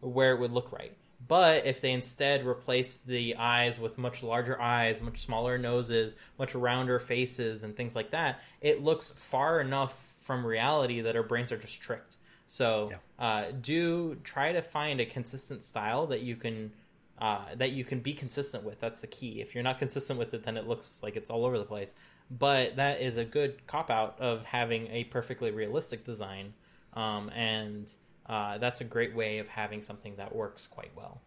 where 0.00 0.34
it 0.34 0.40
would 0.40 0.52
look 0.52 0.72
right. 0.72 0.96
But 1.28 1.66
if 1.66 1.80
they 1.80 1.92
instead 1.92 2.46
replace 2.46 2.96
the 2.96 3.36
eyes 3.36 3.78
with 3.78 3.96
much 3.98 4.22
larger 4.22 4.60
eyes, 4.60 5.02
much 5.02 5.22
smaller 5.22 5.56
noses, 5.58 6.16
much 6.38 6.54
rounder 6.54 6.98
faces, 6.98 7.62
and 7.62 7.76
things 7.76 7.94
like 7.94 8.10
that, 8.10 8.40
it 8.60 8.82
looks 8.82 9.10
far 9.12 9.60
enough 9.60 10.14
from 10.18 10.44
reality 10.44 11.02
that 11.02 11.16
our 11.16 11.22
brains 11.22 11.52
are 11.52 11.56
just 11.56 11.80
tricked. 11.80 12.16
So 12.46 12.92
uh, 13.18 13.46
do 13.60 14.16
try 14.24 14.52
to 14.52 14.62
find 14.62 15.00
a 15.00 15.06
consistent 15.06 15.62
style 15.62 16.06
that 16.08 16.20
you 16.20 16.36
can 16.36 16.72
uh, 17.18 17.54
that 17.56 17.70
you 17.70 17.84
can 17.84 18.00
be 18.00 18.12
consistent 18.12 18.64
with. 18.64 18.80
That's 18.80 19.00
the 19.00 19.06
key. 19.06 19.40
If 19.40 19.54
you're 19.54 19.62
not 19.62 19.78
consistent 19.78 20.18
with 20.18 20.34
it, 20.34 20.42
then 20.42 20.56
it 20.56 20.66
looks 20.66 21.02
like 21.02 21.14
it's 21.14 21.30
all 21.30 21.44
over 21.44 21.56
the 21.56 21.64
place. 21.64 21.94
But 22.30 22.76
that 22.76 23.00
is 23.00 23.16
a 23.16 23.24
good 23.24 23.66
cop 23.66 23.90
out 23.90 24.18
of 24.18 24.44
having 24.44 24.88
a 24.88 25.04
perfectly 25.04 25.50
realistic 25.50 26.04
design, 26.04 26.54
um, 26.94 27.30
and 27.30 27.92
uh, 28.26 28.58
that's 28.58 28.80
a 28.80 28.84
great 28.84 29.14
way 29.14 29.38
of 29.38 29.48
having 29.48 29.82
something 29.82 30.16
that 30.16 30.34
works 30.34 30.66
quite 30.66 30.92
well. 30.96 31.20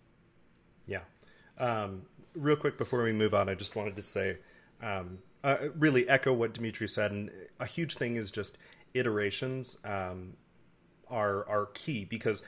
Yeah. 0.87 1.01
Um, 1.57 2.03
real 2.35 2.55
quick 2.55 2.77
before 2.77 3.03
we 3.03 3.11
move 3.11 3.33
on, 3.33 3.49
I 3.49 3.55
just 3.55 3.75
wanted 3.75 3.95
to 3.95 4.01
say, 4.01 4.37
um, 4.81 5.19
uh, 5.43 5.57
really 5.77 6.07
echo 6.09 6.33
what 6.33 6.53
Dimitri 6.53 6.87
said, 6.87 7.11
and 7.11 7.31
a 7.59 7.65
huge 7.65 7.95
thing 7.95 8.15
is 8.15 8.31
just 8.31 8.57
iterations 8.93 9.77
um, 9.85 10.33
are 11.09 11.47
are 11.47 11.67
key 11.73 12.05
because 12.05 12.43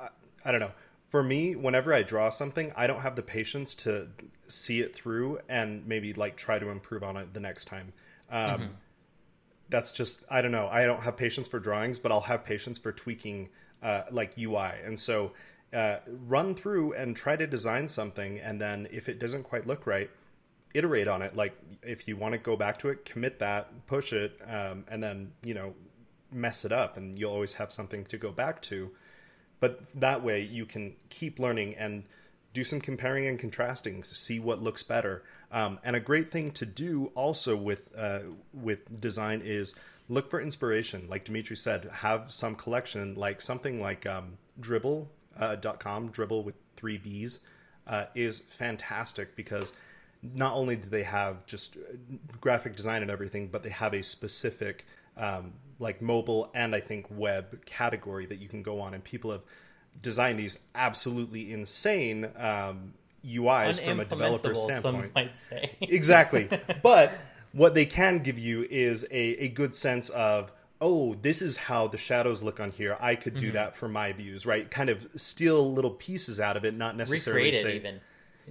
I, 0.00 0.08
I 0.44 0.52
don't 0.52 0.60
know. 0.60 0.72
For 1.10 1.22
me, 1.22 1.56
whenever 1.56 1.94
I 1.94 2.02
draw 2.02 2.30
something, 2.30 2.72
I 2.76 2.86
don't 2.86 3.00
have 3.00 3.16
the 3.16 3.22
patience 3.22 3.74
to 3.76 4.08
see 4.48 4.80
it 4.80 4.94
through 4.94 5.38
and 5.48 5.86
maybe 5.86 6.12
like 6.12 6.36
try 6.36 6.58
to 6.58 6.68
improve 6.68 7.02
on 7.02 7.16
it 7.16 7.32
the 7.32 7.40
next 7.40 7.66
time. 7.66 7.92
Um, 8.30 8.70
That's 9.68 9.92
just 9.92 10.24
I 10.30 10.42
don't 10.42 10.52
know. 10.52 10.68
I 10.68 10.84
don't 10.84 11.02
have 11.02 11.16
patience 11.16 11.48
for 11.48 11.58
drawings, 11.58 11.98
but 11.98 12.12
I'll 12.12 12.20
have 12.20 12.44
patience 12.44 12.78
for 12.78 12.92
tweaking 12.92 13.48
uh, 13.82 14.02
like 14.10 14.38
UI. 14.38 14.72
And 14.84 14.98
so 14.98 15.32
uh, 15.72 15.96
run 16.26 16.54
through 16.54 16.92
and 16.94 17.16
try 17.16 17.36
to 17.36 17.46
design 17.46 17.88
something, 17.88 18.38
and 18.40 18.60
then 18.60 18.88
if 18.90 19.08
it 19.08 19.18
doesn't 19.18 19.42
quite 19.42 19.66
look 19.66 19.86
right, 19.86 20.10
iterate 20.74 21.08
on 21.08 21.22
it. 21.22 21.34
Like 21.34 21.56
if 21.82 22.06
you 22.06 22.16
want 22.16 22.32
to 22.32 22.38
go 22.38 22.56
back 22.56 22.78
to 22.80 22.88
it, 22.90 23.04
commit 23.04 23.38
that, 23.40 23.86
push 23.86 24.12
it, 24.12 24.40
um, 24.46 24.84
and 24.88 25.02
then 25.02 25.32
you 25.42 25.54
know 25.54 25.74
mess 26.30 26.64
it 26.64 26.72
up, 26.72 26.96
and 26.96 27.18
you'll 27.18 27.32
always 27.32 27.54
have 27.54 27.72
something 27.72 28.04
to 28.06 28.18
go 28.18 28.30
back 28.30 28.62
to. 28.62 28.90
But 29.58 29.80
that 29.94 30.22
way, 30.22 30.42
you 30.42 30.66
can 30.66 30.94
keep 31.08 31.38
learning 31.38 31.76
and 31.76 32.04
do 32.56 32.64
some 32.64 32.80
comparing 32.80 33.26
and 33.26 33.38
contrasting 33.38 34.02
to 34.02 34.14
see 34.14 34.40
what 34.40 34.62
looks 34.62 34.82
better. 34.82 35.22
Um, 35.52 35.78
and 35.84 35.94
a 35.94 36.00
great 36.00 36.30
thing 36.30 36.52
to 36.52 36.64
do 36.64 37.12
also 37.14 37.54
with 37.54 37.82
uh, 37.96 38.20
with 38.54 38.98
design 38.98 39.42
is 39.44 39.74
look 40.08 40.30
for 40.30 40.40
inspiration. 40.40 41.06
Like 41.10 41.26
Dimitri 41.26 41.54
said, 41.54 41.84
have 41.92 42.32
some 42.32 42.54
collection, 42.54 43.14
like 43.14 43.42
something 43.42 43.78
like 43.82 44.06
um, 44.06 44.38
Dribbble 44.58 45.06
uh, 45.38 45.56
Dribbble 45.56 46.44
with 46.44 46.54
three 46.76 46.96
B's, 46.96 47.40
uh, 47.86 48.06
is 48.14 48.40
fantastic 48.40 49.36
because 49.36 49.74
not 50.22 50.54
only 50.54 50.76
do 50.76 50.88
they 50.88 51.02
have 51.02 51.44
just 51.44 51.76
uh, 51.76 51.94
graphic 52.40 52.74
design 52.74 53.02
and 53.02 53.10
everything, 53.10 53.48
but 53.48 53.62
they 53.62 53.70
have 53.70 53.92
a 53.92 54.02
specific 54.02 54.86
um, 55.18 55.52
like 55.78 56.00
mobile 56.00 56.50
and 56.54 56.74
I 56.74 56.80
think 56.80 57.06
web 57.10 57.66
category 57.66 58.24
that 58.26 58.38
you 58.38 58.48
can 58.48 58.62
go 58.62 58.80
on, 58.80 58.94
and 58.94 59.04
people 59.04 59.30
have 59.30 59.42
designed 60.02 60.38
these 60.38 60.58
absolutely 60.74 61.52
insane 61.52 62.28
um, 62.36 62.92
UIs 63.24 63.80
from 63.84 64.00
a 64.00 64.04
developer 64.04 64.50
Unimplementable, 64.54 64.56
some 64.70 64.80
standpoint. 64.80 65.14
might 65.14 65.38
say. 65.38 65.72
exactly. 65.80 66.48
But 66.82 67.12
what 67.52 67.74
they 67.74 67.86
can 67.86 68.20
give 68.20 68.38
you 68.38 68.66
is 68.68 69.04
a, 69.10 69.44
a 69.44 69.48
good 69.48 69.74
sense 69.74 70.08
of, 70.10 70.52
oh, 70.80 71.14
this 71.22 71.40
is 71.42 71.56
how 71.56 71.88
the 71.88 71.98
shadows 71.98 72.42
look 72.42 72.60
on 72.60 72.70
here. 72.70 72.96
I 73.00 73.14
could 73.16 73.34
Mm-hmm. 73.34 73.46
do 73.46 73.52
that 73.52 73.74
for 73.76 73.88
my 73.88 74.12
views, 74.12 74.44
right? 74.46 74.70
Kind 74.70 74.90
of 74.90 75.06
steal 75.16 75.72
little 75.72 75.90
pieces 75.90 76.38
out 76.38 76.56
of 76.56 76.64
it, 76.64 76.74
not 76.74 76.96
necessarily 76.96 77.50
Recreate 77.50 77.66
it 77.74 77.76
even. 77.76 78.00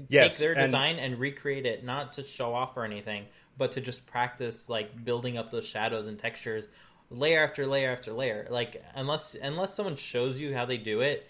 Yes, 0.09 0.33
take 0.37 0.39
their 0.39 0.53
and- 0.53 0.71
design 0.71 0.97
and 0.97 1.19
recreate 1.19 1.65
it, 1.65 1.83
not 1.85 2.13
to 2.13 2.23
show 2.23 2.53
off 2.53 2.75
or 2.75 2.83
anything, 2.83 3.25
but 3.57 3.71
to 3.73 3.81
just 3.81 4.05
practice 4.05 4.67
like 4.69 5.05
building 5.05 5.37
up 5.37 5.51
those 5.51 5.65
shadows 5.65 6.07
and 6.07 6.19
textures 6.19 6.67
layer 7.11 7.43
after 7.43 7.65
layer 7.65 7.91
after 7.91 8.11
layer. 8.11 8.45
Like 8.49 8.83
unless 8.95 9.35
unless 9.41 9.73
someone 9.73 9.95
shows 9.95 10.37
you 10.39 10.53
how 10.53 10.65
they 10.65 10.77
do 10.77 10.99
it, 11.01 11.25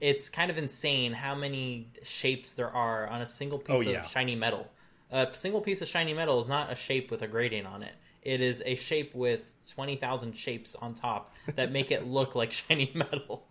it's 0.00 0.28
kind 0.30 0.50
of 0.50 0.58
insane 0.58 1.12
how 1.12 1.34
many 1.34 1.88
shapes 2.02 2.52
there 2.52 2.70
are 2.70 3.06
on 3.08 3.20
a 3.22 3.26
single 3.26 3.58
piece 3.58 3.86
Oh, 3.86 3.90
yeah. 3.90 4.00
of 4.00 4.06
shiny 4.06 4.34
metal. 4.34 4.70
A 5.10 5.28
single 5.32 5.60
piece 5.60 5.82
of 5.82 5.88
shiny 5.88 6.14
metal 6.14 6.38
is 6.40 6.48
not 6.48 6.70
a 6.72 6.74
shape 6.74 7.10
with 7.10 7.22
a 7.22 7.26
gradient 7.28 7.66
on 7.66 7.82
it. 7.82 7.92
It 8.22 8.40
is 8.40 8.62
a 8.64 8.74
shape 8.76 9.14
with 9.14 9.52
20,000 9.74 10.36
shapes 10.36 10.74
on 10.74 10.94
top 10.94 11.34
that 11.54 11.72
make 11.72 11.90
it 11.90 12.06
look 12.06 12.34
like 12.34 12.52
shiny 12.52 12.90
metal. 12.94 13.46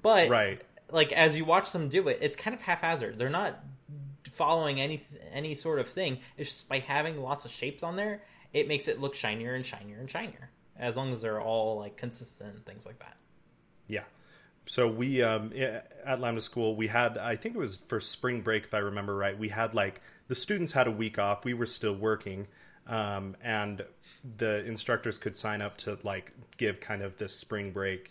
But 0.00 0.30
Right. 0.30 0.60
like 0.90 1.12
as 1.12 1.36
you 1.36 1.44
watch 1.44 1.72
them 1.72 1.88
do 1.88 2.08
it, 2.08 2.18
it's 2.20 2.36
kind 2.36 2.54
of 2.54 2.62
haphazard. 2.62 3.18
They're 3.18 3.30
not 3.30 3.58
following 4.30 4.80
any 4.80 5.02
any 5.32 5.54
sort 5.54 5.78
of 5.78 5.88
thing. 5.88 6.18
It's 6.38 6.48
just 6.50 6.68
by 6.68 6.78
having 6.78 7.20
lots 7.20 7.44
of 7.44 7.50
shapes 7.50 7.82
on 7.82 7.96
there, 7.96 8.22
it 8.52 8.68
makes 8.68 8.86
it 8.88 9.00
look 9.00 9.14
shinier 9.14 9.54
and 9.54 9.64
shinier 9.66 9.98
and 9.98 10.08
shinier. 10.10 10.50
As 10.78 10.96
long 10.96 11.12
as 11.12 11.20
they're 11.20 11.40
all 11.40 11.78
like 11.78 11.96
consistent 11.96 12.54
and 12.54 12.64
things 12.64 12.86
like 12.86 12.98
that. 13.00 13.16
Yeah. 13.88 14.04
So 14.66 14.88
we 14.88 15.22
um, 15.22 15.52
at 16.04 16.20
Lambda 16.20 16.40
School 16.40 16.76
we 16.76 16.86
had 16.86 17.18
I 17.18 17.36
think 17.36 17.54
it 17.54 17.58
was 17.58 17.76
for 17.76 18.00
spring 18.00 18.42
break 18.42 18.64
if 18.64 18.74
I 18.74 18.78
remember 18.78 19.14
right 19.16 19.36
we 19.36 19.48
had 19.48 19.74
like 19.74 20.00
the 20.28 20.34
students 20.34 20.72
had 20.72 20.86
a 20.86 20.90
week 20.90 21.18
off. 21.18 21.44
We 21.44 21.54
were 21.54 21.66
still 21.66 21.94
working 21.94 22.46
um, 22.86 23.36
and 23.42 23.84
the 24.38 24.64
instructors 24.64 25.18
could 25.18 25.36
sign 25.36 25.62
up 25.62 25.76
to 25.78 25.98
like 26.02 26.32
give 26.56 26.80
kind 26.80 27.02
of 27.02 27.16
this 27.18 27.34
spring 27.34 27.72
break 27.72 28.10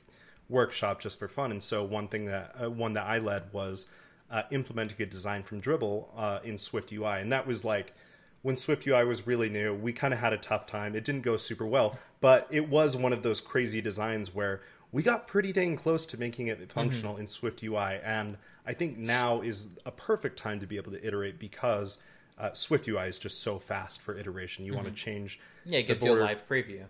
workshop 0.49 0.99
just 0.99 1.19
for 1.19 1.27
fun. 1.27 1.51
And 1.51 1.63
so 1.63 1.83
one 1.83 2.07
thing 2.07 2.25
that 2.25 2.55
uh, 2.61 2.69
one 2.69 2.93
that 2.93 3.05
I 3.05 3.19
led 3.19 3.51
was 3.53 3.87
uh, 4.29 4.43
implementing 4.51 5.01
a 5.01 5.05
design 5.05 5.43
from 5.43 5.61
Dribbble 5.61 6.07
uh, 6.15 6.39
in 6.43 6.55
SwiftUI 6.55 7.21
and 7.21 7.31
that 7.31 7.47
was 7.47 7.63
like 7.63 7.93
when 8.41 8.55
SwiftUI 8.55 9.07
was 9.07 9.27
really 9.27 9.49
new, 9.49 9.73
we 9.73 9.93
kind 9.93 10.13
of 10.13 10.19
had 10.19 10.33
a 10.33 10.37
tough 10.37 10.65
time. 10.65 10.95
It 10.95 11.03
didn't 11.03 11.21
go 11.21 11.37
super 11.37 11.65
well, 11.65 11.99
but 12.21 12.47
it 12.49 12.67
was 12.67 12.97
one 12.97 13.13
of 13.13 13.21
those 13.21 13.39
crazy 13.39 13.81
designs 13.81 14.33
where 14.33 14.61
we 14.91 15.03
got 15.03 15.27
pretty 15.27 15.53
dang 15.53 15.77
close 15.77 16.05
to 16.07 16.17
making 16.17 16.47
it 16.47 16.71
functional 16.71 17.17
in 17.17 17.25
SwiftUI. 17.25 18.01
And 18.03 18.37
I 18.65 18.73
think 18.73 18.97
now 18.97 19.41
is 19.41 19.69
a 19.85 19.91
perfect 19.91 20.37
time 20.37 20.59
to 20.59 20.67
be 20.67 20.77
able 20.77 20.91
to 20.91 21.05
iterate 21.05 21.39
because 21.39 21.97
uh, 22.37 22.49
SwiftUI 22.49 23.07
is 23.07 23.19
just 23.19 23.41
so 23.41 23.59
fast 23.59 24.01
for 24.01 24.17
iteration. 24.17 24.65
You 24.65 24.73
want 24.73 24.87
to 24.87 24.93
change. 24.93 25.39
Yeah, 25.65 25.79
it 25.79 25.87
gives 25.87 26.03
you 26.03 26.13
a 26.13 26.19
live 26.19 26.47
preview. 26.47 26.83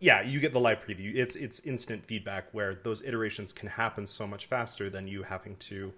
yeah, 0.00 0.22
you 0.22 0.40
get 0.40 0.52
the 0.52 0.60
live 0.60 0.84
preview. 0.84 1.14
It's 1.14 1.36
it's 1.36 1.60
instant 1.60 2.04
feedback 2.04 2.48
where 2.52 2.74
those 2.74 3.02
iterations 3.02 3.52
can 3.52 3.68
happen 3.68 4.06
so 4.06 4.26
much 4.26 4.46
faster 4.46 4.90
than 4.90 5.06
you 5.06 5.22
having 5.22 5.56
to, 5.56 5.92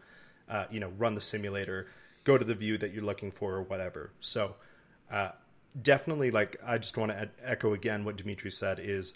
uh, 0.49 0.67
you 0.71 0.81
know, 0.81 0.91
run 0.99 1.15
the 1.15 1.21
simulator, 1.21 1.87
go 2.25 2.37
to 2.37 2.45
the 2.45 2.55
view 2.55 2.77
that 2.79 2.93
you're 2.93 3.05
looking 3.05 3.31
for, 3.31 3.55
or 3.55 3.63
whatever. 3.63 4.11
So, 4.21 4.57
uh, 5.11 5.31
definitely, 5.81 6.31
like 6.31 6.57
I 6.65 6.79
just 6.79 6.97
want 6.97 7.13
to 7.13 7.31
echo 7.43 7.73
again 7.73 8.05
what 8.05 8.17
Dimitri 8.17 8.51
said 8.51 8.79
is 8.79 9.15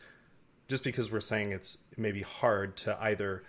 just 0.70 0.84
because 0.84 1.10
we're 1.10 1.20
saying 1.20 1.50
it's 1.50 1.78
maybe 1.96 2.22
hard 2.22 2.76
to 2.76 2.96
either 3.02 3.42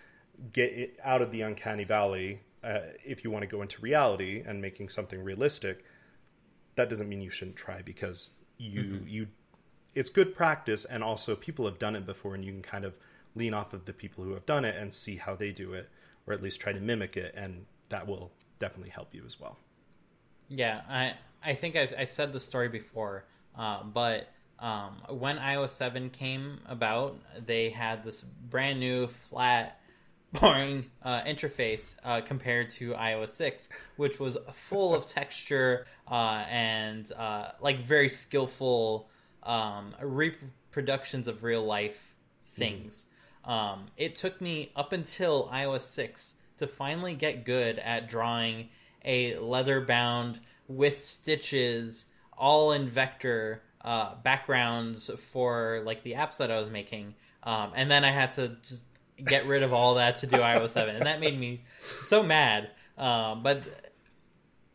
get 0.52 0.74
it 0.74 1.00
out 1.04 1.22
of 1.22 1.32
the 1.32 1.42
uncanny 1.42 1.84
valley 1.84 2.42
uh, 2.64 2.80
if 3.06 3.24
you 3.24 3.30
want 3.30 3.44
to 3.44 3.48
go 3.48 3.62
into 3.62 3.80
reality 3.80 4.44
and 4.44 4.60
making 4.60 4.90
something 4.90 5.24
realistic 5.24 5.86
that 6.76 6.90
doesn't 6.90 7.08
mean 7.08 7.22
you 7.22 7.30
shouldn't 7.30 7.56
try 7.56 7.82
because 7.84 8.32
you 8.58 9.04
you 9.06 9.28
it's 9.94 10.10
good 10.10 10.34
practice 10.34 10.84
and 10.86 11.04
also 11.04 11.36
people 11.36 11.66
have 11.66 11.78
done 11.78 11.96
it 11.96 12.08
before 12.08 12.34
and 12.34 12.44
you 12.44 12.52
can 12.52 12.64
kind 12.64 12.86
of 12.86 12.96
lean 13.36 13.54
off 13.54 13.74
of 13.74 13.86
the 13.86 13.94
people 13.94 14.24
who 14.24 14.34
have 14.34 14.46
done 14.48 14.66
it 14.66 14.76
and 14.76 14.92
see 14.92 15.16
how 15.16 15.36
they 15.36 15.52
do 15.52 15.74
it 15.74 15.90
or 16.26 16.34
at 16.34 16.42
least 16.42 16.60
try 16.60 16.74
to 16.74 16.80
mimic 16.80 17.18
it 17.18 17.34
and 17.38 17.66
that 17.90 18.08
will 18.08 18.32
definitely 18.58 18.90
help 18.90 19.14
you 19.14 19.24
as 19.28 19.40
well. 19.40 19.58
Yeah, 20.50 20.82
I 20.90 21.14
I 21.44 21.54
think 21.54 21.76
I've, 21.76 21.94
I've 21.98 22.10
said 22.10 22.34
this 22.34 22.46
story 22.46 22.70
before, 22.70 23.26
uh, 23.56 23.84
but 23.84 24.28
um, 24.62 25.02
when 25.10 25.38
iOS 25.38 25.72
seven 25.72 26.10
came 26.12 26.60
about, 26.68 27.20
they 27.46 27.72
had 27.72 28.04
this 28.04 28.22
brand 28.22 28.80
new 28.80 29.08
flat, 29.08 29.80
boring 30.40 30.86
uh, 31.04 31.24
interface 31.24 31.98
uh, 32.06 32.22
compared 32.22 32.70
to 32.70 32.92
iOS 32.94 33.30
six, 33.30 33.70
which 33.98 34.20
was 34.20 34.38
full 34.52 34.96
of 34.96 35.08
texture 35.08 35.88
uh, 36.10 36.46
and 36.48 37.12
uh, 37.14 37.50
like 37.60 37.80
very 37.80 38.08
skillful 38.08 39.10
um, 39.44 39.96
reproductions 40.02 41.28
of 41.28 41.44
real 41.44 41.66
life 41.66 42.14
things. 42.56 43.08
Um, 43.44 43.88
it 43.98 44.16
took 44.16 44.40
me 44.40 44.72
up 44.76 44.94
until 44.94 45.48
iOS 45.48 45.82
6 45.82 46.36
to 46.58 46.68
finally 46.68 47.16
get 47.16 47.44
good 47.44 47.80
at 47.80 48.08
drawing 48.08 48.70
a 49.04 49.36
leather 49.40 49.82
bound 49.82 50.40
with 50.68 51.04
stitches, 51.04 52.06
all 52.38 52.72
in 52.72 52.88
vector 52.88 53.64
uh, 53.84 54.16
backgrounds 54.24 55.10
for 55.20 55.82
like 55.86 56.04
the 56.04 56.14
apps 56.14 56.38
that 56.38 56.52
I 56.52 56.60
was 56.60 56.70
making. 56.70 57.16
Um, 57.44 57.72
and 57.76 57.90
then 57.90 58.04
I 58.04 58.12
had 58.12 58.32
to 58.32 58.58
just 58.68 58.86
get 59.24 59.46
rid 59.46 59.64
of 59.64 59.74
all 59.74 59.96
that 59.96 60.18
to 60.18 60.28
do 60.28 60.38
iOS 60.38 60.70
7. 60.70 60.96
And 60.96 61.06
that 61.06 61.20
made 61.20 61.40
me 61.40 61.64
so 62.04 62.24
mad. 62.24 62.70
Um, 62.98 63.44
but 63.44 63.64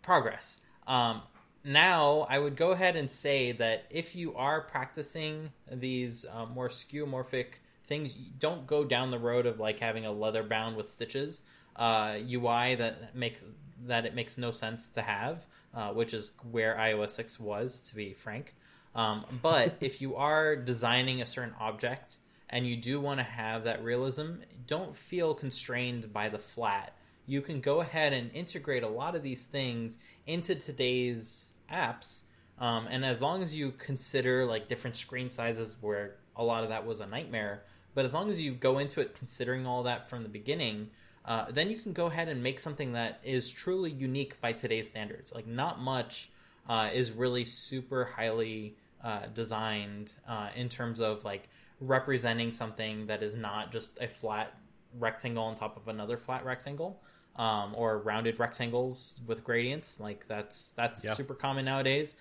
progress. 0.03 0.61
Um, 0.87 1.23
now, 1.65 2.27
I 2.31 2.39
would 2.39 2.57
go 2.57 2.71
ahead 2.71 2.95
and 2.95 3.11
say 3.11 3.53
that 3.53 3.85
if 3.91 4.15
you 4.15 4.35
are 4.37 4.61
practicing 4.61 5.51
these 5.71 6.25
uh, 6.33 6.47
more 6.47 6.69
skeuomorphic 6.69 7.47
things, 7.89 8.13
don't 8.13 8.67
go 8.67 8.85
down 8.85 9.11
the 9.11 9.19
road 9.19 9.47
of 9.47 9.59
like 9.59 9.81
having 9.81 10.07
a 10.07 10.13
leather 10.13 10.45
bound 10.45 10.77
with 10.77 10.89
stitches 10.89 11.43
uh, 11.77 12.17
UI 12.29 12.75
that 12.77 13.15
makes 13.15 13.45
that 13.87 14.07
it 14.07 14.15
makes 14.15 14.39
no 14.39 14.51
sense 14.51 14.89
to 14.89 15.03
have, 15.03 15.47
uh, 15.75 15.91
which 15.91 16.15
is 16.15 16.33
where 16.51 16.77
iOS 16.77 17.11
six 17.11 17.39
was, 17.39 17.83
to 17.83 17.95
be 17.95 18.15
frank. 18.15 18.55
Um, 18.97 19.27
but 19.43 19.77
if 19.81 20.01
you 20.01 20.17
are 20.17 20.57
designing 20.57 21.21
a 21.21 21.27
certain 21.27 21.55
object 21.61 22.17
and 22.49 22.67
you 22.67 22.77
do 22.77 22.99
want 22.99 23.21
to 23.21 23.25
have 23.25 23.65
that 23.65 23.85
realism, 23.85 24.37
don't 24.67 24.97
feel 24.97 25.35
constrained 25.35 26.13
by 26.13 26.31
the 26.31 26.39
flat. 26.39 26.97
You 27.27 27.43
can 27.43 27.61
go 27.61 27.83
ahead 27.83 28.15
and 28.15 28.33
integrate 28.33 28.83
a 28.83 28.89
lot 28.89 29.15
of 29.15 29.23
these 29.23 29.45
things 29.45 29.99
into 30.27 30.55
today's 30.55 31.53
apps. 31.71 32.23
Um, 32.59 32.87
and 32.89 33.05
as 33.05 33.21
long 33.21 33.43
as 33.43 33.55
you 33.55 33.73
consider 33.73 34.47
like 34.47 34.67
different 34.67 34.97
screen 34.97 35.31
sizes 35.31 35.77
where 35.83 36.15
a 36.35 36.43
lot 36.43 36.63
of 36.63 36.71
that 36.71 36.87
was 36.87 37.01
a 37.01 37.07
nightmare, 37.07 37.65
but 37.95 38.07
as 38.07 38.15
long 38.15 38.31
as 38.31 38.41
you 38.41 38.53
go 38.53 38.79
into 38.79 39.01
it 39.01 39.15
considering 39.15 39.67
all 39.67 39.83
that 39.83 40.09
from 40.09 40.23
the 40.23 40.29
beginning, 40.31 40.89
uh, 41.27 41.47
then 41.51 41.71
you 41.71 41.79
can 41.79 41.93
go 41.93 42.07
ahead 42.07 42.29
and 42.29 42.43
make 42.43 42.61
something 42.61 42.93
that 42.93 43.21
is 43.25 43.51
truly 43.51 43.91
unique 43.91 44.41
by 44.41 44.53
today's 44.53 44.89
standards. 44.89 45.35
Like 45.35 45.47
not 45.47 45.81
much 45.81 46.31
uh, 46.69 46.91
is 46.95 47.11
really 47.11 47.45
super 47.45 48.05
highly 48.05 48.77
uh, 49.03 49.27
designed 49.35 50.15
uh, 50.29 50.49
in 50.57 50.69
terms 50.69 51.01
of 51.01 51.25
like 51.25 51.49
representing 51.81 52.53
something 52.53 53.07
that 53.07 53.23
is 53.23 53.35
not 53.35 53.71
just 53.73 53.99
a 54.01 54.09
flat 54.09 54.55
rectangle 54.99 55.45
on 55.45 55.55
top 55.55 55.77
of 55.77 55.89
another 55.89 56.17
flat 56.17 56.45
rectangle. 56.45 57.01
Um, 57.39 57.75
or 57.77 57.99
rounded 57.99 58.39
rectangles 58.39 59.21
with 59.27 59.45
gradients, 59.45 60.01
like 60.01 60.27
that's 60.27 60.71
that's 60.71 61.05
Yeah. 61.05 61.13
super 61.13 61.35
common 61.35 61.67
nowadays. 61.67 62.15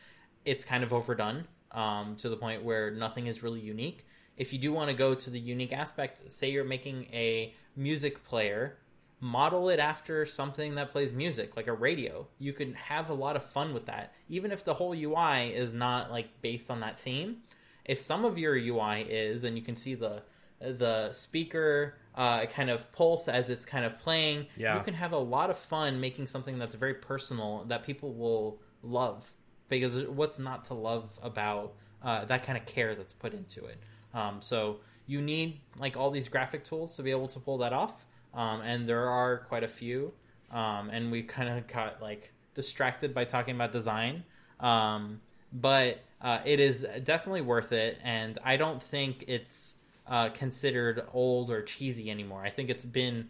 It's 0.43 0.65
kind 0.65 0.83
of 0.83 0.91
overdone 0.91 1.47
um, 1.71 2.17
to 2.17 2.27
the 2.27 2.35
point 2.35 2.65
where 2.65 2.91
nothing 2.91 3.27
is 3.27 3.41
really 3.41 3.61
unique. 3.61 4.05
If 4.35 4.51
you 4.51 4.59
do 4.59 4.73
want 4.73 4.89
to 4.89 4.93
go 4.93 5.15
to 5.15 5.29
the 5.29 5.39
unique 5.39 5.71
aspect, 5.71 6.29
say 6.29 6.51
you're 6.51 6.65
making 6.65 7.05
a 7.13 7.53
music 7.77 8.25
player, 8.25 8.77
model 9.19 9.69
it 9.69 9.79
after 9.79 10.25
something 10.25 10.75
that 10.75 10.91
plays 10.91 11.13
music, 11.13 11.55
like 11.55 11.67
a 11.67 11.73
radio. 11.73 12.27
You 12.37 12.53
can 12.53 12.73
have 12.73 13.09
a 13.09 13.13
lot 13.13 13.35
of 13.35 13.43
fun 13.45 13.73
with 13.73 13.85
that, 13.87 14.13
even 14.29 14.51
if 14.51 14.63
the 14.63 14.73
whole 14.73 14.93
UI 14.93 15.49
is 15.53 15.73
not 15.73 16.11
like 16.11 16.41
based 16.41 16.69
on 16.69 16.81
that 16.81 16.99
theme. 16.99 17.37
If 17.85 18.01
some 18.01 18.25
of 18.25 18.37
your 18.37 18.55
UI 18.55 19.01
is, 19.01 19.43
and 19.43 19.57
you 19.57 19.63
can 19.63 19.75
see 19.75 19.95
the 19.95 20.23
the 20.59 21.11
speaker 21.11 21.97
uh, 22.15 22.45
kind 22.45 22.69
of 22.69 22.89
pulse 22.93 23.27
as 23.27 23.49
it's 23.49 23.65
kind 23.65 23.83
of 23.85 23.99
playing, 23.99 24.47
Yeah. 24.55 24.77
you 24.77 24.83
can 24.83 24.93
have 24.93 25.11
a 25.11 25.17
lot 25.17 25.49
of 25.49 25.57
fun 25.57 25.99
making 25.99 26.27
something 26.27 26.57
that's 26.57 26.73
very 26.75 26.93
personal 26.95 27.65
that 27.67 27.83
people 27.83 28.13
will 28.13 28.59
love. 28.81 29.33
Because 29.67 29.97
what's 30.07 30.39
not 30.39 30.65
to 30.65 30.73
love 30.75 31.19
about 31.21 31.73
uh, 32.01 32.23
that 32.25 32.43
kind 32.43 32.57
of 32.57 32.65
care 32.65 32.95
that's 32.95 33.13
put 33.13 33.33
into 33.33 33.65
it? 33.65 33.77
Um, 34.13 34.41
so 34.41 34.77
you 35.07 35.21
need 35.21 35.59
like 35.77 35.97
all 35.97 36.09
these 36.09 36.29
graphic 36.29 36.63
tools 36.63 36.95
to 36.95 37.03
be 37.03 37.11
able 37.11 37.27
to 37.27 37.39
pull 37.39 37.57
that 37.59 37.73
off, 37.73 38.04
um, 38.35 38.61
and 38.61 38.87
there 38.87 39.09
are 39.09 39.37
quite 39.37 39.63
a 39.63 39.67
few. 39.67 40.13
Um, 40.51 40.89
and 40.91 41.11
we 41.11 41.23
kind 41.23 41.49
of 41.49 41.67
got 41.67 42.01
like 42.01 42.31
distracted 42.53 43.13
by 43.13 43.25
talking 43.25 43.55
about 43.55 43.71
design, 43.71 44.23
um, 44.59 45.19
but 45.51 45.99
uh, 46.21 46.39
it 46.45 46.59
is 46.59 46.85
definitely 47.03 47.41
worth 47.41 47.71
it. 47.71 47.97
And 48.03 48.37
I 48.43 48.55
don't 48.57 48.81
think 48.81 49.25
it's 49.27 49.75
uh, 50.07 50.29
considered 50.29 51.03
old 51.13 51.49
or 51.49 51.61
cheesy 51.63 52.11
anymore. 52.11 52.43
I 52.45 52.51
think 52.51 52.69
it's 52.69 52.85
been 52.85 53.29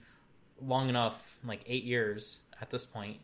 long 0.62 0.90
enough, 0.90 1.40
like 1.44 1.62
eight 1.66 1.84
years 1.84 2.40
at 2.62 2.70
this 2.70 2.86
point, 2.86 3.18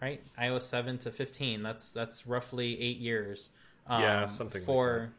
right? 0.00 0.22
iOS 0.40 0.62
seven 0.62 0.98
to 0.98 1.10
fifteen. 1.10 1.62
That's 1.62 1.90
that's 1.90 2.26
roughly 2.26 2.80
eight 2.80 2.98
years. 2.98 3.50
Um, 3.86 4.02
Yeah, 4.02 4.26
something 4.26 4.62
like 4.62 4.66
for 4.66 5.12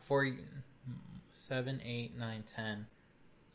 for 0.00 0.30
seven, 1.32 1.80
eight, 1.84 2.18
nine, 2.18 2.42
ten. 2.42 2.86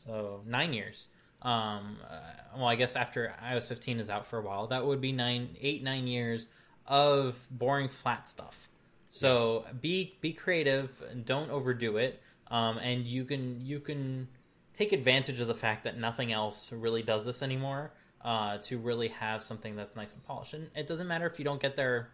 So 0.05 0.41
nine 0.45 0.73
years. 0.73 1.07
Um, 1.41 1.97
uh, 2.09 2.19
well, 2.55 2.67
I 2.67 2.75
guess 2.75 2.95
after 2.95 3.33
iOS 3.43 3.67
15 3.67 3.99
is 3.99 4.09
out 4.09 4.25
for 4.25 4.39
a 4.39 4.41
while, 4.41 4.67
that 4.67 4.85
would 4.85 5.01
be 5.01 5.11
nine, 5.11 5.55
eight, 5.61 5.83
nine 5.83 6.07
years 6.07 6.47
of 6.85 7.47
boring 7.51 7.89
flat 7.89 8.27
stuff. 8.27 8.69
So 9.09 9.65
be 9.79 10.17
be 10.21 10.33
creative, 10.33 11.01
don't 11.25 11.49
overdo 11.49 11.97
it, 11.97 12.21
um, 12.51 12.77
and 12.77 13.05
you 13.05 13.23
can 13.23 13.65
you 13.65 13.79
can 13.79 14.27
take 14.73 14.91
advantage 14.91 15.39
of 15.39 15.47
the 15.47 15.55
fact 15.55 15.83
that 15.85 15.97
nothing 15.97 16.31
else 16.31 16.71
really 16.71 17.01
does 17.01 17.25
this 17.25 17.41
anymore 17.41 17.91
uh, 18.23 18.57
to 18.59 18.77
really 18.77 19.07
have 19.07 19.43
something 19.43 19.75
that's 19.75 19.95
nice 19.95 20.13
and 20.13 20.23
polished. 20.23 20.53
And 20.53 20.67
it 20.75 20.87
doesn't 20.87 21.07
matter 21.07 21.25
if 21.25 21.39
you 21.39 21.45
don't 21.45 21.61
get 21.61 21.75
there 21.75 22.09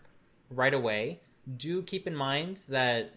right 0.49 0.73
away. 0.73 1.19
Do 1.57 1.81
keep 1.81 2.07
in 2.07 2.15
mind 2.15 2.61
that 2.69 3.15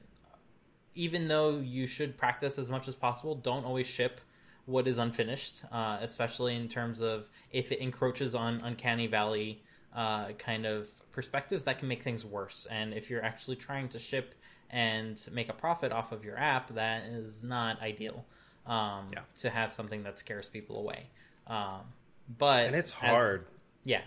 even 0.95 1.29
though 1.29 1.59
you 1.59 1.87
should 1.87 2.17
practice 2.17 2.59
as 2.59 2.69
much 2.69 2.89
as 2.89 2.95
possible, 2.95 3.35
don't 3.35 3.65
always 3.65 3.87
ship 3.87 4.21
what 4.67 4.87
is 4.89 4.99
unfinished, 4.99 5.62
uh, 5.73 5.99
especially 6.01 6.55
in 6.57 6.69
terms 6.69 7.01
of 7.01 7.29
if 7.53 7.73
it 7.73 7.79
encroaches 7.81 8.35
on 8.35 8.61
uncanny 8.62 9.07
valley 9.07 9.62
uh, 9.95 10.33
kind 10.33 10.67
of 10.67 10.89
perspectives, 11.12 11.64
that 11.64 11.79
can 11.79 11.89
make 11.89 12.03
things 12.03 12.25
worse. 12.25 12.67
And 12.71 12.93
if 12.93 13.09
you're 13.09 13.25
actually 13.25 13.57
trying 13.57 13.89
to 13.91 13.99
ship 13.99 14.35
and 14.71 15.19
make 15.33 15.49
a 15.49 15.53
profit 15.53 15.93
off 15.93 16.12
of 16.12 16.25
your 16.25 16.37
app, 16.39 16.75
that 16.75 17.05
is 17.05 17.43
not 17.45 17.81
ideal. 17.81 18.25
Um, 18.67 19.11
Yeah. 19.12 19.21
To 19.43 19.51
have 19.51 19.71
something 19.71 20.03
that 20.03 20.19
scares 20.19 20.49
people 20.49 20.77
away. 20.79 21.07
Um, 21.47 21.83
but 22.39 22.67
And 22.67 22.75
it's 22.75 22.91
as- 22.91 22.97
hard. 22.97 23.47
yeah. 23.85 24.03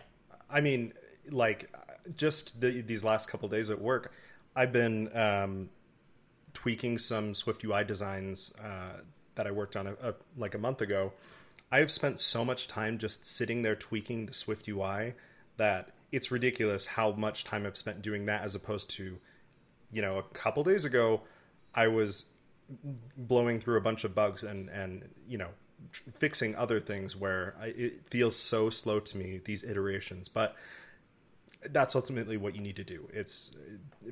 I 0.49 0.59
mean, 0.61 0.93
like 1.29 1.73
just 2.17 2.59
the, 2.59 2.81
these 2.81 3.03
last 3.05 3.29
couple 3.29 3.47
days 3.47 3.69
at 3.69 3.79
work, 3.79 4.11
I've 4.55 4.73
been 4.73 5.15
um, 5.17 5.69
tweaking 6.53 6.97
some 6.97 7.31
SwiftUI 7.31 7.87
designs 7.87 8.53
uh, 8.61 8.99
that 9.39 9.47
I 9.47 9.51
worked 9.51 9.77
on 9.77 9.87
a, 9.87 9.93
a, 10.03 10.13
like 10.37 10.53
a 10.53 10.57
month 10.57 10.81
ago. 10.81 11.13
I 11.71 11.79
have 11.79 11.91
spent 11.91 12.19
so 12.19 12.43
much 12.43 12.67
time 12.67 12.97
just 12.97 13.23
sitting 13.23 13.61
there 13.61 13.73
tweaking 13.73 14.25
the 14.25 14.33
SwiftUI 14.33 15.13
that 15.55 15.91
it's 16.11 16.29
ridiculous 16.29 16.85
how 16.85 17.13
much 17.13 17.45
time 17.45 17.65
I've 17.65 17.77
spent 17.77 18.01
doing 18.01 18.25
that 18.25 18.43
as 18.43 18.53
opposed 18.53 18.89
to, 18.97 19.17
you 19.93 20.01
know, 20.01 20.17
a 20.17 20.23
couple 20.23 20.65
days 20.65 20.83
ago, 20.83 21.21
I 21.73 21.87
was 21.87 22.25
blowing 23.15 23.61
through 23.61 23.77
a 23.77 23.81
bunch 23.81 24.03
of 24.03 24.13
bugs 24.13 24.43
and 24.43 24.67
and 24.69 25.07
you 25.27 25.37
know 25.37 25.47
tr- 25.93 26.03
fixing 26.17 26.53
other 26.55 26.81
things 26.81 27.15
where 27.15 27.55
I, 27.59 27.67
it 27.67 28.01
feels 28.11 28.35
so 28.35 28.69
slow 28.69 28.99
to 28.99 29.17
me 29.17 29.39
these 29.43 29.63
iterations 29.63 30.29
but 30.29 30.55
that's 31.71 31.95
ultimately 31.95 32.37
what 32.37 32.53
you 32.53 32.61
need 32.61 32.75
to 32.75 32.83
do 32.83 33.09
it's 33.11 33.55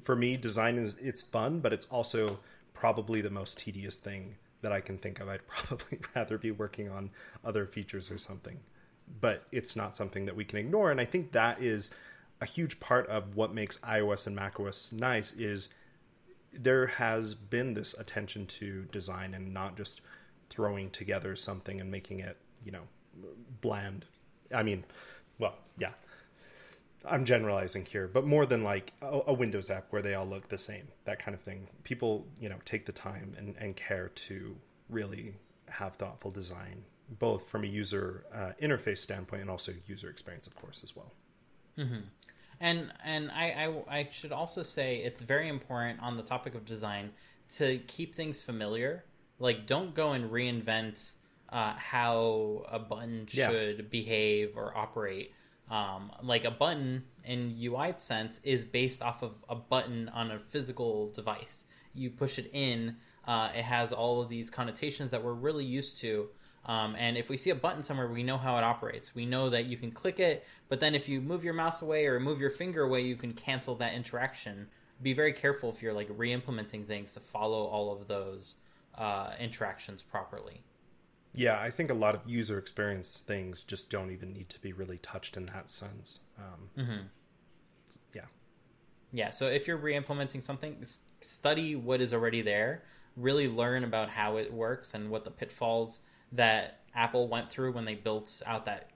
for 0.02 0.16
me 0.16 0.38
design 0.38 0.80
is 0.80 0.96
it's 1.00 1.22
fun 1.22 1.60
but 1.60 1.72
it's 1.72 1.86
also 1.86 2.40
probably 2.74 3.22
the 3.22 3.30
most 3.30 3.60
tedious 3.60 4.00
thing 4.00 4.38
that 4.62 4.72
i 4.72 4.80
can 4.80 4.98
think 4.98 5.20
of 5.20 5.30
i'd 5.30 5.46
probably 5.48 6.00
rather 6.16 6.38
be 6.38 6.52
working 6.52 6.90
on 6.90 7.10
other 7.46 7.66
features 7.66 8.12
or 8.12 8.18
something 8.18 8.60
but 9.22 9.44
it's 9.52 9.76
not 9.76 9.96
something 9.96 10.26
that 10.26 10.36
we 10.36 10.46
can 10.46 10.60
ignore 10.60 10.92
and 10.92 11.00
i 11.00 11.06
think 11.06 11.32
that 11.32 11.62
is 11.62 11.92
a 12.42 12.46
huge 12.46 12.80
part 12.80 13.08
of 13.08 13.36
what 13.36 13.54
makes 13.54 13.78
ios 13.80 14.28
and 14.28 14.36
macOS 14.36 14.92
nice 14.92 15.34
is 15.34 15.70
there 16.54 16.88
has 16.88 17.36
been 17.36 17.74
this 17.74 17.94
attention 17.96 18.46
to 18.48 18.84
design 18.92 19.34
and 19.34 19.54
not 19.54 19.78
just 19.78 20.02
throwing 20.50 20.90
together 20.92 21.36
something 21.36 21.80
and 21.82 21.92
making 21.92 22.20
it, 22.20 22.38
you 22.64 22.72
know, 22.72 22.84
bland. 23.62 24.06
I 24.54 24.64
mean, 24.64 24.84
well, 25.40 25.56
yeah. 25.78 25.92
I'm 27.06 27.26
generalizing 27.26 27.86
here, 27.86 28.08
but 28.08 28.26
more 28.26 28.46
than 28.46 28.64
like 28.64 28.94
a, 29.02 29.22
a 29.28 29.34
Windows 29.34 29.70
app 29.70 29.88
where 29.92 30.02
they 30.02 30.14
all 30.16 30.26
look 30.26 30.48
the 30.50 30.58
same, 30.58 30.88
that 31.06 31.20
kind 31.20 31.36
of 31.36 31.42
thing. 31.42 31.68
People, 31.84 32.26
you 32.40 32.50
know, 32.50 32.58
take 32.66 32.86
the 32.86 32.92
time 32.92 33.34
and, 33.38 33.56
and 33.60 33.76
care 33.76 34.10
to 34.10 34.56
really 34.90 35.36
have 35.70 35.96
thoughtful 35.96 36.32
design, 36.32 36.84
both 37.20 37.48
from 37.50 37.64
a 37.64 37.68
user 37.68 38.26
uh, 38.34 38.52
interface 38.62 39.00
standpoint 39.00 39.42
and 39.42 39.50
also 39.50 39.74
user 39.88 40.10
experience, 40.10 40.48
of 40.48 40.56
course, 40.56 40.82
as 40.84 40.96
well. 40.96 41.12
And 42.60 42.92
and 43.04 43.30
I, 43.32 43.52
I 43.90 44.00
I 44.00 44.08
should 44.12 44.32
also 44.32 44.64
say 44.64 44.98
it's 44.98 45.22
very 45.22 45.48
important 45.48 46.02
on 46.02 46.18
the 46.18 46.24
topic 46.24 46.56
of 46.56 46.66
design 46.66 47.12
to 47.56 47.78
keep 47.88 48.16
things 48.16 48.42
familiar. 48.42 49.06
Like, 49.40 49.68
don't 49.68 49.94
go 49.94 50.14
and 50.14 50.32
reinvent 50.32 51.14
uh, 51.50 51.76
how 51.76 52.66
a 52.72 52.80
button 52.80 53.28
Yeah. 53.32 53.50
should 53.50 53.92
behave 53.92 54.58
or 54.58 54.76
operate. 54.76 55.34
Um, 55.70 56.12
like 56.24 56.46
a 56.46 56.52
button 56.52 57.04
in 57.26 57.56
UI 57.60 57.94
sense 57.98 58.40
is 58.44 58.64
based 58.64 59.02
off 59.02 59.22
of 59.22 59.44
a 59.50 59.56
button 59.56 60.10
on 60.10 60.32
a 60.32 60.40
physical 60.40 61.12
device. 61.12 61.66
You 61.94 62.10
push 62.10 62.40
it 62.40 62.50
in, 62.54 62.98
uh, 63.28 63.50
it 63.54 63.64
has 63.64 63.92
all 63.92 64.22
of 64.22 64.30
these 64.30 64.50
connotations 64.50 65.12
that 65.12 65.24
we're 65.24 65.34
really 65.34 65.66
used 65.66 65.98
to. 66.00 66.30
Um, 66.66 66.96
and 66.98 67.18
if 67.18 67.30
we 67.30 67.38
see 67.38 67.50
a 67.50 67.56
button 67.56 67.84
somewhere, 67.84 68.08
we 68.08 68.24
know 68.24 68.38
how 68.38 68.58
it 68.58 68.64
operates. 68.64 69.16
We 69.16 69.26
know 69.26 69.50
that 69.50 69.66
you 69.66 69.78
can 69.78 69.92
click 69.92 70.20
it, 70.20 70.46
but 70.70 70.80
then 70.80 70.96
if 70.96 71.08
you 71.08 71.22
move 71.22 71.44
your 71.44 71.54
mouse 71.54 71.82
away 71.82 72.06
or 72.08 72.20
move 72.20 72.40
your 72.40 72.50
finger 72.50 72.84
away, 72.84 73.02
you 73.02 73.16
can 73.16 73.34
cancel 73.34 73.76
that 73.76 73.94
interaction. 73.94 74.68
Be 75.02 75.14
very 75.14 75.34
careful 75.34 75.70
if 75.70 75.82
you're 75.82 75.94
like 75.94 76.10
re-implementing 76.10 76.86
things 76.86 77.14
to 77.14 77.20
follow 77.20 77.66
all 77.66 77.94
of 77.94 78.08
those 78.08 78.56
uh, 78.98 79.32
interactions 79.40 80.02
properly. 80.02 80.62
Yeah, 81.34 81.60
I 81.60 81.70
think 81.70 81.92
a 81.92 81.94
lot 81.94 82.16
of 82.16 82.22
user 82.26 82.58
experience 82.58 83.20
things 83.20 83.62
just 83.62 83.90
don't 83.90 84.12
even 84.12 84.34
need 84.34 84.50
to 84.50 84.60
be 84.60 84.74
really 84.74 84.98
touched 84.98 85.38
in 85.38 85.46
that 85.48 85.70
sense. 85.70 86.22
Um, 86.38 86.70
Yeah. 88.14 88.26
Yeah, 89.12 89.30
so 89.30 89.48
if 89.48 89.68
you're 89.68 89.78
re-implementing 89.78 90.42
something, 90.42 90.84
study 91.22 91.76
what 91.76 92.02
is 92.02 92.14
already 92.14 92.42
there. 92.42 92.84
Really 93.16 93.48
learn 93.48 93.84
about 93.84 94.10
how 94.10 94.38
it 94.38 94.52
works 94.52 94.94
and 94.94 95.10
what 95.10 95.24
the 95.24 95.32
pitfalls 95.32 96.00
that 96.32 96.82
Apple 96.94 97.28
went 97.28 97.50
through 97.50 97.74
when 97.74 97.86
they 97.86 97.96
built 97.96 98.42
out 98.46 98.66
that 98.66 98.92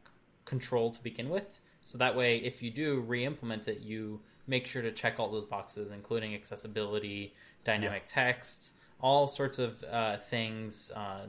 control 0.46 0.92
to 0.92 1.02
begin 1.04 1.30
with. 1.30 1.62
So 1.84 1.98
that 1.98 2.16
way, 2.16 2.38
if 2.38 2.62
you 2.62 2.72
do 2.72 3.00
re-implement 3.00 3.68
it, 3.68 3.80
you 3.82 4.22
make 4.48 4.68
sure 4.68 4.82
to 4.82 4.92
check 4.92 5.20
all 5.20 5.32
those 5.32 5.46
boxes, 5.46 5.92
including 5.92 6.36
accessibility, 6.36 7.34
dynamic 7.64 8.04
text, 8.08 8.72
all 9.00 9.28
sorts 9.28 9.60
of 9.60 9.84
uh, 9.84 10.18
things, 10.18 10.92
uh, 10.96 11.26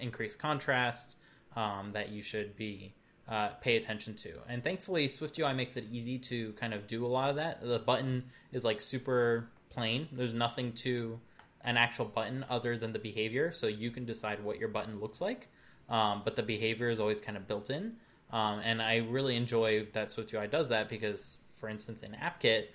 increased 0.00 0.38
contrast 0.38 1.18
um, 1.56 1.90
that 1.92 2.10
you 2.10 2.22
should 2.22 2.56
be 2.56 2.94
uh, 3.28 3.48
pay 3.60 3.76
attention 3.76 4.14
to. 4.14 4.32
And 4.48 4.64
thankfully, 4.64 5.06
SwiftUI 5.06 5.54
makes 5.54 5.76
it 5.76 5.84
easy 5.90 6.18
to 6.18 6.52
kind 6.52 6.72
of 6.72 6.86
do 6.86 7.04
a 7.04 7.08
lot 7.08 7.30
of 7.30 7.36
that. 7.36 7.60
The 7.62 7.78
button 7.78 8.24
is 8.52 8.64
like 8.64 8.80
super 8.80 9.50
plain. 9.70 10.08
There's 10.12 10.32
nothing 10.32 10.72
to 10.74 11.20
an 11.62 11.76
actual 11.76 12.06
button 12.06 12.44
other 12.48 12.78
than 12.78 12.92
the 12.92 12.98
behavior, 12.98 13.52
so 13.52 13.66
you 13.66 13.90
can 13.90 14.04
decide 14.04 14.42
what 14.42 14.58
your 14.58 14.68
button 14.68 15.00
looks 15.00 15.20
like. 15.20 15.48
Um, 15.88 16.22
but 16.24 16.36
the 16.36 16.42
behavior 16.42 16.88
is 16.88 17.00
always 17.00 17.20
kind 17.20 17.36
of 17.36 17.46
built 17.46 17.70
in. 17.70 17.96
Um, 18.30 18.60
and 18.62 18.80
I 18.80 18.96
really 18.96 19.36
enjoy 19.36 19.86
that 19.92 20.08
SwiftUI 20.08 20.50
does 20.50 20.68
that 20.68 20.88
because, 20.88 21.38
for 21.56 21.68
instance, 21.68 22.02
in 22.02 22.12
AppKit, 22.12 22.66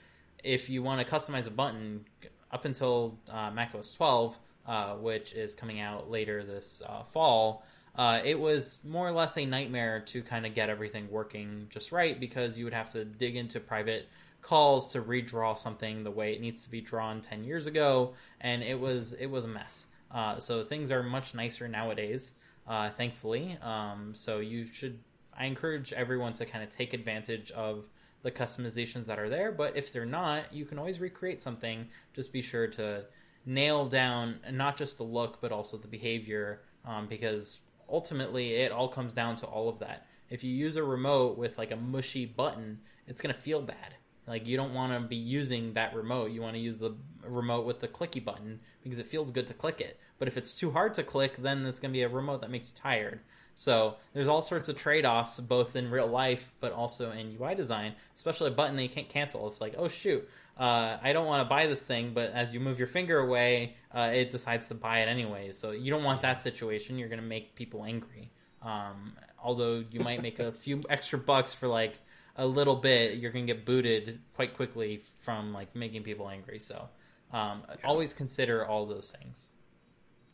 if 0.43 0.69
you 0.69 0.83
want 0.83 1.07
to 1.07 1.15
customize 1.15 1.47
a 1.47 1.51
button 1.51 2.05
up 2.51 2.65
until 2.65 3.17
uh, 3.31 3.51
macOS 3.51 3.93
12, 3.93 4.37
uh, 4.65 4.93
which 4.95 5.33
is 5.33 5.55
coming 5.55 5.79
out 5.79 6.09
later 6.09 6.43
this 6.43 6.81
uh, 6.87 7.03
fall, 7.03 7.63
uh, 7.95 8.21
it 8.23 8.39
was 8.39 8.79
more 8.83 9.07
or 9.07 9.11
less 9.11 9.37
a 9.37 9.45
nightmare 9.45 9.99
to 9.99 10.23
kind 10.23 10.45
of 10.45 10.55
get 10.55 10.69
everything 10.69 11.09
working 11.11 11.67
just 11.69 11.91
right 11.91 12.19
because 12.19 12.57
you 12.57 12.65
would 12.65 12.73
have 12.73 12.91
to 12.91 13.05
dig 13.05 13.35
into 13.35 13.59
private 13.59 14.07
calls 14.41 14.91
to 14.91 15.01
redraw 15.01 15.57
something 15.57 16.03
the 16.03 16.11
way 16.11 16.33
it 16.33 16.41
needs 16.41 16.63
to 16.63 16.71
be 16.71 16.81
drawn 16.81 17.21
10 17.21 17.43
years 17.43 17.65
ago 17.65 18.13
and 18.41 18.61
it 18.63 18.79
was 18.79 19.13
it 19.13 19.27
was 19.27 19.45
a 19.45 19.47
mess. 19.47 19.87
Uh, 20.11 20.39
so 20.39 20.63
things 20.63 20.91
are 20.91 21.03
much 21.03 21.33
nicer 21.33 21.67
nowadays 21.67 22.33
uh, 22.67 22.89
thankfully. 22.91 23.57
Um, 23.61 24.11
so 24.13 24.39
you 24.39 24.65
should 24.67 24.99
i 25.35 25.45
encourage 25.45 25.93
everyone 25.93 26.33
to 26.33 26.45
kind 26.45 26.63
of 26.63 26.69
take 26.69 26.93
advantage 26.93 27.51
of 27.51 27.85
the 28.21 28.29
customizations 28.29 29.05
that 29.05 29.17
are 29.17 29.29
there 29.29 29.51
but 29.51 29.75
if 29.75 29.91
they're 29.91 30.05
not 30.05 30.53
you 30.53 30.63
can 30.65 30.79
always 30.79 30.99
recreate 30.99 31.43
something. 31.43 31.87
Just 32.13 32.33
be 32.33 32.41
sure 32.41 32.67
to 32.67 33.05
nail 33.45 33.85
down 33.85 34.39
not 34.51 34.77
just 34.77 34.97
the 34.97 35.03
look 35.03 35.41
but 35.41 35.51
also 35.51 35.77
the 35.77 35.87
behavior 35.87 36.61
um, 36.85 37.07
because 37.07 37.59
ultimately 37.89 38.55
it 38.55 38.71
all 38.71 38.87
comes 38.87 39.13
down 39.13 39.35
to 39.37 39.45
all 39.45 39.69
of 39.69 39.79
that. 39.79 40.07
If 40.29 40.43
you 40.43 40.53
use 40.53 40.75
a 40.75 40.83
remote 40.83 41.37
with 41.37 41.57
like 41.57 41.71
a 41.71 41.75
mushy 41.75 42.25
button 42.25 42.79
it's 43.07 43.21
going 43.21 43.35
to 43.35 43.41
feel 43.41 43.61
bad. 43.61 43.95
Like 44.25 44.47
you 44.47 44.55
don't 44.55 44.73
want 44.73 44.93
to 44.93 45.05
be 45.05 45.17
using 45.17 45.73
that 45.73 45.93
remote. 45.93 46.31
You 46.31 46.41
want 46.41 46.55
to 46.55 46.59
use 46.59 46.77
the 46.77 46.95
remote 47.21 47.65
with 47.65 47.81
the 47.81 47.89
clicky 47.89 48.23
button 48.23 48.61
because 48.81 48.97
it 48.97 49.07
feels 49.07 49.31
good 49.31 49.47
to 49.47 49.53
click 49.53 49.81
it. 49.81 49.99
But 50.17 50.29
if 50.29 50.37
it's 50.37 50.55
too 50.55 50.71
hard 50.71 50.93
to 50.93 51.03
click 51.03 51.37
then 51.37 51.65
it's 51.65 51.79
going 51.79 51.91
to 51.91 51.97
be 51.97 52.03
a 52.03 52.09
remote 52.09 52.41
that 52.41 52.51
makes 52.51 52.69
you 52.69 52.75
tired 52.75 53.19
so 53.55 53.95
there's 54.13 54.27
all 54.27 54.41
sorts 54.41 54.67
of 54.69 54.75
trade-offs 54.75 55.39
both 55.39 55.75
in 55.75 55.89
real 55.91 56.07
life 56.07 56.51
but 56.59 56.71
also 56.71 57.11
in 57.11 57.37
ui 57.39 57.55
design 57.55 57.93
especially 58.15 58.47
a 58.47 58.53
button 58.53 58.75
that 58.75 58.83
you 58.83 58.89
can't 58.89 59.09
cancel 59.09 59.47
it's 59.47 59.61
like 59.61 59.75
oh 59.77 59.87
shoot 59.87 60.27
uh, 60.57 60.97
I 61.01 61.13
don't 61.13 61.25
want 61.25 61.43
to 61.45 61.49
buy 61.49 61.67
this 61.67 61.81
thing, 61.81 62.13
but 62.13 62.31
as 62.31 62.53
you 62.53 62.59
move 62.59 62.77
your 62.77 62.87
finger 62.87 63.19
away, 63.19 63.75
uh, 63.93 64.11
it 64.13 64.29
decides 64.29 64.67
to 64.67 64.75
buy 64.75 64.99
it 64.99 65.07
anyways. 65.07 65.57
So 65.57 65.71
you 65.71 65.91
don't 65.91 66.03
want 66.03 66.21
that 66.21 66.41
situation. 66.41 66.99
You're 66.99 67.09
going 67.09 67.21
to 67.21 67.25
make 67.25 67.55
people 67.55 67.83
angry. 67.83 68.31
Um, 68.61 69.13
although 69.43 69.83
you 69.89 69.99
might 69.99 70.21
make 70.21 70.39
a 70.39 70.51
few 70.51 70.83
extra 70.89 71.17
bucks 71.17 71.55
for 71.55 71.67
like 71.67 71.99
a 72.35 72.45
little 72.45 72.75
bit, 72.75 73.17
you're 73.17 73.31
going 73.31 73.47
to 73.47 73.53
get 73.53 73.65
booted 73.65 74.19
quite 74.35 74.55
quickly 74.55 75.03
from 75.21 75.53
like 75.53 75.75
making 75.75 76.03
people 76.03 76.29
angry. 76.29 76.59
So 76.59 76.87
um, 77.31 77.63
always 77.83 78.13
consider 78.13 78.65
all 78.65 78.85
those 78.85 79.11
things. 79.11 79.49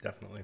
Definitely. 0.01 0.43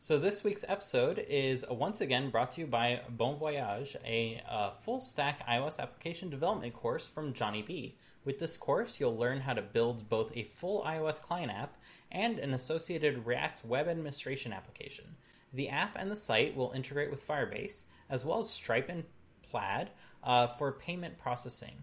So 0.00 0.16
this 0.16 0.44
week's 0.44 0.64
episode 0.68 1.26
is 1.28 1.64
once 1.68 2.00
again 2.00 2.30
brought 2.30 2.52
to 2.52 2.60
you 2.60 2.68
by 2.68 3.00
Bon 3.10 3.36
Voyage, 3.36 3.96
a 4.06 4.40
uh, 4.48 4.70
full 4.70 5.00
stack 5.00 5.44
iOS 5.48 5.80
application 5.80 6.30
development 6.30 6.72
course 6.72 7.04
from 7.04 7.32
Jonny 7.32 7.62
B. 7.62 7.96
With 8.24 8.38
this 8.38 8.56
course, 8.56 9.00
you'll 9.00 9.16
learn 9.16 9.40
how 9.40 9.54
to 9.54 9.60
build 9.60 10.08
both 10.08 10.30
a 10.36 10.44
full 10.44 10.84
iOS 10.84 11.20
client 11.20 11.50
app 11.50 11.76
and 12.12 12.38
an 12.38 12.54
associated 12.54 13.26
React 13.26 13.64
web 13.64 13.88
administration 13.88 14.52
application. 14.52 15.16
The 15.52 15.68
app 15.68 15.96
and 15.98 16.12
the 16.12 16.16
site 16.16 16.54
will 16.54 16.70
integrate 16.70 17.10
with 17.10 17.26
Firebase, 17.26 17.86
as 18.08 18.24
well 18.24 18.38
as 18.38 18.48
Stripe 18.48 18.88
and 18.88 19.02
Plaid 19.50 19.90
uh, 20.22 20.46
for 20.46 20.70
payment 20.70 21.18
processing. 21.18 21.74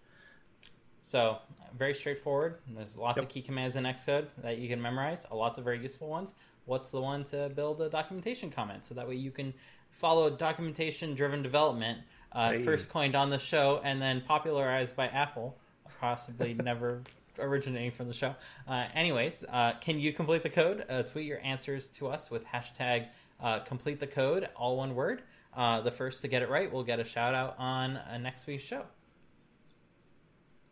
So, 1.01 1.39
very 1.75 1.93
straightforward. 1.93 2.59
There's 2.67 2.97
lots 2.97 3.17
yep. 3.17 3.23
of 3.25 3.29
key 3.29 3.41
commands 3.41 3.77
in 3.77 3.85
Xcode 3.85 4.27
that 4.43 4.57
you 4.57 4.67
can 4.67 4.81
memorize, 4.81 5.25
lots 5.31 5.57
of 5.57 5.63
very 5.63 5.81
useful 5.81 6.09
ones. 6.09 6.33
What's 6.65 6.89
the 6.89 7.01
one 7.01 7.23
to 7.25 7.49
build 7.55 7.81
a 7.81 7.89
documentation 7.89 8.51
comment? 8.51 8.85
So 8.85 8.93
that 8.93 9.07
way 9.07 9.15
you 9.15 9.31
can 9.31 9.53
follow 9.89 10.29
documentation 10.29 11.15
driven 11.15 11.41
development, 11.41 11.99
uh, 12.31 12.51
hey. 12.51 12.63
first 12.63 12.89
coined 12.89 13.15
on 13.15 13.29
the 13.29 13.39
show 13.39 13.81
and 13.83 14.01
then 14.01 14.21
popularized 14.27 14.95
by 14.95 15.07
Apple, 15.07 15.57
possibly 15.99 16.53
never 16.63 17.01
originating 17.39 17.91
from 17.91 18.07
the 18.07 18.13
show. 18.13 18.35
Uh, 18.67 18.85
anyways, 18.93 19.43
uh, 19.49 19.73
can 19.81 19.99
you 19.99 20.13
complete 20.13 20.43
the 20.43 20.49
code? 20.49 20.85
Uh, 20.89 21.03
tweet 21.03 21.25
your 21.25 21.39
answers 21.43 21.87
to 21.87 22.07
us 22.07 22.29
with 22.29 22.45
hashtag 22.45 23.07
uh, 23.41 23.59
complete 23.59 23.99
the 23.99 24.07
code, 24.07 24.47
all 24.55 24.77
one 24.77 24.95
word. 24.95 25.23
Uh, 25.55 25.81
the 25.81 25.91
first 25.91 26.21
to 26.21 26.27
get 26.27 26.41
it 26.41 26.49
right 26.49 26.71
will 26.71 26.83
get 26.83 26.99
a 26.99 27.03
shout 27.03 27.33
out 27.33 27.55
on 27.57 27.97
uh, 27.97 28.17
next 28.17 28.47
week's 28.47 28.63
show. 28.63 28.83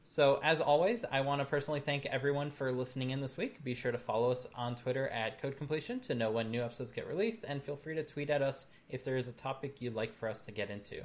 So, 0.03 0.39
as 0.43 0.61
always, 0.61 1.03
I 1.11 1.21
want 1.21 1.39
to 1.39 1.45
personally 1.45 1.81
thank 1.81 2.05
everyone 2.05 2.49
for 2.49 2.71
listening 2.71 3.09
in 3.11 3.21
this 3.21 3.37
week. 3.37 3.63
Be 3.63 3.75
sure 3.75 3.91
to 3.91 3.97
follow 3.97 4.31
us 4.31 4.47
on 4.55 4.75
Twitter 4.75 5.07
at 5.09 5.41
Code 5.41 5.57
Completion 5.57 5.99
to 6.01 6.15
know 6.15 6.31
when 6.31 6.49
new 6.49 6.63
episodes 6.63 6.91
get 6.91 7.07
released, 7.07 7.43
and 7.47 7.61
feel 7.61 7.75
free 7.75 7.95
to 7.95 8.03
tweet 8.03 8.29
at 8.29 8.41
us 8.41 8.67
if 8.89 9.03
there 9.03 9.17
is 9.17 9.27
a 9.27 9.33
topic 9.33 9.81
you'd 9.81 9.93
like 9.93 10.15
for 10.15 10.29
us 10.29 10.45
to 10.45 10.51
get 10.51 10.69
into. 10.69 11.03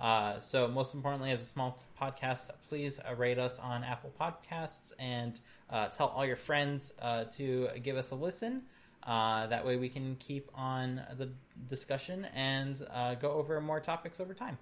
Uh, 0.00 0.40
so, 0.40 0.66
most 0.66 0.94
importantly, 0.94 1.30
as 1.30 1.40
a 1.40 1.44
small 1.44 1.78
podcast, 2.00 2.48
please 2.68 2.98
uh, 2.98 3.14
rate 3.16 3.38
us 3.38 3.58
on 3.58 3.84
Apple 3.84 4.12
Podcasts 4.18 4.94
and 4.98 5.40
uh, 5.68 5.88
tell 5.88 6.08
all 6.08 6.24
your 6.24 6.36
friends 6.36 6.94
uh, 7.02 7.24
to 7.24 7.68
give 7.82 7.96
us 7.96 8.10
a 8.10 8.14
listen. 8.14 8.62
Uh, 9.02 9.46
that 9.48 9.64
way, 9.64 9.76
we 9.76 9.90
can 9.90 10.16
keep 10.16 10.50
on 10.54 11.02
the 11.18 11.30
discussion 11.66 12.26
and 12.34 12.86
uh, 12.90 13.14
go 13.14 13.30
over 13.32 13.60
more 13.60 13.80
topics 13.80 14.20
over 14.20 14.32
time. 14.32 14.56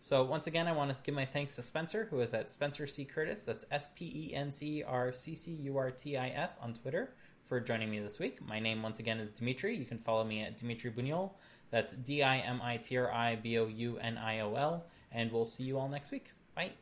So, 0.00 0.24
once 0.24 0.48
again, 0.48 0.66
I 0.66 0.72
want 0.72 0.90
to 0.90 0.96
give 1.04 1.14
my 1.14 1.26
thanks 1.26 1.54
to 1.56 1.62
Spencer, 1.62 2.08
who 2.10 2.20
is 2.20 2.34
at 2.34 2.50
Spencer 2.50 2.86
C. 2.86 3.04
Curtis. 3.04 3.44
That's 3.44 3.64
S 3.70 3.90
P 3.94 4.06
E 4.06 4.34
N 4.34 4.50
C 4.50 4.82
R 4.82 5.12
C 5.12 5.36
C 5.36 5.52
U 5.52 5.76
R 5.76 5.92
T 5.92 6.16
I 6.16 6.30
S 6.30 6.58
on 6.60 6.74
Twitter 6.74 7.10
for 7.46 7.60
joining 7.60 7.90
me 7.90 8.00
this 8.00 8.18
week. 8.18 8.40
My 8.44 8.58
name, 8.58 8.82
once 8.82 8.98
again, 8.98 9.20
is 9.20 9.30
Dimitri. 9.30 9.76
You 9.76 9.84
can 9.84 9.98
follow 9.98 10.24
me 10.24 10.42
at 10.42 10.56
Dimitri 10.56 10.90
Bouniol. 10.90 11.32
That's 11.70 11.92
D 11.92 12.22
I 12.22 12.38
M 12.38 12.60
I 12.62 12.76
T 12.76 12.96
R 12.96 13.12
I 13.12 13.36
B 13.36 13.58
O 13.58 13.66
U 13.66 13.98
N 13.98 14.18
I 14.18 14.40
O 14.40 14.54
L. 14.54 14.84
And 15.12 15.32
we'll 15.32 15.44
see 15.44 15.64
you 15.64 15.78
all 15.78 15.88
next 15.88 16.10
week. 16.10 16.32
Bye. 16.54 16.72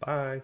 Bye. 0.00 0.42